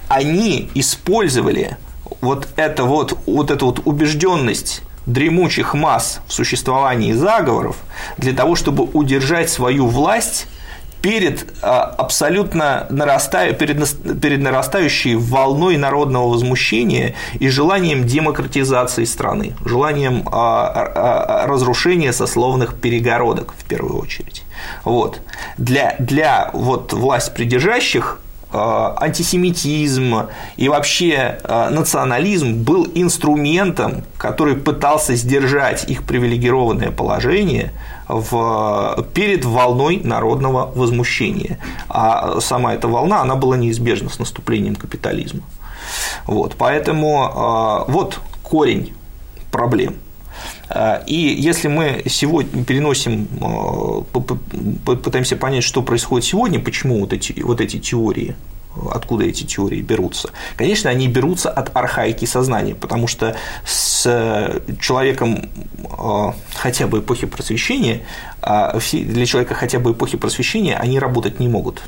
они 0.10 0.70
использовали 0.74 1.78
вот, 2.22 2.50
это 2.58 2.84
вот, 2.84 3.18
вот 3.26 3.52
эту 3.52 3.68
вот 3.68 3.82
убежденность 3.86 4.82
дремучих 5.06 5.74
масс 5.74 6.20
в 6.28 6.34
существовании 6.34 7.14
заговоров 7.14 7.78
для 8.18 8.34
того, 8.34 8.56
чтобы 8.56 8.84
удержать 8.84 9.50
свою 9.50 9.88
власть 9.88 10.48
перед 11.02 11.46
а, 11.62 11.84
абсолютно 11.84 12.86
нарастая, 12.90 13.54
перед, 13.54 14.22
перед 14.22 14.42
нарастающей 14.42 15.16
волной 15.16 15.78
народного 15.78 16.28
возмущения 16.28 17.16
и 17.40 17.48
желанием 17.48 18.06
демократизации 18.06 19.06
страны, 19.06 19.54
желанием 19.64 20.28
а, 20.30 21.44
а, 21.44 21.48
разрушения 21.48 22.12
сословных 22.12 22.76
перегородок 22.76 23.54
в 23.58 23.64
первую 23.64 23.98
очередь. 24.00 24.44
Вот. 24.84 25.22
Для, 25.58 25.96
для 26.00 26.50
вот 26.54 26.92
власть 26.92 27.34
придержащих 27.34 28.20
антисемитизм 28.52 30.28
и 30.58 30.70
вообще 30.70 31.40
э, 31.44 31.70
национализм 31.70 32.64
был 32.64 32.88
инструментом, 32.96 34.04
который 34.18 34.56
пытался 34.56 35.16
сдержать 35.16 35.90
их 35.90 36.04
привилегированное 36.04 36.92
положение 36.92 37.72
в, 38.08 39.06
перед 39.14 39.46
волной 39.46 40.02
народного 40.04 40.72
возмущения. 40.74 41.60
А 41.90 42.40
сама 42.42 42.74
эта 42.74 42.88
волна, 42.88 43.22
она 43.22 43.36
была 43.36 43.56
неизбежна 43.56 44.10
с 44.10 44.18
наступлением 44.18 44.76
капитализма. 44.76 45.42
Вот, 46.26 46.56
поэтому 46.58 47.86
э, 47.88 47.92
вот 47.92 48.20
корень 48.44 48.94
проблем– 49.52 49.96
и 51.08 51.16
если 51.16 51.68
мы 51.68 52.04
сегодня 52.08 52.64
переносим, 52.64 53.28
э, 53.42 54.96
пытаемся 54.96 55.36
понять, 55.36 55.64
что 55.64 55.82
происходит 55.82 56.26
сегодня, 56.26 56.60
почему 56.60 57.00
вот 57.00 57.14
эти, 57.14 57.40
вот 57.42 57.62
эти 57.62 57.80
теории 57.80 58.36
откуда 58.92 59.26
эти 59.26 59.44
теории 59.44 59.82
берутся. 59.82 60.30
Конечно, 60.56 60.90
они 60.90 61.08
берутся 61.08 61.50
от 61.50 61.76
архаики 61.76 62.26
сознания, 62.26 62.76
потому 62.76 63.08
что 63.08 63.36
с 63.66 64.62
человеком 64.80 65.50
э, 65.84 66.32
хотя 66.56 66.88
бы 66.88 67.00
эпохи 67.00 67.28
просвещения, 67.28 68.02
а 68.39 68.39
для 68.42 69.26
человека 69.26 69.54
хотя 69.54 69.80
бы 69.80 69.92
эпохи 69.92 70.18
просвещения 70.18 70.76
они 70.78 71.00
работать 71.00 71.40
не 71.40 71.48
могут. 71.48 71.82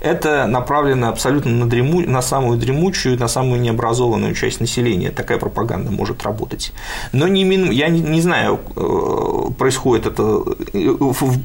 Это 0.00 0.46
направлено 0.46 1.08
абсолютно 1.08 1.50
на, 1.50 1.68
дрему, 1.68 2.00
на 2.00 2.22
самую 2.22 2.58
дремучую, 2.58 3.18
на 3.18 3.28
самую 3.28 3.60
необразованную 3.60 4.34
часть 4.34 4.60
населения. 4.60 5.10
Такая 5.10 5.38
пропаганда 5.38 5.90
может 5.90 6.22
работать. 6.22 6.72
Но 7.12 7.28
не, 7.28 7.44
я 7.74 7.88
не, 7.88 8.20
знаю, 8.20 8.60
э, 8.76 9.50
происходит 9.58 10.06
это, 10.06 10.44
э, 10.72 10.96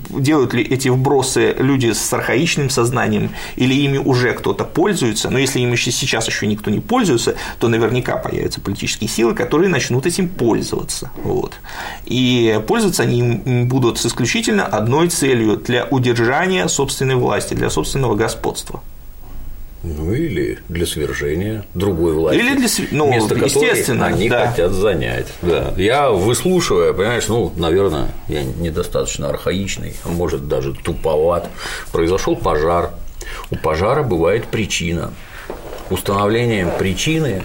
делают 0.09 0.53
ли 0.53 0.63
эти 0.63 0.89
вбросы 0.89 1.55
люди 1.57 1.91
с 1.91 2.13
архаичным 2.13 2.69
сознанием, 2.69 3.31
или 3.55 3.73
ими 3.73 3.97
уже 3.97 4.33
кто-то 4.33 4.65
пользуется. 4.65 5.29
Но 5.29 5.39
если 5.39 5.59
им 5.59 5.71
еще 5.71 5.91
сейчас 5.91 6.27
еще 6.27 6.47
никто 6.47 6.69
не 6.69 6.79
пользуется, 6.79 7.35
то 7.59 7.67
наверняка 7.67 8.17
появятся 8.17 8.61
политические 8.61 9.09
силы, 9.09 9.33
которые 9.33 9.69
начнут 9.69 10.05
этим 10.05 10.27
пользоваться. 10.27 11.11
Вот. 11.23 11.53
И 12.05 12.61
пользоваться 12.67 13.03
они 13.03 13.65
будут 13.65 13.99
с 13.99 14.13
исключительно 14.49 14.65
одной 14.65 15.09
целью 15.09 15.57
для 15.57 15.85
удержания 15.85 16.67
собственной 16.67 17.15
власти, 17.15 17.53
для 17.53 17.69
собственного 17.69 18.15
господства. 18.15 18.81
Ну 19.81 20.13
или 20.13 20.59
для 20.67 20.85
свержения 20.85 21.65
другой 21.73 22.13
власти. 22.13 22.39
Или 22.39 22.55
для 22.55 22.67
ну, 22.91 23.09
место 23.09 23.35
естественно, 23.35 24.07
они 24.07 24.27
да. 24.27 24.47
хотят 24.47 24.73
занять. 24.73 25.27
Да. 25.41 25.73
Я 25.77 26.09
выслушивая, 26.09 26.91
понимаешь, 26.91 27.27
ну, 27.29 27.53
наверное, 27.55 28.09
я 28.27 28.43
недостаточно 28.43 29.29
архаичный, 29.29 29.93
а 30.03 30.09
может 30.09 30.49
даже 30.49 30.73
туповат. 30.73 31.47
Произошел 31.93 32.35
пожар. 32.35 32.91
У 33.51 33.55
пожара 33.55 34.03
бывает 34.03 34.47
причина. 34.47 35.13
Установлением 35.89 36.69
причины 36.77 37.41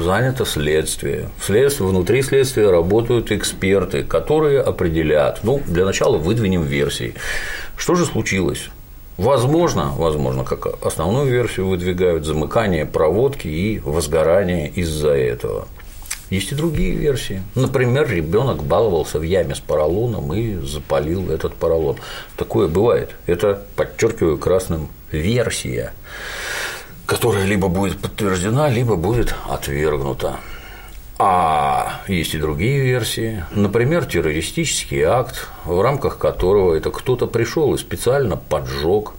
занято 0.00 0.44
следствие. 0.44 1.30
Следствие. 1.44 1.88
Внутри 1.88 2.22
следствия 2.22 2.70
работают 2.70 3.32
эксперты, 3.32 4.04
которые 4.04 4.60
определят. 4.60 5.40
Ну, 5.42 5.60
для 5.66 5.84
начала 5.84 6.16
выдвинем 6.16 6.62
версии. 6.62 7.14
Что 7.76 7.96
же 7.96 8.04
случилось? 8.06 8.68
Возможно, 9.16 9.92
возможно, 9.96 10.44
как 10.44 10.80
основную 10.86 11.26
версию 11.26 11.66
выдвигают 11.66 12.24
замыкание 12.24 12.86
проводки 12.86 13.48
и 13.48 13.80
возгорание 13.80 14.68
из-за 14.68 15.10
этого. 15.10 15.66
Есть 16.30 16.52
и 16.52 16.54
другие 16.54 16.92
версии. 16.92 17.42
Например, 17.56 18.08
ребенок 18.08 18.62
баловался 18.62 19.18
в 19.18 19.22
яме 19.22 19.56
с 19.56 19.60
поролоном 19.60 20.32
и 20.34 20.54
запалил 20.64 21.32
этот 21.32 21.54
поролон. 21.54 21.96
Такое 22.36 22.68
бывает. 22.68 23.16
Это, 23.26 23.64
подчеркиваю 23.74 24.38
красным, 24.38 24.88
версия, 25.10 25.92
которая 27.08 27.46
либо 27.46 27.68
будет 27.68 27.98
подтверждена, 27.98 28.68
либо 28.68 28.96
будет 28.96 29.34
отвергнута. 29.48 30.36
А 31.18 32.02
есть 32.06 32.34
и 32.34 32.38
другие 32.38 32.82
версии. 32.82 33.42
Например, 33.50 34.04
террористический 34.04 35.02
акт, 35.02 35.48
в 35.64 35.80
рамках 35.80 36.18
которого 36.18 36.74
это 36.74 36.90
кто-то 36.90 37.26
пришел 37.26 37.74
и 37.74 37.78
специально 37.78 38.36
поджег 38.36 39.14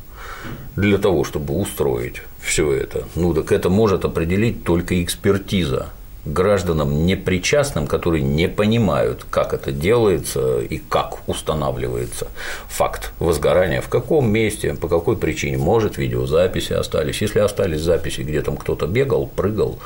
для 0.75 0.99
того, 0.99 1.23
чтобы 1.23 1.55
устроить 1.55 2.21
все 2.39 2.71
это. 2.71 3.05
Ну 3.15 3.33
так 3.33 3.51
это 3.51 3.71
может 3.71 4.05
определить 4.05 4.63
только 4.63 5.03
экспертиза 5.03 5.89
гражданам 6.25 7.05
непричастным, 7.05 7.87
которые 7.87 8.23
не 8.23 8.47
понимают, 8.47 9.25
как 9.29 9.53
это 9.53 9.71
делается 9.71 10.59
и 10.59 10.77
как 10.77 11.27
устанавливается 11.27 12.27
факт 12.67 13.11
возгорания, 13.19 13.81
в 13.81 13.89
каком 13.89 14.29
месте, 14.29 14.73
по 14.73 14.87
какой 14.87 15.17
причине, 15.17 15.57
может, 15.57 15.97
видеозаписи 15.97 16.73
остались, 16.73 17.21
если 17.21 17.39
остались 17.39 17.81
записи, 17.81 18.21
где 18.21 18.41
там 18.41 18.57
кто-то 18.57 18.87
бегал, 18.87 19.27
прыгал, 19.27 19.79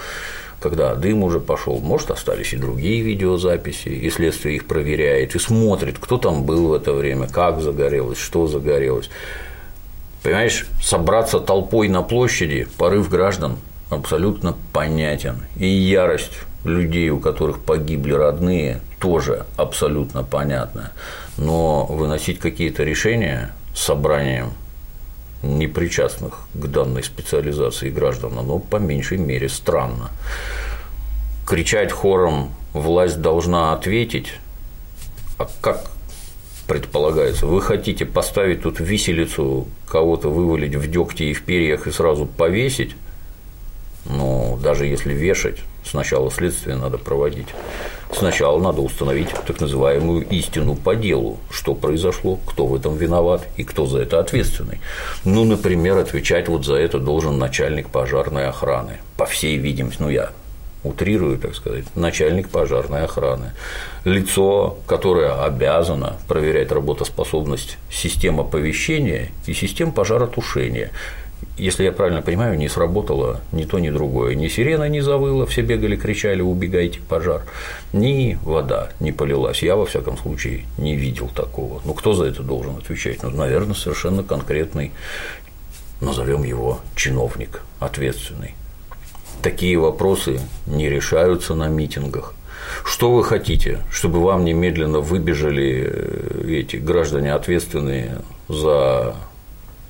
когда 0.60 0.96
дым 0.96 1.24
уже 1.24 1.40
пошел, 1.40 1.80
может, 1.80 2.10
остались 2.10 2.54
и 2.54 2.58
другие 2.58 3.02
видеозаписи, 3.02 3.90
и 3.90 4.10
следствие 4.10 4.56
их 4.56 4.66
проверяет 4.66 5.36
и 5.36 5.40
смотрит, 5.40 5.98
кто 6.00 6.18
там 6.18 6.46
был 6.46 6.70
в 6.70 6.74
это 6.74 6.94
время, 6.94 7.28
как 7.28 7.62
загорелось, 7.62 8.18
что 8.18 8.48
загорелось. 8.48 9.10
Понимаешь, 10.24 10.66
собраться 10.82 11.42
толпой 11.42 11.90
на 11.90 12.02
площади, 12.02 12.66
порыв 12.78 13.10
граждан 13.10 13.58
абсолютно 13.94 14.56
понятен. 14.72 15.38
И 15.56 15.68
ярость 15.68 16.34
людей, 16.64 17.10
у 17.10 17.20
которых 17.20 17.60
погибли 17.60 18.14
родные, 18.14 18.82
тоже 19.00 19.46
абсолютно 19.58 20.24
понятна. 20.24 20.92
Но 21.38 21.86
выносить 21.86 22.40
какие-то 22.40 22.84
решения 22.84 23.54
собранием 23.76 24.54
непричастных 25.42 26.48
к 26.54 26.68
данной 26.68 27.04
специализации 27.04 27.90
граждан, 27.90 28.40
оно 28.40 28.60
по 28.60 28.78
меньшей 28.78 29.18
мере 29.18 29.50
странно. 29.50 30.12
Кричать 31.46 31.92
хором 31.92 32.52
«власть 32.72 33.22
должна 33.22 33.74
ответить», 33.74 34.34
а 35.38 35.50
как 35.62 35.92
предполагается? 36.68 37.46
Вы 37.46 37.62
хотите 37.62 38.06
поставить 38.06 38.64
тут 38.64 38.80
виселицу, 38.80 39.68
кого-то 39.88 40.30
вывалить 40.30 40.76
в 40.76 40.90
дегте 40.90 41.26
и 41.26 41.34
в 41.34 41.44
перьях 41.44 41.88
и 41.88 41.92
сразу 41.92 42.26
повесить? 42.26 42.96
Но 44.06 44.60
даже 44.62 44.86
если 44.86 45.14
вешать, 45.14 45.60
сначала 45.86 46.30
следствие 46.32 46.76
надо 46.76 46.98
проводить. 46.98 47.48
Сначала 48.12 48.60
надо 48.60 48.82
установить 48.82 49.30
так 49.48 49.60
называемую 49.60 50.28
истину 50.30 50.76
по 50.76 50.96
делу, 50.96 51.40
что 51.50 51.74
произошло, 51.74 52.38
кто 52.46 52.68
в 52.68 52.76
этом 52.76 52.96
виноват 52.96 53.48
и 53.58 53.64
кто 53.64 53.86
за 53.86 54.00
это 54.00 54.20
ответственный. 54.20 54.80
Ну, 55.26 55.46
например, 55.46 55.98
отвечать 55.98 56.48
вот 56.48 56.66
за 56.66 56.76
это 56.76 57.00
должен 57.00 57.40
начальник 57.40 57.90
пожарной 57.90 58.48
охраны, 58.48 59.00
по 59.18 59.26
всей 59.26 59.58
видимости, 59.58 60.02
ну 60.02 60.10
я 60.10 60.32
утрирую, 60.84 61.40
так 61.40 61.56
сказать, 61.56 61.86
начальник 61.96 62.50
пожарной 62.50 63.04
охраны, 63.06 63.54
лицо, 64.04 64.78
которое 64.86 65.44
обязано 65.44 66.18
проверять 66.28 66.72
работоспособность 66.72 67.78
систем 67.90 68.40
оповещения 68.40 69.30
и 69.48 69.54
систем 69.54 69.92
пожаротушения 69.92 70.92
если 71.58 71.84
я 71.84 71.92
правильно 71.92 72.22
понимаю, 72.22 72.58
не 72.58 72.68
сработало 72.68 73.42
ни 73.52 73.64
то, 73.64 73.80
ни 73.80 73.90
другое. 73.90 74.36
Ни 74.36 74.48
сирена 74.48 74.90
не 74.90 75.02
завыла, 75.02 75.46
все 75.46 75.62
бегали, 75.62 75.96
кричали, 75.96 76.42
убегайте, 76.42 77.00
пожар. 77.08 77.44
Ни 77.94 78.38
вода 78.44 78.90
не 79.00 79.12
полилась. 79.12 79.64
Я, 79.64 79.76
во 79.76 79.86
всяком 79.86 80.18
случае, 80.18 80.66
не 80.78 80.96
видел 80.96 81.30
такого. 81.30 81.82
Ну, 81.86 81.94
кто 81.94 82.14
за 82.14 82.26
это 82.26 82.44
должен 82.44 82.78
отвечать? 82.78 83.24
Ну, 83.24 83.30
наверное, 83.30 83.76
совершенно 83.76 84.24
конкретный, 84.24 84.92
назовем 86.02 86.44
его 86.44 86.80
чиновник, 86.96 87.62
ответственный. 87.80 88.56
Такие 89.42 89.78
вопросы 89.78 90.40
не 90.66 90.90
решаются 90.90 91.56
на 91.56 91.68
митингах. 91.68 92.34
Что 92.86 93.14
вы 93.14 93.24
хотите, 93.24 93.80
чтобы 93.92 94.22
вам 94.24 94.46
немедленно 94.46 95.00
выбежали 95.00 95.86
э, 95.86 96.60
эти 96.60 96.78
граждане 96.78 97.34
ответственные 97.34 98.22
за 98.48 99.16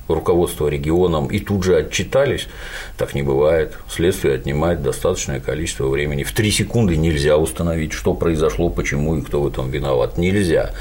руководство 0.08 0.68
регионом 0.68 1.26
и 1.28 1.38
тут 1.38 1.64
же 1.64 1.76
отчитались, 1.76 2.48
так 2.96 3.14
не 3.14 3.22
бывает. 3.22 3.78
Следствие 3.88 4.34
отнимает 4.34 4.82
достаточное 4.82 5.40
количество 5.40 5.88
времени. 5.88 6.24
В 6.24 6.32
три 6.32 6.50
секунды 6.50 6.96
нельзя 6.96 7.36
установить, 7.36 7.92
что 7.92 8.14
произошло, 8.14 8.68
почему 8.68 9.16
и 9.16 9.22
кто 9.22 9.40
в 9.40 9.48
этом 9.48 9.70
виноват. 9.70 10.18
Нельзя. 10.18 10.72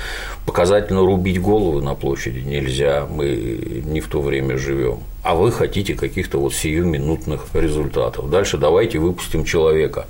Показательно 0.45 1.01
рубить 1.01 1.41
головы 1.41 1.81
на 1.81 1.95
площади 1.95 2.39
нельзя, 2.39 3.07
мы 3.09 3.81
не 3.85 4.01
в 4.01 4.07
то 4.07 4.21
время 4.21 4.57
живем. 4.57 4.99
А 5.23 5.35
вы 5.35 5.51
хотите 5.51 5.93
каких-то 5.93 6.37
вот 6.37 6.53
сиюминутных 6.53 7.45
результатов. 7.53 8.29
Дальше 8.29 8.57
давайте 8.57 8.99
выпустим 8.99 9.45
человека, 9.45 10.07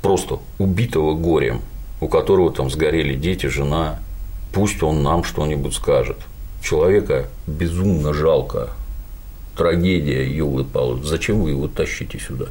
просто 0.00 0.38
убитого 0.58 1.14
горем, 1.14 1.62
у 2.00 2.06
которого 2.06 2.52
там 2.52 2.70
сгорели 2.70 3.14
дети, 3.14 3.46
жена, 3.46 3.98
пусть 4.52 4.80
он 4.84 5.02
нам 5.02 5.24
что-нибудь 5.24 5.74
скажет 5.74 6.18
человека 6.64 7.26
безумно 7.46 8.12
жалко. 8.12 8.70
Трагедия, 9.56 10.26
елы 10.28 10.64
палы 10.64 11.04
зачем 11.04 11.40
вы 11.40 11.50
его 11.50 11.68
тащите 11.68 12.18
сюда? 12.18 12.46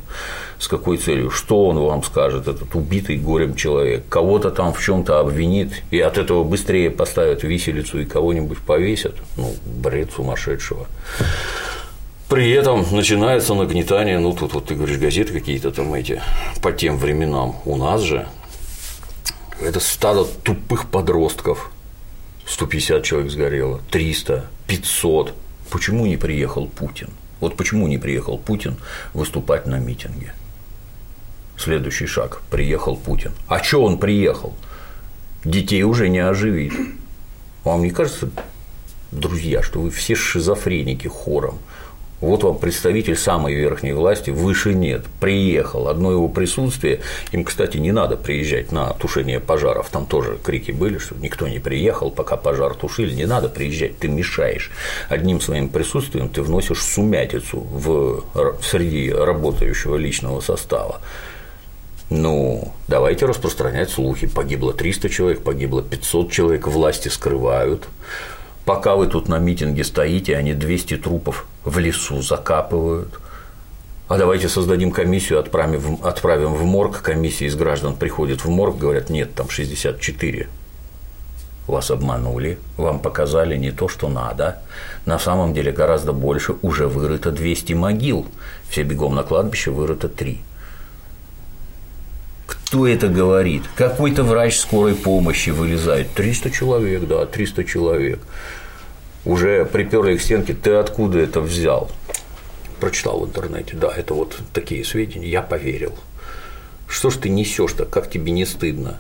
С 0.58 0.70
какой 0.70 0.98
целью? 0.98 1.32
Что 1.32 1.66
он 1.66 1.78
вам 1.78 2.02
скажет, 2.02 2.48
этот 2.48 2.74
убитый 2.76 3.18
горем 3.18 3.56
человек? 3.56 4.04
Кого-то 4.08 4.52
там 4.52 4.72
в 4.72 4.82
чем 4.82 5.04
то 5.04 5.20
обвинит, 5.20 5.84
и 5.92 6.00
от 6.00 6.18
этого 6.18 6.46
быстрее 6.46 6.90
поставят 6.90 7.44
виселицу 7.44 8.00
и 8.00 8.06
кого-нибудь 8.06 8.60
повесят? 8.60 9.16
Ну, 9.36 9.54
бред 9.66 10.14
сумасшедшего. 10.16 10.88
При 12.30 12.52
этом 12.52 12.86
начинается 12.92 13.54
нагнетание, 13.54 14.18
ну 14.20 14.32
тут 14.34 14.54
вот 14.54 14.66
ты 14.66 14.76
говоришь, 14.76 14.98
газеты 14.98 15.34
какие-то 15.34 15.72
там 15.72 15.94
эти 15.94 16.22
по 16.62 16.72
тем 16.72 16.98
временам. 16.98 17.58
У 17.66 17.76
нас 17.76 18.02
же 18.02 18.28
это 19.62 19.82
стадо 19.82 20.24
тупых 20.24 20.90
подростков, 20.90 21.70
150 22.48 23.04
человек 23.04 23.32
сгорело, 23.32 23.82
300, 23.92 24.46
500. 24.68 25.34
Почему 25.70 26.06
не 26.06 26.18
приехал 26.18 26.68
Путин? 26.68 27.10
Вот 27.40 27.58
почему 27.58 27.88
не 27.88 27.98
приехал 27.98 28.38
Путин 28.38 28.78
выступать 29.14 29.66
на 29.66 29.80
митинге? 29.80 30.34
Следующий 31.58 32.06
шаг. 32.06 32.42
Приехал 32.50 32.96
Путин. 32.96 33.32
А 33.48 33.64
что 33.64 33.84
он 33.84 33.98
приехал? 33.98 34.54
Детей 35.44 35.84
уже 35.84 36.10
не 36.10 36.20
оживит. 36.20 36.74
Вам 37.64 37.84
не 37.84 37.92
кажется, 37.92 38.30
друзья, 39.12 39.62
что 39.62 39.80
вы 39.80 39.90
все 39.90 40.16
шизофреники 40.16 41.08
хором? 41.08 41.60
Вот 42.24 42.42
вам 42.44 42.58
представитель 42.58 43.18
самой 43.18 43.54
верхней 43.54 43.92
власти, 43.92 44.30
выше 44.30 44.74
нет, 44.74 45.04
приехал. 45.20 45.90
Одно 45.90 46.10
его 46.10 46.30
присутствие, 46.30 47.02
им, 47.34 47.44
кстати, 47.44 47.76
не 47.76 47.92
надо 47.92 48.16
приезжать 48.16 48.72
на 48.72 48.94
тушение 48.94 49.42
пожаров, 49.42 49.90
там 49.90 50.06
тоже 50.06 50.38
крики 50.42 50.72
были, 50.72 51.00
что 51.00 51.16
никто 51.16 51.50
не 51.50 51.60
приехал, 51.60 52.12
пока 52.12 52.38
пожар 52.38 52.76
тушили, 52.76 53.14
не 53.14 53.26
надо 53.26 53.50
приезжать, 53.50 53.98
ты 53.98 54.08
мешаешь. 54.08 54.72
Одним 55.10 55.42
своим 55.42 55.68
присутствием 55.68 56.30
ты 56.30 56.42
вносишь 56.42 56.82
сумятицу 56.82 57.60
в, 57.60 58.24
среди 58.64 59.12
работающего 59.12 59.98
личного 59.98 60.40
состава. 60.40 61.02
Ну, 62.10 62.72
давайте 62.88 63.26
распространять 63.26 63.90
слухи. 63.90 64.28
Погибло 64.28 64.72
300 64.72 65.10
человек, 65.10 65.44
погибло 65.44 65.82
500 65.82 66.32
человек, 66.32 66.68
власти 66.68 67.10
скрывают. 67.10 67.90
Пока 68.66 68.96
вы 68.96 69.08
тут 69.08 69.28
на 69.28 69.40
митинге 69.40 69.84
стоите, 69.84 70.38
они 70.38 70.54
200 70.54 70.98
трупов 70.98 71.46
в 71.66 71.78
лесу 71.80 72.22
закапывают. 72.22 73.20
А 74.08 74.18
давайте 74.18 74.48
создадим 74.48 74.92
комиссию, 74.92 75.40
отправим, 75.40 76.00
отправим 76.02 76.54
в 76.54 76.64
морг. 76.64 77.02
Комиссия 77.02 77.48
из 77.48 77.56
граждан 77.56 77.96
приходит 77.96 78.46
в 78.46 78.50
морг, 78.50 78.78
говорят, 78.78 79.10
нет, 79.10 79.34
там 79.34 79.50
64. 79.50 80.48
Вас 81.68 81.92
обманули, 81.92 82.58
вам 82.78 83.00
показали 83.00 83.58
не 83.58 83.72
то, 83.72 83.88
что 83.88 84.10
надо. 84.10 84.62
На 85.06 85.20
самом 85.20 85.54
деле 85.54 85.72
гораздо 85.72 86.12
больше, 86.14 86.56
уже 86.62 86.88
вырыто 86.88 87.32
200 87.32 87.74
могил. 87.74 88.28
Все 88.70 88.84
бегом 88.84 89.16
на 89.16 89.24
кладбище 89.24 89.72
вырыто 89.72 90.10
3. 90.10 90.42
Кто 92.74 92.88
это 92.88 93.08
говорит? 93.08 93.62
Какой-то 93.76 94.24
врач 94.24 94.58
скорой 94.58 94.96
помощи 94.96 95.52
вылезает. 95.52 96.12
300 96.16 96.50
человек, 96.50 97.08
да, 97.08 97.28
300 97.28 97.66
человек. 97.66 98.20
Уже 99.26 99.64
приперли 99.66 100.18
к 100.18 100.22
стенке, 100.24 100.56
ты 100.56 100.72
откуда 100.72 101.20
это 101.20 101.40
взял? 101.40 101.92
Прочитал 102.80 103.20
в 103.20 103.28
интернете, 103.28 103.76
да, 103.76 103.94
это 103.96 104.16
вот 104.16 104.40
такие 104.54 104.84
сведения, 104.86 105.30
я 105.30 105.44
поверил. 105.44 105.94
Что 106.88 107.12
ж 107.12 107.18
ты 107.18 107.30
несешь-то, 107.30 107.86
как 107.86 108.10
тебе 108.10 108.32
не 108.32 108.44
стыдно? 108.44 108.98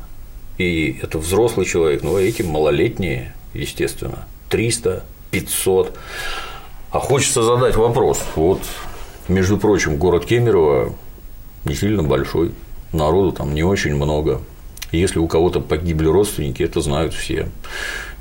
И 0.59 0.99
это 1.01 1.17
взрослый 1.17 1.65
человек, 1.65 2.03
ну, 2.03 2.17
а 2.17 2.21
эти 2.21 2.43
малолетние, 2.43 3.34
естественно, 3.55 4.28
300, 4.49 5.03
500. 5.32 5.97
А 6.91 6.99
хочется 6.99 7.41
задать 7.41 7.76
вопрос. 7.76 8.21
Вот, 8.36 8.61
между 9.28 9.57
прочим, 9.57 9.97
город 9.97 10.28
Кемерово 10.28 10.95
не 11.65 11.74
сильно 11.74 12.03
большой, 12.03 12.51
народу 12.94 13.32
там 13.32 13.54
не 13.54 13.64
очень 13.64 13.96
много. 13.96 14.41
Если 14.91 15.18
у 15.18 15.28
кого-то 15.28 15.60
погибли 15.60 16.08
родственники, 16.08 16.62
это 16.62 16.80
знают 16.82 17.14
все. 17.14 17.50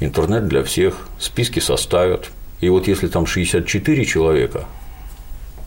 Интернет 0.01 0.49
для 0.49 0.64
всех, 0.64 1.07
списки 1.18 1.61
составят. 1.61 2.31
И 2.61 2.68
вот 2.70 2.89
если 2.89 3.09
там 3.09 3.27
64 3.27 4.05
человека, 4.07 4.64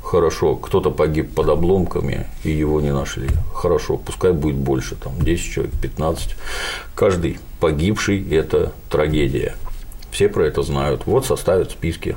хорошо, 0.02 0.56
кто-то 0.56 0.90
погиб 0.90 1.34
под 1.36 1.50
обломками, 1.50 2.26
и 2.44 2.52
его 2.52 2.82
не 2.82 2.92
нашли, 2.92 3.30
хорошо, 3.54 3.98
пускай 3.98 4.32
будет 4.32 4.56
больше, 4.56 4.96
там 4.96 5.22
10 5.22 5.54
человек, 5.54 5.76
15. 5.80 6.36
Каждый 6.96 7.40
погибший– 7.60 8.28
это 8.32 8.74
трагедия. 8.90 9.56
Все 10.10 10.30
про 10.30 10.46
это 10.48 10.64
знают. 10.64 11.04
Вот 11.06 11.26
составят 11.26 11.72
списки. 11.72 12.16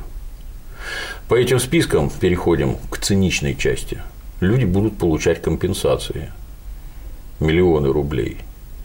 По 1.29 1.35
этим 1.35 1.59
спискам 1.59 2.09
переходим 2.09 2.77
к 2.91 2.99
циничной 2.99 3.55
части. 3.57 4.01
Люди 4.41 4.65
будут 4.65 4.97
получать 4.97 5.43
компенсации 5.43 6.31
миллионы 7.41 7.93
рублей. 7.93 8.39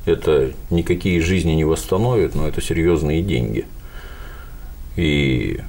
Это 0.05 0.51
никакие 0.69 1.21
жизни 1.21 1.51
не 1.51 1.63
восстановит, 1.63 2.35
но 2.35 2.47
это 2.47 2.61
серьезные 2.61 3.21
деньги. 3.21 3.65
И 4.95 5.61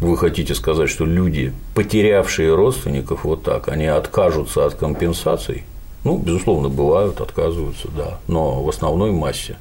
вы 0.00 0.16
хотите 0.16 0.54
сказать, 0.54 0.88
что 0.88 1.04
люди, 1.04 1.52
потерявшие 1.74 2.54
родственников 2.54 3.24
вот 3.24 3.42
так, 3.42 3.68
они 3.68 3.86
откажутся 3.86 4.64
от 4.64 4.74
компенсаций? 4.74 5.64
Ну, 6.04 6.16
безусловно, 6.16 6.68
бывают, 6.68 7.20
отказываются, 7.20 7.88
да, 7.88 8.20
но 8.26 8.62
в 8.62 8.68
основной 8.68 9.10
массе 9.10 9.56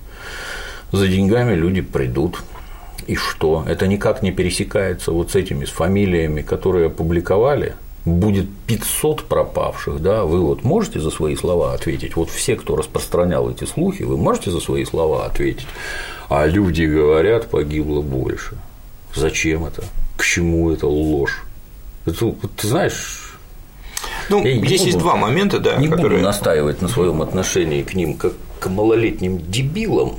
за 0.91 1.07
деньгами 1.07 1.53
люди 1.53 1.81
придут. 1.81 2.43
И 3.07 3.15
что? 3.15 3.63
Это 3.67 3.87
никак 3.87 4.21
не 4.21 4.31
пересекается 4.31 5.11
вот 5.11 5.31
с 5.31 5.35
этими 5.35 5.65
с 5.65 5.69
фамилиями, 5.69 6.41
которые 6.41 6.87
опубликовали– 6.87 7.75
будет 8.07 8.47
500 8.67 9.25
пропавших, 9.25 10.01
да, 10.01 10.23
вы 10.23 10.39
вот 10.39 10.63
можете 10.63 10.99
за 10.99 11.11
свои 11.11 11.35
слова 11.35 11.73
ответить? 11.73 12.15
Вот 12.15 12.29
все, 12.29 12.55
кто 12.55 12.75
распространял 12.75 13.49
эти 13.49 13.65
слухи, 13.65 14.03
вы 14.03 14.17
можете 14.17 14.51
за 14.51 14.59
свои 14.59 14.85
слова 14.85 15.25
ответить? 15.25 15.67
А 16.29 16.45
люди 16.45 16.83
говорят, 16.83 17.49
погибло 17.49 18.01
больше. 18.01 18.57
Зачем 19.13 19.65
это? 19.65 19.83
К 20.15 20.23
чему 20.23 20.71
это 20.71 20.87
ложь? 20.87 21.43
Это, 22.05 22.33
ты 22.55 22.67
знаешь, 22.67 23.33
ну, 24.29 24.43
я 24.43 24.57
здесь 24.57 24.79
буду, 24.79 24.85
есть 24.85 24.97
два 24.97 25.15
момента, 25.15 25.59
да. 25.59 25.75
Не 25.75 25.87
которые... 25.87 26.19
буду 26.19 26.23
настаивать 26.23 26.81
на 26.81 26.87
своем 26.87 27.21
отношении 27.21 27.83
к 27.83 27.93
ним 27.93 28.15
как 28.15 28.33
к 28.59 28.67
малолетним 28.67 29.39
дебилам, 29.49 30.15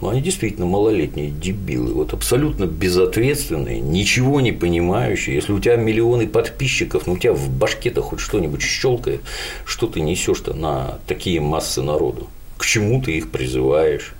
но 0.00 0.08
они 0.08 0.22
действительно 0.22 0.66
малолетние 0.66 1.30
дебилы, 1.30 1.92
вот 1.92 2.12
абсолютно 2.14 2.64
безответственные, 2.64 3.80
ничего 3.80 4.40
не 4.40 4.52
понимающие. 4.52 5.34
Если 5.34 5.52
у 5.52 5.60
тебя 5.60 5.76
миллионы 5.76 6.26
подписчиков, 6.26 7.06
ну 7.06 7.14
у 7.14 7.18
тебя 7.18 7.34
в 7.34 7.50
башке-то 7.50 8.02
хоть 8.02 8.20
что-нибудь 8.20 8.62
щелкает, 8.62 9.20
что 9.64 9.86
ты 9.86 10.00
несешь-то 10.00 10.54
на 10.54 10.98
такие 11.06 11.40
массы 11.40 11.82
народу? 11.82 12.28
К 12.56 12.64
чему 12.64 13.02
ты 13.02 13.18
их 13.18 13.30
призываешь? 13.30 14.14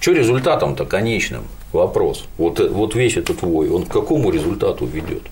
Что 0.00 0.12
результатом-то 0.12 0.86
конечным? 0.86 1.44
Вопрос. 1.72 2.24
Вот, 2.38 2.60
вот 2.60 2.94
весь 2.94 3.16
этот 3.16 3.40
твой, 3.40 3.68
он 3.68 3.84
к 3.84 3.92
какому 3.92 4.30
результату 4.30 4.86
ведет? 4.86 5.22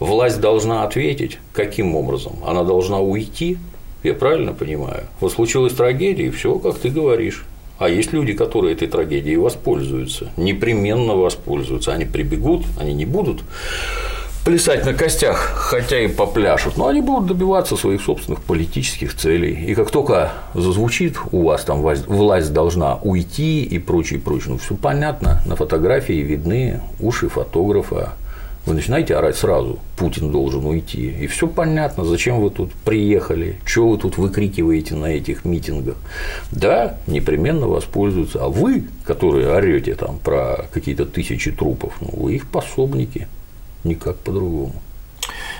Власть 0.00 0.40
должна 0.40 0.82
ответить, 0.84 1.38
каким 1.52 1.94
образом? 1.94 2.38
Она 2.44 2.64
должна 2.64 3.00
уйти 3.00 3.58
Я 4.02 4.14
правильно 4.14 4.52
понимаю? 4.52 5.04
Вот 5.20 5.32
случилась 5.32 5.74
трагедия, 5.74 6.26
и 6.26 6.30
все, 6.30 6.58
как 6.58 6.78
ты 6.78 6.88
говоришь. 6.88 7.44
А 7.78 7.88
есть 7.88 8.12
люди, 8.12 8.32
которые 8.32 8.74
этой 8.74 8.88
трагедией 8.88 9.36
воспользуются, 9.36 10.30
непременно 10.36 11.14
воспользуются. 11.14 11.92
Они 11.92 12.04
прибегут, 12.04 12.64
они 12.78 12.92
не 12.92 13.06
будут 13.06 13.42
плясать 14.44 14.86
на 14.86 14.94
костях, 14.94 15.36
хотя 15.36 16.00
и 16.00 16.08
попляшут, 16.08 16.76
но 16.78 16.88
они 16.88 17.02
будут 17.02 17.26
добиваться 17.26 17.76
своих 17.76 18.00
собственных 18.00 18.40
политических 18.40 19.14
целей. 19.14 19.52
И 19.66 19.74
как 19.74 19.90
только 19.90 20.32
зазвучит 20.54 21.18
у 21.32 21.42
вас 21.42 21.64
там 21.64 21.82
власть 21.82 22.52
должна 22.52 22.96
уйти 22.96 23.62
и 23.62 23.78
прочее, 23.78 24.18
прочее, 24.18 24.52
ну 24.52 24.58
все 24.58 24.74
понятно, 24.74 25.42
на 25.44 25.54
фотографии 25.54 26.14
видны 26.14 26.80
уши 26.98 27.28
фотографа, 27.28 28.14
вы 28.66 28.74
начинаете 28.74 29.16
орать 29.16 29.36
сразу, 29.36 29.78
Путин 29.96 30.30
должен 30.30 30.66
уйти, 30.66 31.10
и 31.10 31.26
все 31.26 31.46
понятно, 31.46 32.04
зачем 32.04 32.40
вы 32.40 32.50
тут 32.50 32.72
приехали, 32.72 33.58
что 33.64 33.88
вы 33.88 33.98
тут 33.98 34.18
выкрикиваете 34.18 34.94
на 34.94 35.06
этих 35.06 35.44
митингах. 35.44 35.96
Да, 36.50 36.98
непременно 37.06 37.66
воспользуются, 37.66 38.44
а 38.44 38.48
вы, 38.48 38.84
которые 39.04 39.48
орете 39.48 39.94
там 39.94 40.18
про 40.18 40.66
какие-то 40.72 41.06
тысячи 41.06 41.50
трупов, 41.50 41.94
ну, 42.00 42.10
вы 42.12 42.36
их 42.36 42.46
пособники, 42.46 43.26
никак 43.84 44.16
по-другому. 44.16 44.74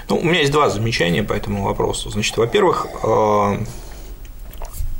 Ну, 0.08 0.18
у 0.18 0.24
меня 0.24 0.40
есть 0.40 0.52
два 0.52 0.70
замечания 0.70 1.22
по 1.22 1.34
этому 1.34 1.64
вопросу. 1.64 2.10
Значит, 2.10 2.36
во-первых, 2.36 2.86
э, 3.02 3.58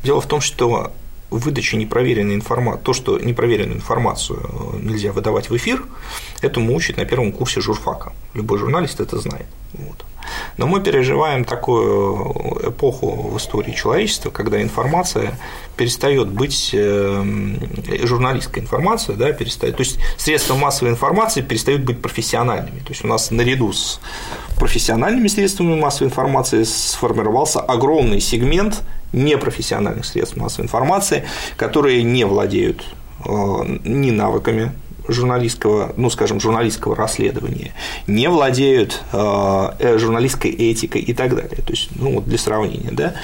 дело 0.05 0.21
в 0.21 0.27
том, 0.27 0.41
что 0.41 0.93
выдача 1.31 1.77
непроверенной 1.77 2.35
информации, 2.35 2.83
то, 2.83 2.93
что 2.93 3.19
непроверенную 3.19 3.77
информацию 3.77 4.41
э, 4.43 4.79
нельзя 4.83 5.13
выдавать 5.13 5.51
в 5.51 5.57
эфир, 5.57 5.83
этому 6.41 6.75
учат 6.75 6.97
на 6.97 7.05
первом 7.05 7.33
курсе 7.33 7.61
журфака. 7.61 8.13
Любой 8.35 8.59
журналист 8.59 9.01
это 9.01 9.19
знает. 9.19 9.47
Вот. 9.73 10.05
Но 10.57 10.67
мы 10.67 10.81
переживаем 10.81 11.45
такую 11.45 12.71
эпоху 12.71 13.31
в 13.33 13.37
истории 13.39 13.73
человечества, 13.73 14.31
когда 14.31 14.61
информация 14.61 15.39
перестает 15.77 16.29
быть 16.29 16.71
э, 16.73 17.25
журналистской 18.05 18.63
информацией, 18.63 19.17
да, 19.17 19.33
перестает, 19.33 19.77
то 19.77 19.83
есть 19.83 19.99
средства 20.17 20.55
массовой 20.55 20.91
информации 20.91 21.41
перестают 21.41 21.83
быть 21.83 22.03
профессиональными. 22.03 22.81
То 22.81 22.91
есть 22.91 23.05
у 23.05 23.09
нас 23.09 23.31
наряду 23.31 23.73
с 23.73 24.01
профессиональными 24.57 25.29
средствами 25.29 25.79
массовой 25.79 26.09
информации 26.09 26.65
сформировался 26.65 27.61
огромный 27.61 28.21
сегмент 28.21 28.83
непрофессиональных 29.13 30.05
средств 30.05 30.37
массовой 30.37 30.65
информации, 30.67 31.25
которые 31.57 32.03
не 32.03 32.25
владеют 32.25 32.85
э, 33.25 33.31
ни 33.85 34.11
навыками 34.11 34.73
журналистского, 35.07 35.95
ну, 35.97 36.11
скажем, 36.11 36.39
журналистского 36.39 36.95
расследования, 36.95 37.73
не 38.07 38.29
владеют 38.29 39.03
э, 39.13 39.71
э, 39.79 39.99
журналистской 39.99 40.51
этикой 40.51 41.01
и 41.01 41.15
так 41.15 41.35
далее. 41.35 41.63
То 41.63 41.73
есть, 41.73 41.89
ну, 41.97 42.17
вот 42.17 42.27
для 42.27 42.39
сравнения, 42.39 42.91
да, 42.93 43.15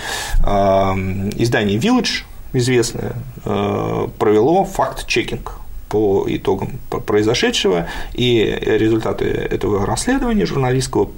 издание 1.37 1.79
Village 1.79 2.25
известное 2.55 3.17
провело 3.43 4.65
факт-чекинг 4.65 5.59
по 5.91 6.25
итогам 6.27 6.79
произошедшего, 6.89 7.87
и 8.15 8.59
результаты 8.65 9.27
этого 9.27 9.85
расследования 9.85 10.47
журналистского 10.47 11.11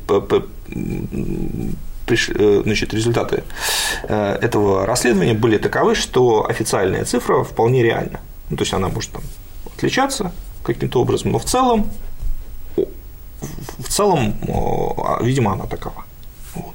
Э, 2.09 2.63
значит, 2.65 2.95
результаты 2.95 3.43
э, 4.05 4.39
этого 4.41 4.87
расследования 4.87 5.35
были 5.35 5.59
таковы, 5.59 5.97
что 5.97 6.49
официальная 6.49 7.05
цифра 7.05 7.43
вполне 7.43 7.83
реальна. 7.83 8.21
Ну, 8.49 8.57
то 8.57 8.63
есть 8.63 8.73
она 8.73 8.89
может 8.89 9.11
там, 9.11 9.23
отличаться 9.75 10.33
каким-то 10.63 11.01
образом, 11.01 11.33
но 11.33 11.39
в 11.39 11.45
целом, 11.45 11.91
в 12.77 13.89
целом, 13.89 14.35
а, 14.99 15.23
видимо, 15.23 15.53
она 15.53 15.67
такова. 15.67 16.05
Вот. 16.55 16.75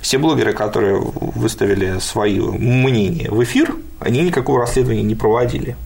Все 0.00 0.18
блогеры, 0.18 0.54
которые 0.54 0.98
выставили 0.98 1.98
свои 1.98 2.40
мнения 2.40 3.30
в 3.30 3.42
эфир, 3.44 3.76
они 4.00 4.22
никакого 4.22 4.60
расследования 4.60 5.02
не 5.02 5.14
проводили. 5.14 5.76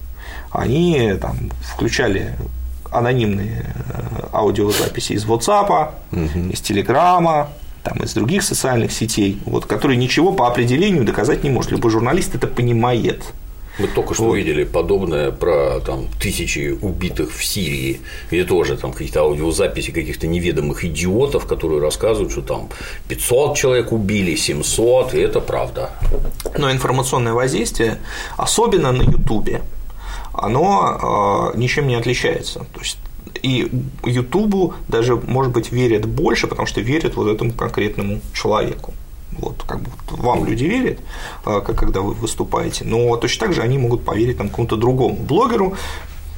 Они 0.51 1.15
там, 1.21 1.51
включали 1.75 2.37
анонимные 2.91 3.67
э, 3.89 4.27
аудиозаписи 4.33 5.13
из 5.15 5.27
WhatsApp, 5.27 5.91
угу. 6.13 6.51
из 6.51 6.61
Телеграма, 6.61 7.51
там, 7.89 8.03
из 8.03 8.15
других 8.15 8.43
социальных 8.43 8.93
сетей, 8.93 9.39
вот, 9.45 9.67
которые 9.67 9.97
ничего 9.97 10.33
по 10.33 10.47
определению 10.47 11.05
доказать 11.05 11.45
не 11.45 11.51
может. 11.51 11.71
Любой 11.71 11.91
журналист 11.91 12.35
это 12.35 12.47
понимает. 12.47 13.23
Мы 13.79 13.87
только 13.87 14.15
что 14.15 14.25
вот. 14.25 14.35
видели 14.35 14.65
подобное 14.65 15.31
про 15.31 15.81
там, 15.81 16.09
тысячи 16.21 16.77
убитых 16.81 17.33
в 17.33 17.45
Сирии, 17.45 18.01
где 18.29 18.45
тоже 18.45 18.77
там 18.77 18.93
какие-то 18.93 19.21
аудиозаписи 19.21 19.93
каких-то 19.93 20.27
неведомых 20.27 20.85
идиотов, 20.85 21.47
которые 21.47 21.81
рассказывают, 21.81 22.33
что 22.33 22.43
там 22.43 22.69
500 23.07 23.57
человек 23.57 23.93
убили, 23.93 24.35
700, 24.35 25.15
и 25.15 25.19
это 25.21 25.41
правда. 25.41 25.91
Но 26.59 26.73
информационное 26.73 27.35
воздействие, 27.35 27.99
особенно 28.37 28.91
на 28.91 29.03
Ютубе, 29.03 29.63
оно 30.33 31.53
э, 31.55 31.59
ничем 31.59 31.87
не 31.87 31.95
отличается. 31.95 32.67
То 32.75 32.81
есть 32.81 32.99
и 33.43 33.71
Ютубу 34.05 34.75
даже, 34.89 35.17
может 35.17 35.53
быть, 35.53 35.73
верят 35.73 36.07
больше, 36.07 36.47
потому 36.47 36.67
что 36.67 36.81
верят 36.81 37.17
вот 37.17 37.29
этому 37.29 37.53
конкретному 37.53 38.21
человеку. 38.33 38.93
Вот, 39.33 39.63
как 39.67 39.81
бы 39.81 39.91
вам 40.09 40.47
люди 40.47 40.65
верят, 40.65 40.99
а, 41.45 41.61
когда 41.61 42.01
вы 42.01 42.13
выступаете, 42.15 42.85
но 42.85 43.17
точно 43.17 43.47
так 43.47 43.55
же 43.55 43.63
они 43.63 43.79
могут 43.79 44.05
поверить 44.05 44.39
там 44.39 44.49
какому-то 44.49 44.77
другому 44.77 45.17
блогеру, 45.17 45.77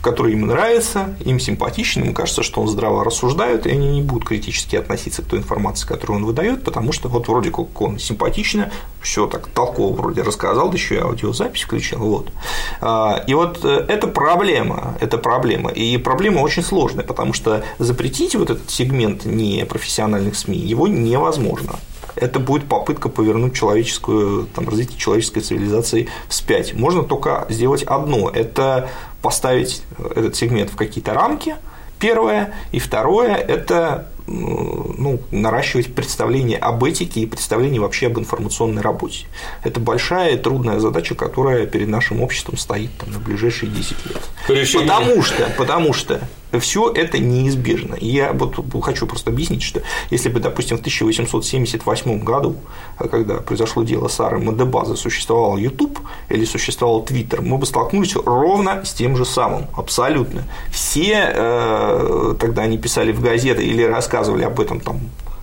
который 0.00 0.32
им 0.32 0.46
нравится, 0.46 1.14
им 1.24 1.38
симпатичен, 1.38 2.04
им 2.04 2.14
кажется, 2.14 2.42
что 2.42 2.60
он 2.60 2.68
здраво 2.68 3.04
рассуждает, 3.04 3.66
и 3.66 3.70
они 3.70 3.88
не 3.88 4.02
будут 4.02 4.26
критически 4.26 4.76
относиться 4.76 5.22
к 5.22 5.26
той 5.26 5.40
информации, 5.40 5.86
которую 5.86 6.18
он 6.18 6.24
выдает, 6.24 6.64
потому 6.64 6.92
что 6.92 7.08
вот 7.08 7.28
вроде 7.28 7.50
как 7.50 7.80
он 7.80 7.98
симпатично, 7.98 8.70
все 9.00 9.26
так 9.26 9.48
толково 9.48 9.94
вроде 9.94 10.22
рассказал, 10.22 10.68
да 10.70 10.76
еще 10.76 10.96
и 10.96 10.98
аудиозапись 10.98 11.62
включил, 11.62 11.98
вот. 11.98 12.32
А, 12.80 13.22
и 13.26 13.34
вот 13.34 13.64
э, 13.64 13.84
это 13.88 14.06
проблема, 14.06 14.96
это 15.00 15.18
проблема, 15.18 15.70
и 15.70 15.98
проблема 15.98 16.40
очень 16.40 16.62
сложная, 16.62 17.04
потому 17.04 17.32
что 17.32 17.62
запретить 17.78 18.34
вот 18.34 18.50
этот 18.50 18.70
сегмент 18.70 19.24
непрофессиональных 19.24 20.36
СМИ 20.36 20.58
его 20.58 20.88
невозможно 20.88 21.78
это 22.16 22.38
будет 22.38 22.66
попытка 22.66 23.08
повернуть 23.08 23.54
человеческую, 23.54 24.46
там, 24.54 24.68
развитие 24.68 24.98
человеческой 24.98 25.40
цивилизации 25.40 26.08
вспять. 26.28 26.74
Можно 26.74 27.02
только 27.02 27.46
сделать 27.48 27.82
одно– 27.82 28.30
это 28.34 28.90
поставить 29.22 29.82
этот 30.14 30.36
сегмент 30.36 30.70
в 30.70 30.76
какие-то 30.76 31.14
рамки, 31.14 31.56
первое, 31.98 32.54
и 32.72 32.78
второе– 32.78 33.34
это 33.36 34.08
ну, 34.26 35.20
наращивать 35.30 35.94
представление 35.94 36.58
об 36.58 36.84
этике 36.84 37.20
и 37.20 37.26
представление 37.26 37.80
вообще 37.80 38.06
об 38.06 38.18
информационной 38.18 38.80
работе. 38.80 39.26
Это 39.64 39.80
большая 39.80 40.34
и 40.34 40.38
трудная 40.38 40.78
задача, 40.78 41.14
которая 41.14 41.66
перед 41.66 41.88
нашим 41.88 42.22
обществом 42.22 42.56
стоит 42.56 42.90
там, 42.98 43.12
на 43.12 43.18
ближайшие 43.18 43.70
10 43.70 43.90
лет. 44.06 44.20
Решение. 44.48 44.88
Потому 44.88 45.22
что, 45.22 45.52
потому 45.56 45.92
что 45.92 46.20
все 46.58 46.90
это 46.90 47.18
неизбежно. 47.18 47.94
И 47.94 48.06
я 48.06 48.32
вот 48.32 48.56
хочу 48.82 49.06
просто 49.06 49.30
объяснить, 49.30 49.62
что 49.62 49.82
если 50.10 50.28
бы, 50.28 50.40
допустим, 50.40 50.76
в 50.76 50.80
1878 50.80 52.24
году, 52.24 52.56
когда 52.98 53.36
произошло 53.36 53.82
дело 53.82 54.08
Сары 54.08 54.38
Мадебазы, 54.38 54.96
существовал 54.96 55.56
YouTube 55.56 55.98
или 56.28 56.44
существовал 56.44 57.04
Twitter, 57.04 57.40
мы 57.40 57.58
бы 57.58 57.66
столкнулись 57.66 58.16
ровно 58.16 58.84
с 58.84 58.92
тем 58.92 59.16
же 59.16 59.24
самым, 59.24 59.66
абсолютно. 59.76 60.44
Все 60.70 61.32
э, 61.32 62.34
тогда 62.38 62.62
они 62.62 62.78
писали 62.78 63.12
в 63.12 63.20
газеты 63.20 63.64
или 63.64 63.82
рассказывали 63.82 64.44
об 64.44 64.60
этом 64.60 64.80
там 64.80 65.00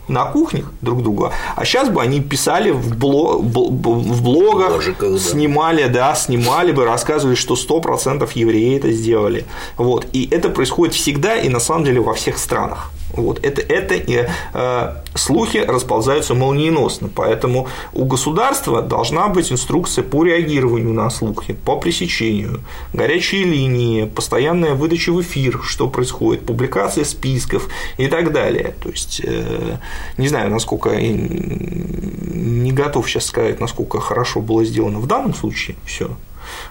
на 0.08 0.26
кухнях 0.26 0.72
друг 0.82 1.04
друга, 1.04 1.32
а 1.56 1.66
сейчас 1.66 1.90
бы 1.90 2.02
они 2.02 2.22
писали 2.22 2.72
в, 2.72 2.98
блог, 2.98 3.42
в 3.42 4.24
блогах, 4.24 4.76
Божиках, 4.76 5.14
да. 5.14 5.20
снимали, 5.20 5.88
да, 5.88 6.16
снимали 6.16 6.72
бы, 6.72 6.86
рассказывали, 6.86 7.36
что 7.36 7.56
100% 7.56 8.30
евреи 8.36 8.78
это 8.78 8.92
сделали. 8.92 9.46
Вот. 9.78 10.08
И 10.14 10.28
это 10.32 10.50
происходит 10.50 10.96
всегда 10.96 11.36
и 11.36 11.50
на 11.50 11.60
самом 11.60 11.86
деле 11.86 12.02
во 12.02 12.14
всех 12.14 12.38
странах. 12.38 12.92
Вот. 13.14 13.44
Это, 13.44 13.62
это 13.62 13.96
и, 13.96 14.28
э, 14.54 14.96
слухи 15.16 15.58
расползаются 15.58 16.34
молниеносно, 16.34 17.10
поэтому 17.14 17.68
у 17.94 18.06
государства 18.06 18.82
должна 18.82 19.28
быть 19.30 19.52
инструкция 19.52 20.04
по 20.04 20.24
реагированию 20.24 20.94
на 20.94 21.10
слухи, 21.10 21.54
по 21.54 21.78
пресечению, 21.78 22.62
горячие 22.94 23.44
линии, 23.44 24.06
постоянная 24.06 24.74
выдача 24.74 25.12
в 25.12 25.22
эфир, 25.22 25.60
что 25.64 25.88
происходит, 25.88 26.46
публикация 26.46 27.06
списков 27.06 27.70
и 27.98 28.08
так 28.08 28.34
далее. 28.34 28.76
То 28.84 28.90
есть, 28.90 29.22
э, 29.24 29.78
не 30.18 30.28
знаю, 30.28 30.50
насколько 30.50 30.96
не 30.96 32.72
готов 32.72 33.10
сейчас 33.10 33.26
сказать, 33.26 33.60
насколько 33.60 34.00
хорошо 34.00 34.42
было 34.42 34.64
сделано 34.64 35.00
в 35.00 35.08
данном 35.08 35.34
случае 35.34 35.76
все. 35.86 36.10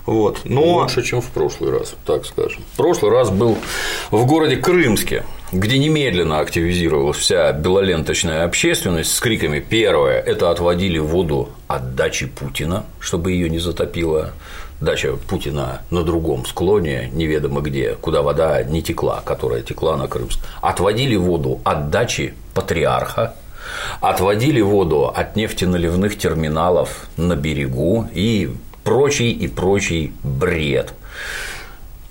Вот. 0.05 0.41
Но... 0.45 0.79
Лучше, 0.79 1.03
чем 1.03 1.21
в 1.21 1.27
прошлый 1.27 1.71
раз, 1.71 1.95
так 2.05 2.25
скажем. 2.25 2.63
В 2.73 2.77
прошлый 2.77 3.13
раз 3.13 3.31
был 3.31 3.59
в 4.11 4.27
городе 4.27 4.57
Крымске, 4.57 5.25
где 5.53 5.79
немедленно 5.79 6.41
активизировалась 6.41 7.19
вся 7.19 7.53
белоленточная 7.53 8.45
общественность 8.45 9.15
с 9.15 9.21
криками 9.21 9.61
«Первое– 9.61 10.21
это 10.27 10.51
отводили 10.51 10.99
воду 10.99 11.51
от 11.67 11.95
дачи 11.95 12.27
Путина, 12.27 12.85
чтобы 13.01 13.33
ее 13.33 13.51
не 13.51 13.59
затопило 13.59 14.33
дача 14.81 15.17
Путина 15.17 15.83
на 15.91 16.03
другом 16.03 16.47
склоне, 16.47 17.11
неведомо 17.13 17.61
где, 17.61 17.95
куда 17.95 18.23
вода 18.23 18.63
не 18.63 18.83
текла, 18.83 19.23
которая 19.25 19.63
текла 19.63 19.97
на 19.97 20.09
Крымск. 20.09 20.41
Отводили 20.61 21.17
воду 21.17 21.61
от 21.65 21.91
дачи 21.91 22.35
патриарха, 22.55 23.35
отводили 24.01 24.61
воду 24.61 25.13
от 25.15 25.37
нефтеналивных 25.37 26.19
терминалов 26.19 27.09
на 27.17 27.37
берегу 27.37 28.09
и 28.13 28.51
прочий 28.85 29.33
и 29.33 29.49
прочий 29.49 30.13
бред. 30.23 30.95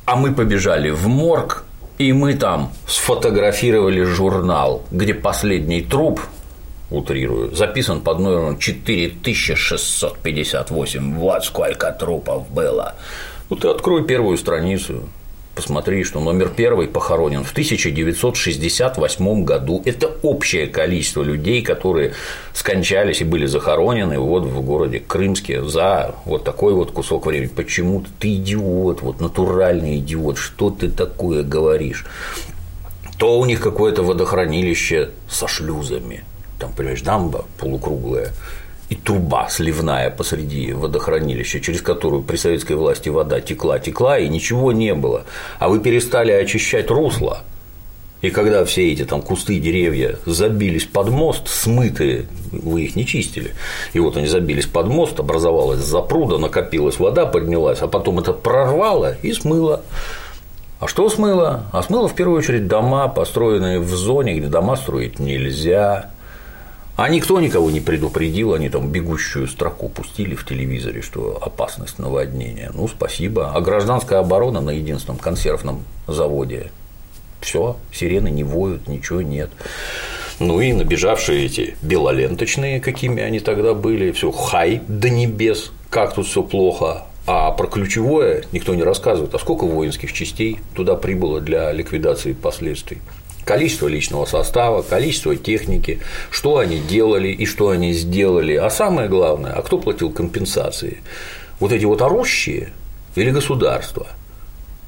А 0.06 0.16
мы 0.16 0.34
побежали 0.34 0.90
в 0.90 1.08
морг, 1.08 1.64
и 1.98 2.12
мы 2.12 2.34
там 2.36 2.72
сфотографировали 2.88 4.04
журнал, 4.04 4.84
где 4.92 5.14
последний 5.14 5.82
труп 5.82 6.20
утрирую, 6.90 7.56
записан 7.56 8.02
под 8.02 8.20
номером 8.20 8.60
4658. 8.60 11.16
Вот 11.16 11.46
сколько 11.46 11.92
трупов 11.92 12.50
было. 12.50 12.96
Ну, 13.50 13.56
ты 13.56 13.68
открой 13.68 14.04
первую 14.06 14.38
страницу, 14.38 15.04
посмотри, 15.56 16.04
что 16.04 16.20
номер 16.20 16.50
первый 16.50 16.88
похоронен 16.88 17.44
в 17.44 17.52
1968 17.52 19.44
году. 19.44 19.82
Это 19.86 20.12
общее 20.22 20.68
количество 20.68 21.24
людей, 21.24 21.62
которые 21.62 22.14
скончались 22.54 23.22
и 23.22 23.24
были 23.24 23.46
захоронены 23.46 24.20
вот 24.20 24.44
в 24.44 24.62
городе 24.62 25.00
Крымске 25.00 25.64
за 25.64 26.16
вот 26.26 26.44
такой 26.44 26.74
вот 26.74 26.92
кусок 26.92 27.28
времени. 27.28 27.50
Почему 27.56 28.04
ты 28.20 28.36
идиот, 28.36 29.02
вот 29.02 29.22
натуральный 29.22 30.00
идиот, 30.00 30.38
что 30.38 30.70
ты 30.70 30.90
такое 30.90 31.44
говоришь? 31.44 32.06
То 33.18 33.40
у 33.40 33.46
них 33.46 33.62
какое-то 33.62 34.04
водохранилище 34.04 35.12
со 35.30 35.48
шлюзами, 35.48 36.26
там, 36.60 36.72
понимаешь, 36.74 37.02
дамба 37.02 37.46
полукруглая, 37.58 38.32
и 38.90 38.96
труба 38.96 39.48
сливная 39.50 40.12
посреди 40.12 40.74
водохранилища, 40.74 41.60
через 41.60 41.82
которую 41.82 42.22
при 42.22 42.36
советской 42.36 42.74
власти 42.74 43.10
вода 43.10 43.42
текла, 43.42 43.80
текла, 43.80 44.20
и 44.20 44.28
ничего 44.28 44.72
не 44.72 44.94
было. 44.94 45.26
А 45.60 45.70
вы 45.70 45.80
перестали 45.80 46.32
очищать 46.32 46.92
русло. 46.92 47.42
И 48.22 48.30
когда 48.30 48.64
все 48.66 48.92
эти 48.92 49.06
там 49.06 49.22
кусты, 49.22 49.60
деревья 49.60 50.18
забились 50.26 50.86
под 50.86 51.10
мост, 51.10 51.48
смытые, 51.48 52.26
вы 52.52 52.84
их 52.84 52.96
не 52.96 53.06
чистили, 53.06 53.54
и 53.94 54.00
вот 54.00 54.18
они 54.18 54.28
забились 54.28 54.66
под 54.66 54.88
мост, 54.88 55.20
образовалась 55.20 55.80
запруда, 55.80 56.38
накопилась 56.38 56.98
вода, 56.98 57.26
поднялась, 57.26 57.82
а 57.82 57.88
потом 57.88 58.20
это 58.20 58.34
прорвало 58.34 59.16
и 59.22 59.32
смыло. 59.34 59.84
А 60.80 60.88
что 60.88 61.10
смыло? 61.10 61.66
А 61.72 61.84
смыло 61.84 62.08
в 62.08 62.16
первую 62.16 62.40
очередь 62.40 62.68
дома, 62.68 63.08
построенные 63.08 63.80
в 63.80 63.90
зоне, 63.90 64.36
где 64.36 64.48
дома 64.48 64.76
строить 64.76 65.20
нельзя, 65.20 66.12
а 66.98 67.10
никто 67.10 67.42
никого 67.42 67.72
не 67.72 67.82
предупредил, 67.82 68.54
они 68.54 68.70
там 68.70 68.90
бегущую 68.90 69.48
строку 69.48 69.90
пустили 69.90 70.36
в 70.36 70.46
телевизоре, 70.46 71.02
что 71.02 71.38
опасность 71.42 72.00
наводнения. 72.00 72.72
Ну, 72.74 72.88
спасибо. 72.88 73.52
А 73.54 73.60
гражданская 73.60 74.20
оборона 74.20 74.62
на 74.62 74.70
единственном 74.70 75.20
консервном 75.20 75.84
заводе. 76.08 76.72
Все, 77.42 77.76
сирены 77.92 78.30
не 78.30 78.46
воют, 78.46 78.88
ничего 78.88 79.22
нет. 79.22 79.50
Ну 80.40 80.62
и 80.62 80.72
набежавшие 80.74 81.46
эти 81.46 81.76
белоленточные, 81.82 82.80
какими 82.80 83.22
они 83.22 83.40
тогда 83.40 83.74
были, 83.74 84.12
все 84.12 84.32
хай 84.32 84.82
до 84.88 85.10
небес, 85.10 85.72
как 85.90 86.16
тут 86.16 86.28
все 86.28 86.44
плохо. 86.44 87.06
А 87.28 87.52
про 87.52 87.68
ключевое 87.68 88.44
никто 88.52 88.74
не 88.76 88.84
рассказывает. 88.84 89.34
А 89.34 89.40
сколько 89.40 89.66
воинских 89.66 90.14
частей 90.14 90.60
туда 90.76 90.96
прибыло 90.96 91.42
для 91.42 91.72
ликвидации 91.72 92.34
последствий? 92.34 93.00
Количество 93.46 93.88
личного 93.88 94.26
состава, 94.26 94.82
количество 94.82 95.36
техники, 95.36 96.00
что 96.32 96.58
они 96.58 96.80
делали 96.80 97.30
и 97.30 97.46
что 97.46 97.70
они 97.70 97.94
сделали, 97.94 98.56
а 98.56 98.70
самое 98.70 99.08
главное, 99.08 99.54
а 99.54 99.62
кто 99.62 99.78
платил 99.78 100.12
компенсации? 100.12 100.98
Вот 101.60 101.72
эти 101.72 101.86
вот 101.86 102.02
орущие 102.02 102.74
или 103.16 103.30
государство? 103.30 104.08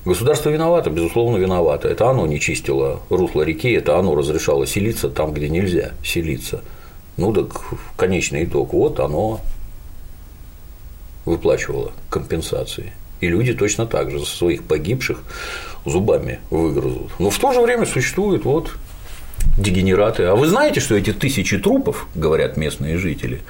Государство 0.03 0.49
виновато, 0.49 0.89
безусловно, 0.89 1.37
виновато. 1.37 1.89
Это 1.89 2.09
оно 2.09 2.25
не 2.27 2.39
чистило 2.39 3.01
русло 3.09 3.41
реки, 3.41 3.71
это 3.71 3.97
оно 3.97 4.15
разрешало 4.15 4.65
селиться 4.65 5.09
там, 5.09 5.33
где 5.33 5.49
нельзя 5.49 5.91
селиться. 6.03 6.61
Ну 7.17 7.33
так 7.33 7.61
конечный 7.95 8.45
итог, 8.45 8.73
вот 8.73 8.99
оно 8.99 9.41
выплачивало 11.25 11.91
компенсации. 12.09 12.93
И 13.19 13.27
люди 13.27 13.53
точно 13.53 13.85
так 13.85 14.11
же 14.11 14.19
за 14.19 14.25
своих 14.25 14.63
погибших 14.63 15.23
зубами 15.87 16.39
выгрызут. 16.49 17.11
Но 17.19 17.29
в 17.29 17.39
то 17.39 17.53
же 17.53 17.61
время 17.61 17.85
существуют 17.85 18.45
вот 18.45 18.71
дегенераты. 19.57 20.23
А 20.23 20.35
вы 20.35 20.47
знаете, 20.47 20.79
что 20.79 20.95
эти 20.95 21.13
тысячи 21.13 21.57
трупов, 21.57 22.07
говорят 22.15 22.57
местные 22.57 22.97
жители, 22.97 23.41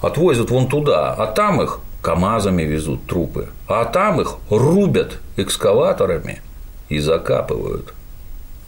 отвозят 0.00 0.50
вон 0.50 0.68
туда, 0.68 1.14
а 1.14 1.26
там 1.26 1.60
их 1.62 1.80
КАМАЗами 2.02 2.62
везут 2.62 3.06
трупы, 3.06 3.48
а 3.66 3.84
там 3.84 4.20
их 4.20 4.36
рубят 4.50 5.18
экскаваторами 5.36 6.40
и 6.88 7.00
закапывают. 7.00 7.92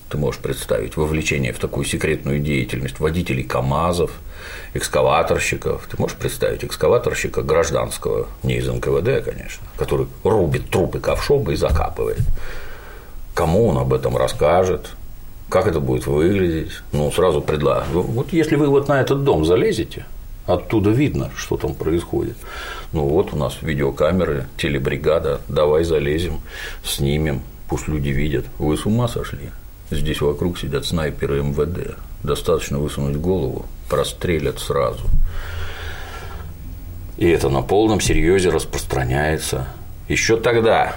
Ты 0.09 0.19
можешь 0.19 0.41
представить 0.41 0.97
вовлечение 0.97 1.53
в 1.53 1.61
такую 1.61 1.85
секретную 1.85 2.41
деятельность 2.41 2.99
водителей 2.99 3.45
КАМАЗов, 3.45 4.11
экскаваторщиков. 4.75 5.87
Ты 5.89 5.97
можешь 5.99 6.17
представить 6.17 6.65
экскаваторщика 6.65 7.43
гражданского, 7.43 8.27
не 8.43 8.57
из 8.57 8.67
НКВД, 8.67 9.25
конечно, 9.25 9.65
который 9.77 10.09
рубит 10.25 10.69
трупы 10.69 10.99
ковшом 10.99 11.49
и 11.53 11.55
закапывает 11.55 12.19
кому 13.35 13.69
он 13.69 13.79
об 13.79 13.93
этом 13.93 14.17
расскажет, 14.17 14.91
как 15.49 15.67
это 15.67 15.81
будет 15.81 16.07
выглядеть. 16.07 16.73
Ну, 16.93 17.11
сразу 17.11 17.41
предлагаю. 17.41 17.87
Вот 17.91 18.33
если 18.33 18.57
вы 18.57 18.69
вот 18.69 18.89
на 18.89 19.01
этот 19.01 19.25
дом 19.25 19.45
залезете, 19.45 20.07
оттуда 20.47 20.91
видно, 20.91 21.31
что 21.37 21.57
там 21.57 21.75
происходит. 21.75 22.37
Ну 22.93 23.07
вот 23.07 23.33
у 23.33 23.37
нас 23.37 23.59
видеокамеры, 23.63 24.47
телебригада, 24.57 25.41
давай 25.49 25.85
залезем, 25.85 26.41
снимем, 26.85 27.43
пусть 27.69 27.89
люди 27.89 28.09
видят. 28.09 28.47
Вы 28.59 28.77
с 28.77 28.87
ума 28.87 29.09
сошли? 29.09 29.51
Здесь 29.91 30.21
вокруг 30.21 30.59
сидят 30.59 30.87
снайперы 30.87 31.43
МВД. 31.43 31.97
Достаточно 32.23 32.79
высунуть 32.79 33.17
голову, 33.17 33.67
прострелят 33.89 34.59
сразу. 34.61 35.05
И 37.17 37.29
это 37.29 37.49
на 37.49 37.63
полном 37.63 38.01
серьезе 38.01 38.51
распространяется. 38.51 39.69
Еще 40.09 40.37
тогда 40.37 40.97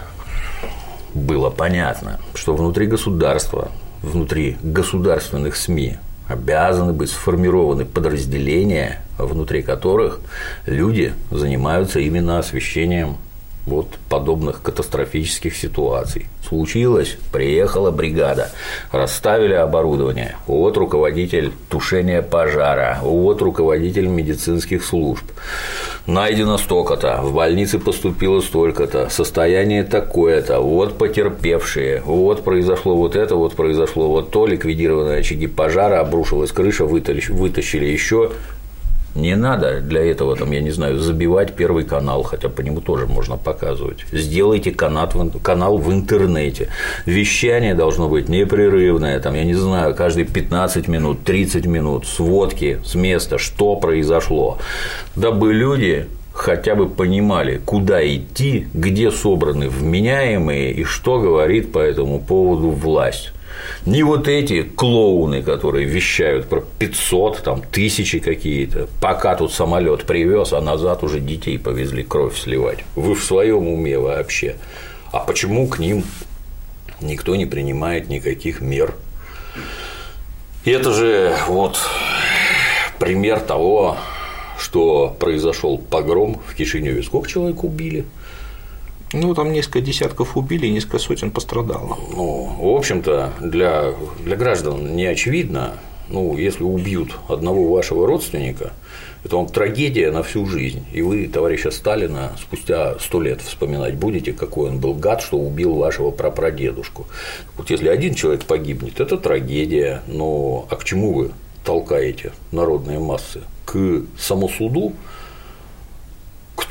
было 1.13 1.49
понятно, 1.49 2.19
что 2.33 2.55
внутри 2.55 2.87
государства, 2.87 3.71
внутри 4.01 4.57
государственных 4.61 5.55
СМИ 5.55 5.97
обязаны 6.27 6.93
быть 6.93 7.09
сформированы 7.09 7.85
подразделения, 7.85 9.01
внутри 9.17 9.61
которых 9.61 10.19
люди 10.65 11.13
занимаются 11.31 11.99
именно 11.99 12.39
освещением 12.39 13.17
вот 13.65 13.87
подобных 14.09 14.61
катастрофических 14.61 15.55
ситуаций. 15.55 16.27
Случилось, 16.47 17.17
приехала 17.31 17.91
бригада, 17.91 18.51
расставили 18.91 19.53
оборудование, 19.53 20.35
вот 20.45 20.77
руководитель 20.77 21.53
тушения 21.69 22.21
пожара, 22.21 22.99
вот 23.01 23.41
руководитель 23.41 24.07
медицинских 24.07 24.83
служб. 24.83 25.23
Найдено 26.05 26.57
столько-то, 26.57 27.21
в 27.21 27.33
больнице 27.33 27.79
поступило 27.79 28.41
столько-то, 28.41 29.09
состояние 29.09 29.83
такое-то, 29.83 30.59
вот 30.59 30.97
потерпевшие, 30.97 32.01
вот 32.01 32.43
произошло 32.43 32.95
вот 32.95 33.15
это, 33.15 33.37
вот 33.37 33.55
произошло 33.55 34.09
вот 34.09 34.31
то, 34.31 34.45
ликвидированы 34.45 35.19
очаги 35.19 35.47
пожара, 35.47 36.01
обрушилась 36.01 36.51
крыша, 36.51 36.85
вытащили 36.85 37.85
еще 37.85 38.31
не 39.15 39.35
надо 39.35 39.81
для 39.81 40.03
этого, 40.03 40.35
там, 40.35 40.51
я 40.51 40.61
не 40.61 40.71
знаю, 40.71 40.99
забивать 40.99 41.53
первый 41.53 41.83
канал, 41.83 42.23
хотя 42.23 42.49
по 42.49 42.61
нему 42.61 42.81
тоже 42.81 43.05
можно 43.05 43.37
показывать. 43.37 44.05
Сделайте 44.11 44.71
канал 44.71 45.77
в, 45.77 45.93
интернете. 45.93 46.69
Вещание 47.05 47.75
должно 47.75 48.09
быть 48.09 48.29
непрерывное, 48.29 49.19
там, 49.19 49.35
я 49.35 49.43
не 49.43 49.53
знаю, 49.53 49.95
каждые 49.95 50.25
15 50.25 50.87
минут, 50.87 51.23
30 51.23 51.65
минут, 51.65 52.07
сводки 52.07 52.79
с 52.83 52.95
места, 52.95 53.37
что 53.37 53.75
произошло, 53.75 54.57
дабы 55.15 55.53
люди 55.53 56.07
хотя 56.33 56.73
бы 56.75 56.89
понимали, 56.89 57.61
куда 57.63 58.05
идти, 58.05 58.67
где 58.73 59.11
собраны 59.11 59.69
вменяемые 59.69 60.71
и 60.73 60.83
что 60.83 61.19
говорит 61.19 61.71
по 61.71 61.79
этому 61.79 62.19
поводу 62.19 62.69
власть. 62.69 63.31
Не 63.85 64.03
вот 64.03 64.27
эти 64.27 64.63
клоуны, 64.63 65.41
которые 65.41 65.85
вещают 65.85 66.47
про 66.47 66.63
500, 66.79 67.43
там, 67.43 67.61
тысячи 67.61 68.19
какие-то, 68.19 68.87
пока 69.01 69.35
тут 69.35 69.51
самолет 69.51 70.05
привез, 70.05 70.53
а 70.53 70.61
назад 70.61 71.03
уже 71.03 71.19
детей 71.19 71.59
повезли 71.59 72.03
кровь 72.03 72.37
сливать. 72.37 72.79
Вы 72.95 73.15
в 73.15 73.23
своем 73.23 73.67
уме 73.67 73.97
вообще. 73.97 74.55
А 75.11 75.19
почему 75.19 75.67
к 75.67 75.79
ним 75.79 76.03
никто 77.01 77.35
не 77.35 77.45
принимает 77.45 78.09
никаких 78.09 78.61
мер? 78.61 78.95
И 80.63 80.71
это 80.71 80.93
же 80.93 81.35
вот 81.47 81.77
пример 82.99 83.41
того, 83.41 83.97
что 84.57 85.15
произошел 85.19 85.77
погром 85.77 86.41
в 86.47 86.55
Кишиневе. 86.55 87.03
Сколько 87.03 87.27
человек 87.29 87.63
убили? 87.63 88.05
Ну, 89.13 89.35
там 89.35 89.53
несколько 89.53 89.81
десятков 89.81 90.35
убили, 90.35 90.67
несколько 90.67 90.97
сотен 90.97 91.29
пострадало. 91.29 91.97
Ну, 92.11 92.55
в 92.59 92.75
общем-то, 92.75 93.33
для, 93.39 93.93
для 94.25 94.35
граждан 94.35 94.95
не 94.95 95.05
очевидно, 95.05 95.77
ну, 96.09 96.35
если 96.35 96.63
убьют 96.63 97.15
одного 97.29 97.71
вашего 97.71 98.07
родственника, 98.07 98.73
это 99.23 99.37
он 99.37 99.47
трагедия 99.47 100.11
на 100.11 100.23
всю 100.23 100.45
жизнь. 100.45 100.83
И 100.91 101.01
вы, 101.01 101.27
товарища 101.27 101.71
Сталина, 101.71 102.35
спустя 102.41 102.97
сто 102.99 103.21
лет 103.21 103.41
вспоминать 103.41 103.95
будете, 103.95 104.33
какой 104.33 104.69
он 104.69 104.79
был 104.79 104.95
гад, 104.95 105.21
что 105.21 105.37
убил 105.37 105.75
вашего 105.75 106.11
прапрадедушку. 106.11 107.07
Вот 107.55 107.69
если 107.69 107.87
один 107.87 108.15
человек 108.15 108.43
погибнет, 108.43 108.99
это 108.99 109.17
трагедия, 109.17 110.01
но 110.07 110.65
а 110.69 110.75
к 110.75 110.83
чему 110.83 111.13
вы 111.13 111.31
толкаете 111.63 112.33
народные 112.51 112.99
массы 112.99 113.41
к 113.65 114.01
самосуду, 114.17 114.93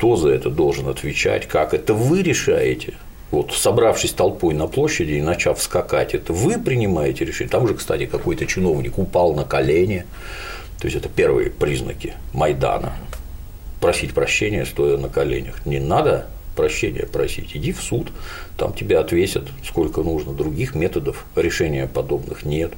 кто 0.03 0.17
за 0.17 0.31
это 0.31 0.49
должен 0.49 0.89
отвечать, 0.89 1.47
как 1.47 1.73
это 1.73 1.93
вы 1.93 2.23
решаете. 2.23 2.95
Вот 3.31 3.53
собравшись 3.53 4.11
толпой 4.11 4.53
на 4.53 4.67
площади 4.67 5.13
и 5.13 5.21
начав 5.21 5.61
скакать, 5.61 6.13
это 6.13 6.33
вы 6.33 6.59
принимаете 6.59 7.23
решение. 7.23 7.49
Там 7.49 7.65
же, 7.69 7.75
кстати, 7.75 8.05
какой-то 8.05 8.45
чиновник 8.45 8.97
упал 8.97 9.33
на 9.33 9.45
колени. 9.45 10.05
То 10.81 10.87
есть 10.87 10.97
это 10.97 11.07
первые 11.07 11.49
признаки 11.49 12.15
Майдана. 12.33 12.91
Просить 13.79 14.13
прощения, 14.13 14.65
стоя 14.65 14.97
на 14.97 15.07
коленях. 15.07 15.65
Не 15.65 15.79
надо 15.79 16.27
прощения 16.57 17.05
просить, 17.05 17.55
иди 17.55 17.71
в 17.71 17.81
суд, 17.81 18.11
там 18.57 18.73
тебя 18.73 18.99
отвесят 18.99 19.47
сколько 19.65 20.01
нужно, 20.01 20.33
других 20.33 20.75
методов 20.75 21.25
решения 21.37 21.87
подобных 21.87 22.43
нет. 22.43 22.73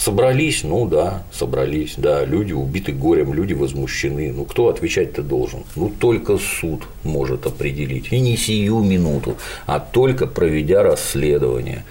Собрались, 0.00 0.64
ну 0.64 0.86
да, 0.86 1.24
собрались, 1.30 1.92
да, 1.98 2.24
люди 2.24 2.54
убиты 2.54 2.90
горем, 2.90 3.34
люди 3.34 3.52
возмущены. 3.52 4.32
Ну 4.32 4.46
кто 4.46 4.68
отвечать-то 4.68 5.20
должен? 5.22 5.64
Ну 5.76 5.90
только 5.90 6.38
суд 6.38 6.84
может 7.04 7.44
определить. 7.44 8.10
И 8.10 8.18
не 8.18 8.38
сию 8.38 8.80
минуту, 8.80 9.36
а 9.66 9.78
только 9.78 10.26
проведя 10.26 10.82
расследование. 10.82 11.84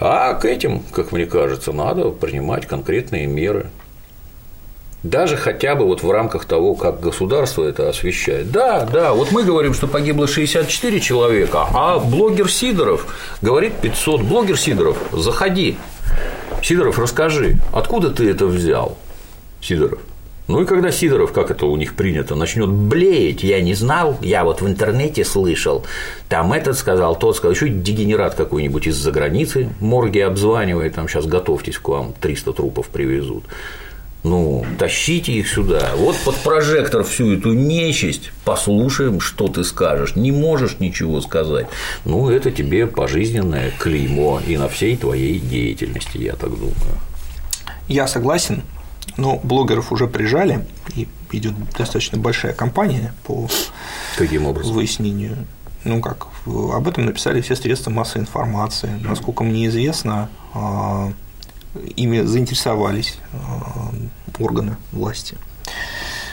А 0.00 0.34
к 0.34 0.46
этим, 0.46 0.82
как 0.90 1.12
мне 1.12 1.26
кажется, 1.26 1.70
надо 1.70 2.10
принимать 2.10 2.66
конкретные 2.66 3.28
меры. 3.28 3.66
Даже 5.04 5.36
хотя 5.36 5.76
бы 5.76 5.84
вот 5.84 6.02
в 6.02 6.10
рамках 6.10 6.46
того, 6.46 6.74
как 6.74 6.98
государство 6.98 7.62
это 7.62 7.88
освещает. 7.88 8.50
Да, 8.50 8.84
да, 8.84 9.12
вот 9.12 9.30
мы 9.30 9.44
говорим, 9.44 9.74
что 9.74 9.86
погибло 9.86 10.26
64 10.26 10.98
человека, 10.98 11.68
а 11.72 12.00
блогер 12.00 12.50
Сидоров 12.50 13.06
говорит 13.42 13.74
500. 13.74 14.22
Блогер 14.22 14.58
Сидоров, 14.58 14.98
заходи. 15.12 15.76
Сидоров, 16.62 16.98
расскажи, 16.98 17.58
откуда 17.72 18.10
ты 18.10 18.30
это 18.30 18.46
взял, 18.46 18.96
Сидоров? 19.60 20.00
Ну 20.46 20.60
и 20.60 20.66
когда 20.66 20.90
Сидоров, 20.90 21.32
как 21.32 21.50
это 21.50 21.64
у 21.64 21.76
них 21.76 21.94
принято, 21.94 22.34
начнет 22.34 22.68
блеять, 22.68 23.42
я 23.42 23.62
не 23.62 23.72
знал, 23.72 24.18
я 24.20 24.44
вот 24.44 24.60
в 24.60 24.66
интернете 24.66 25.24
слышал, 25.24 25.86
там 26.28 26.52
этот 26.52 26.76
сказал, 26.76 27.16
тот 27.16 27.36
сказал, 27.36 27.54
еще 27.54 27.70
дегенерат 27.70 28.34
какой-нибудь 28.34 28.86
из-за 28.86 29.10
границы, 29.10 29.70
морги 29.80 30.18
обзванивает, 30.18 30.96
там 30.96 31.08
сейчас 31.08 31.24
готовьтесь 31.24 31.78
к 31.78 31.88
вам, 31.88 32.14
300 32.20 32.52
трупов 32.52 32.88
привезут. 32.88 33.44
Ну, 34.24 34.64
тащите 34.78 35.32
их 35.32 35.46
сюда. 35.48 35.90
Вот 35.96 36.16
под 36.24 36.34
прожектор 36.36 37.04
всю 37.04 37.34
эту 37.34 37.52
нечисть, 37.52 38.32
послушаем, 38.46 39.20
что 39.20 39.48
ты 39.48 39.64
скажешь. 39.64 40.16
Не 40.16 40.32
можешь 40.32 40.80
ничего 40.80 41.20
сказать. 41.20 41.66
Ну, 42.06 42.30
это 42.30 42.50
тебе 42.50 42.86
пожизненное 42.86 43.70
клеймо 43.78 44.40
и 44.46 44.56
на 44.56 44.68
всей 44.68 44.96
твоей 44.96 45.38
деятельности, 45.38 46.16
я 46.16 46.32
так 46.32 46.50
думаю. 46.50 46.74
Я 47.86 48.06
согласен, 48.08 48.62
но 49.18 49.38
блогеров 49.42 49.92
уже 49.92 50.06
прижали, 50.06 50.66
и 50.96 51.06
идет 51.32 51.52
достаточно 51.76 52.16
большая 52.16 52.54
кампания 52.54 53.12
по 53.26 53.46
Каким 54.16 54.46
образом? 54.46 54.74
выяснению. 54.74 55.36
Ну 55.84 56.00
как, 56.00 56.28
об 56.46 56.88
этом 56.88 57.04
написали 57.04 57.42
все 57.42 57.56
средства 57.56 57.90
массовой 57.90 58.22
информации. 58.22 58.88
Насколько 59.06 59.44
мне 59.44 59.66
известно, 59.66 60.30
а, 60.54 61.12
ими 61.96 62.22
заинтересовались 62.22 63.18
э, 63.32 63.36
органы 64.38 64.76
власти 64.92 65.36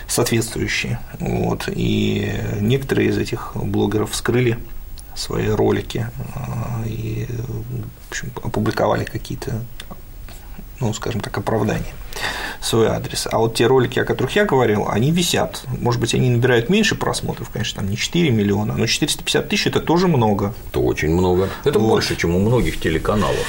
соответствующие. 0.07 0.99
Вот. 1.19 1.69
И 1.73 2.33
некоторые 2.59 3.09
из 3.09 3.17
этих 3.17 3.51
блогеров 3.55 4.13
скрыли 4.15 4.59
свои 5.15 5.47
ролики 5.47 6.07
э, 6.35 6.87
и 6.87 7.27
в 7.29 8.09
общем, 8.09 8.31
опубликовали 8.43 9.05
какие-то, 9.05 9.63
ну, 10.81 10.93
скажем 10.93 11.21
так, 11.21 11.37
оправдания 11.37 11.93
свой 12.59 12.87
адрес. 12.87 13.27
А 13.31 13.37
вот 13.37 13.55
те 13.55 13.65
ролики, 13.65 13.99
о 13.99 14.05
которых 14.05 14.35
я 14.35 14.45
говорил, 14.45 14.87
они 14.89 15.11
висят. 15.11 15.63
Может 15.79 15.99
быть, 15.99 16.13
они 16.13 16.29
набирают 16.29 16.69
меньше 16.69 16.95
просмотров, 16.95 17.49
конечно, 17.49 17.81
там 17.81 17.89
не 17.89 17.97
4 17.97 18.29
миллиона, 18.29 18.75
но 18.77 18.85
450 18.85 19.49
тысяч– 19.49 19.67
это 19.67 19.79
тоже 19.79 20.07
много. 20.07 20.53
Это 20.69 20.79
очень 20.79 21.09
много. 21.09 21.49
Это 21.63 21.79
вот. 21.79 21.87
больше, 21.87 22.15
чем 22.15 22.35
у 22.35 22.39
многих 22.39 22.79
телеканалов. 22.79 23.45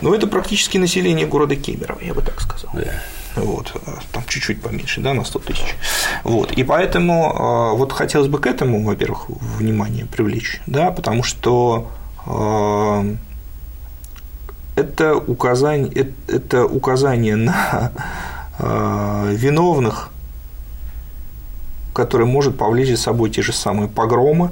Ну, 0.00 0.12
это 0.12 0.26
практически 0.26 0.78
население 0.78 1.26
города 1.26 1.56
Кемерово, 1.56 2.00
я 2.02 2.14
бы 2.14 2.22
так 2.22 2.40
сказал. 2.40 2.70
Да. 2.74 3.02
Вот, 3.36 3.72
там 4.10 4.24
чуть-чуть 4.26 4.60
поменьше, 4.60 5.00
да, 5.00 5.14
на 5.14 5.24
100 5.24 5.38
тысяч. 5.40 5.76
Вот, 6.24 6.52
и 6.52 6.64
поэтому 6.64 7.32
а, 7.34 7.72
вот 7.74 7.92
хотелось 7.92 8.28
бы 8.28 8.40
к 8.40 8.46
этому, 8.46 8.82
во-первых, 8.82 9.28
внимание 9.28 10.06
привлечь, 10.06 10.60
да, 10.66 10.90
потому 10.90 11.22
что 11.22 11.88
а, 12.26 13.04
это 14.78 15.16
указание, 15.16 16.12
это 16.28 16.64
указание 16.64 17.36
на 17.36 17.92
а, 18.58 19.30
виновных, 19.32 20.10
которые 21.92 22.28
может 22.28 22.56
повлечь 22.56 22.90
за 22.90 22.96
собой 22.96 23.30
те 23.30 23.42
же 23.42 23.52
самые 23.52 23.88
погромы, 23.88 24.50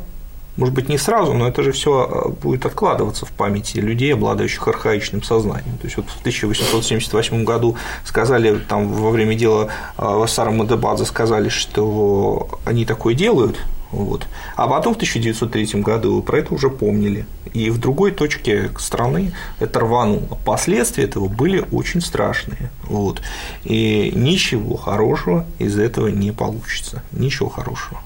может 0.56 0.74
быть, 0.74 0.88
не 0.88 0.96
сразу, 0.96 1.34
но 1.34 1.46
это 1.46 1.62
же 1.62 1.70
все 1.72 2.08
э, 2.10 2.28
будет 2.30 2.64
откладываться 2.64 3.26
в 3.26 3.30
памяти 3.30 3.76
людей, 3.76 4.14
обладающих 4.14 4.66
архаичным 4.66 5.22
сознанием. 5.22 5.76
То 5.76 5.84
есть 5.84 5.98
вот 5.98 6.06
в 6.08 6.20
1878 6.20 7.44
году 7.44 7.76
сказали 8.04 8.58
там 8.60 8.88
во 8.88 9.10
время 9.10 9.34
дела 9.34 9.68
Вассара 9.98 10.50
Мадебадзе 10.50 11.04
сказали, 11.04 11.50
что 11.50 12.48
они 12.64 12.86
такое 12.86 13.14
делают, 13.14 13.58
вот. 13.90 14.26
А 14.56 14.66
потом 14.66 14.94
в 14.94 14.96
1903 14.96 15.80
году 15.80 16.22
про 16.22 16.38
это 16.38 16.54
уже 16.54 16.70
помнили. 16.70 17.26
И 17.52 17.70
в 17.70 17.78
другой 17.78 18.10
точке 18.10 18.70
страны 18.78 19.32
это 19.58 19.80
рвануло. 19.80 20.38
Последствия 20.44 21.04
этого 21.04 21.28
были 21.28 21.64
очень 21.72 22.00
страшные. 22.00 22.70
Вот. 22.82 23.22
И 23.64 24.12
ничего 24.14 24.76
хорошего 24.76 25.46
из 25.58 25.78
этого 25.78 26.08
не 26.08 26.32
получится. 26.32 27.02
Ничего 27.12 27.48
хорошего. 27.48 28.00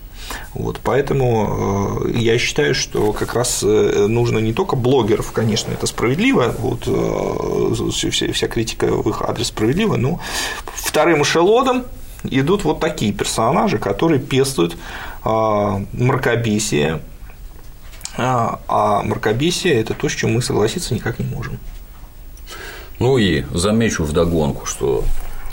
Вот, 0.55 0.81
поэтому 0.83 2.05
э, 2.07 2.19
я 2.19 2.39
считаю, 2.39 2.75
что 2.75 3.13
как 3.13 3.35
раз 3.35 3.63
э, 3.65 4.07
нужно 4.07 4.39
не 4.39 4.53
только 4.53 4.77
блогеров, 4.77 5.33
конечно, 5.33 5.73
это 5.73 5.87
справедливо, 5.87 6.55
вот, 6.59 6.85
э, 6.87 7.91
вся, 7.91 8.33
вся 8.33 8.49
критика 8.49 8.87
в 8.87 9.09
их 9.09 9.23
адрес 9.23 9.49
справедлива, 9.49 9.97
но 9.97 10.21
вторым 10.67 11.23
эшелоном 11.23 11.85
идут 12.25 12.65
вот 12.65 12.81
такие 12.81 13.13
персонажи, 13.13 13.79
которые 13.79 14.21
пестуют 14.21 14.77
мракобесие, 15.25 17.01
а 18.17 19.03
мракобесие– 19.03 19.75
это 19.81 19.95
то, 19.95 20.09
с 20.09 20.13
чем 20.13 20.35
мы 20.35 20.43
согласиться 20.43 20.95
никак 20.95 21.19
не 21.19 21.27
можем. 21.27 21.59
Ну 22.99 23.17
и 23.19 23.45
замечу 23.53 24.05
вдогонку, 24.05 24.67
что 24.67 25.05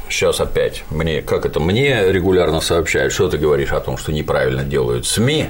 сейчас 0.10 0.42
опять 0.42 0.84
мне, 0.90 1.22
как 1.22 1.46
это, 1.46 1.60
мне 1.60 2.12
регулярно 2.12 2.60
сообщают, 2.60 3.14
что 3.14 3.30
ты 3.30 3.38
говоришь 3.38 3.72
о 3.72 3.80
том, 3.80 3.98
что 3.98 4.12
неправильно 4.12 4.64
делают 4.64 5.06
СМИ, 5.06 5.50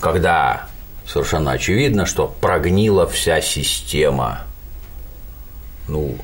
когда 0.00 0.68
совершенно 1.06 1.52
очевидно, 1.52 2.06
что 2.06 2.26
прогнила 2.40 3.06
вся 3.06 3.40
система. 3.40 4.40
Ну, 5.86 6.16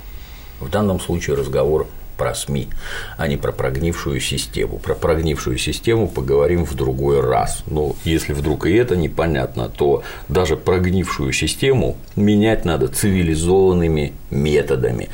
в 0.58 0.68
данном 0.68 0.98
случае 1.00 1.36
разговор 1.36 1.86
про 2.22 2.36
СМИ, 2.36 2.68
а 3.16 3.26
не 3.26 3.36
про 3.36 3.50
прогнившую 3.50 4.20
систему. 4.20 4.78
Про 4.78 4.94
прогнившую 4.94 5.58
систему 5.58 6.06
поговорим 6.06 6.64
в 6.64 6.74
другой 6.74 7.20
раз. 7.20 7.64
Но 7.66 7.96
если 8.04 8.32
вдруг 8.32 8.66
и 8.66 8.74
это 8.74 8.94
непонятно, 8.94 9.68
то 9.68 10.04
даже 10.28 10.56
прогнившую 10.56 11.32
систему 11.32 11.96
менять 12.14 12.64
надо 12.64 12.86
цивилизованными 12.86 14.12
методами. 14.30 15.08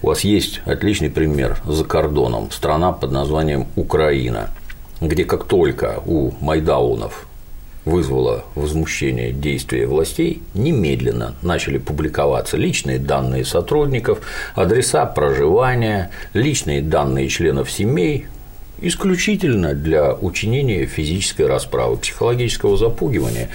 У 0.00 0.06
вас 0.06 0.20
есть 0.20 0.62
отличный 0.64 1.10
пример 1.10 1.58
за 1.66 1.84
кордоном, 1.84 2.50
страна 2.50 2.92
под 2.92 3.12
названием 3.12 3.66
Украина, 3.76 4.48
где 5.02 5.26
как 5.26 5.44
только 5.44 6.00
у 6.06 6.32
майдаунов 6.40 7.26
вызвало 7.86 8.44
возмущение 8.56 9.32
действия 9.32 9.86
властей, 9.86 10.42
немедленно 10.52 11.36
начали 11.40 11.78
публиковаться 11.78 12.58
личные 12.58 12.98
данные 12.98 13.46
сотрудников, 13.46 14.20
адреса 14.54 15.06
проживания, 15.06 16.10
личные 16.34 16.82
данные 16.82 17.28
членов 17.28 17.70
семей, 17.70 18.26
исключительно 18.80 19.72
для 19.72 20.12
учинения 20.12 20.84
физической 20.84 21.46
расправы, 21.46 21.96
психологического 21.96 22.76
запугивания 22.76 23.48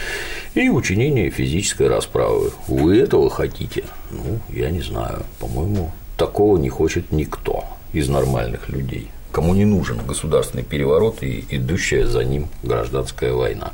и 0.55 0.69
учинения 0.69 1.29
физической 1.29 1.87
расправы. 1.87 2.51
Вы 2.67 2.99
этого 2.99 3.29
хотите? 3.29 3.83
Ну, 4.09 4.39
я 4.49 4.71
не 4.71 4.81
знаю. 4.81 5.23
По-моему, 5.39 5.91
такого 6.17 6.57
не 6.57 6.69
хочет 6.69 7.11
никто 7.11 7.65
из 7.91 8.07
нормальных 8.07 8.69
людей 8.69 9.09
кому 9.31 9.53
не 9.53 9.65
нужен 9.65 10.05
государственный 10.05 10.63
переворот 10.63 11.23
и 11.23 11.45
идущая 11.49 12.05
за 12.05 12.23
ним 12.23 12.49
гражданская 12.63 13.33
война. 13.33 13.73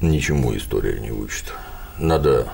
Ничему 0.00 0.56
история 0.56 1.00
не 1.00 1.10
учит. 1.10 1.52
Надо 1.98 2.48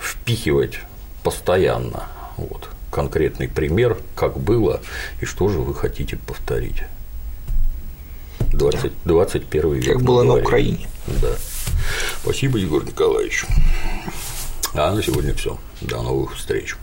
впихивать 0.00 0.80
постоянно 1.22 2.04
вот, 2.36 2.68
конкретный 2.90 3.48
пример, 3.48 3.98
как 4.14 4.38
было 4.38 4.80
и 5.20 5.24
что 5.24 5.48
же 5.48 5.58
вы 5.58 5.74
хотите 5.74 6.16
повторить. 6.16 6.82
20, 8.52 8.92
21 9.04 9.72
век. 9.74 9.92
Как 9.94 10.02
было 10.02 10.22
на 10.22 10.36
Украине. 10.36 10.88
Да. 11.06 11.32
Спасибо, 12.22 12.58
Егор 12.58 12.84
Николаевич. 12.84 13.44
А 14.74 14.94
на 14.94 15.02
сегодня 15.02 15.34
все. 15.34 15.58
До 15.80 16.02
новых 16.02 16.36
встреч. 16.36 16.76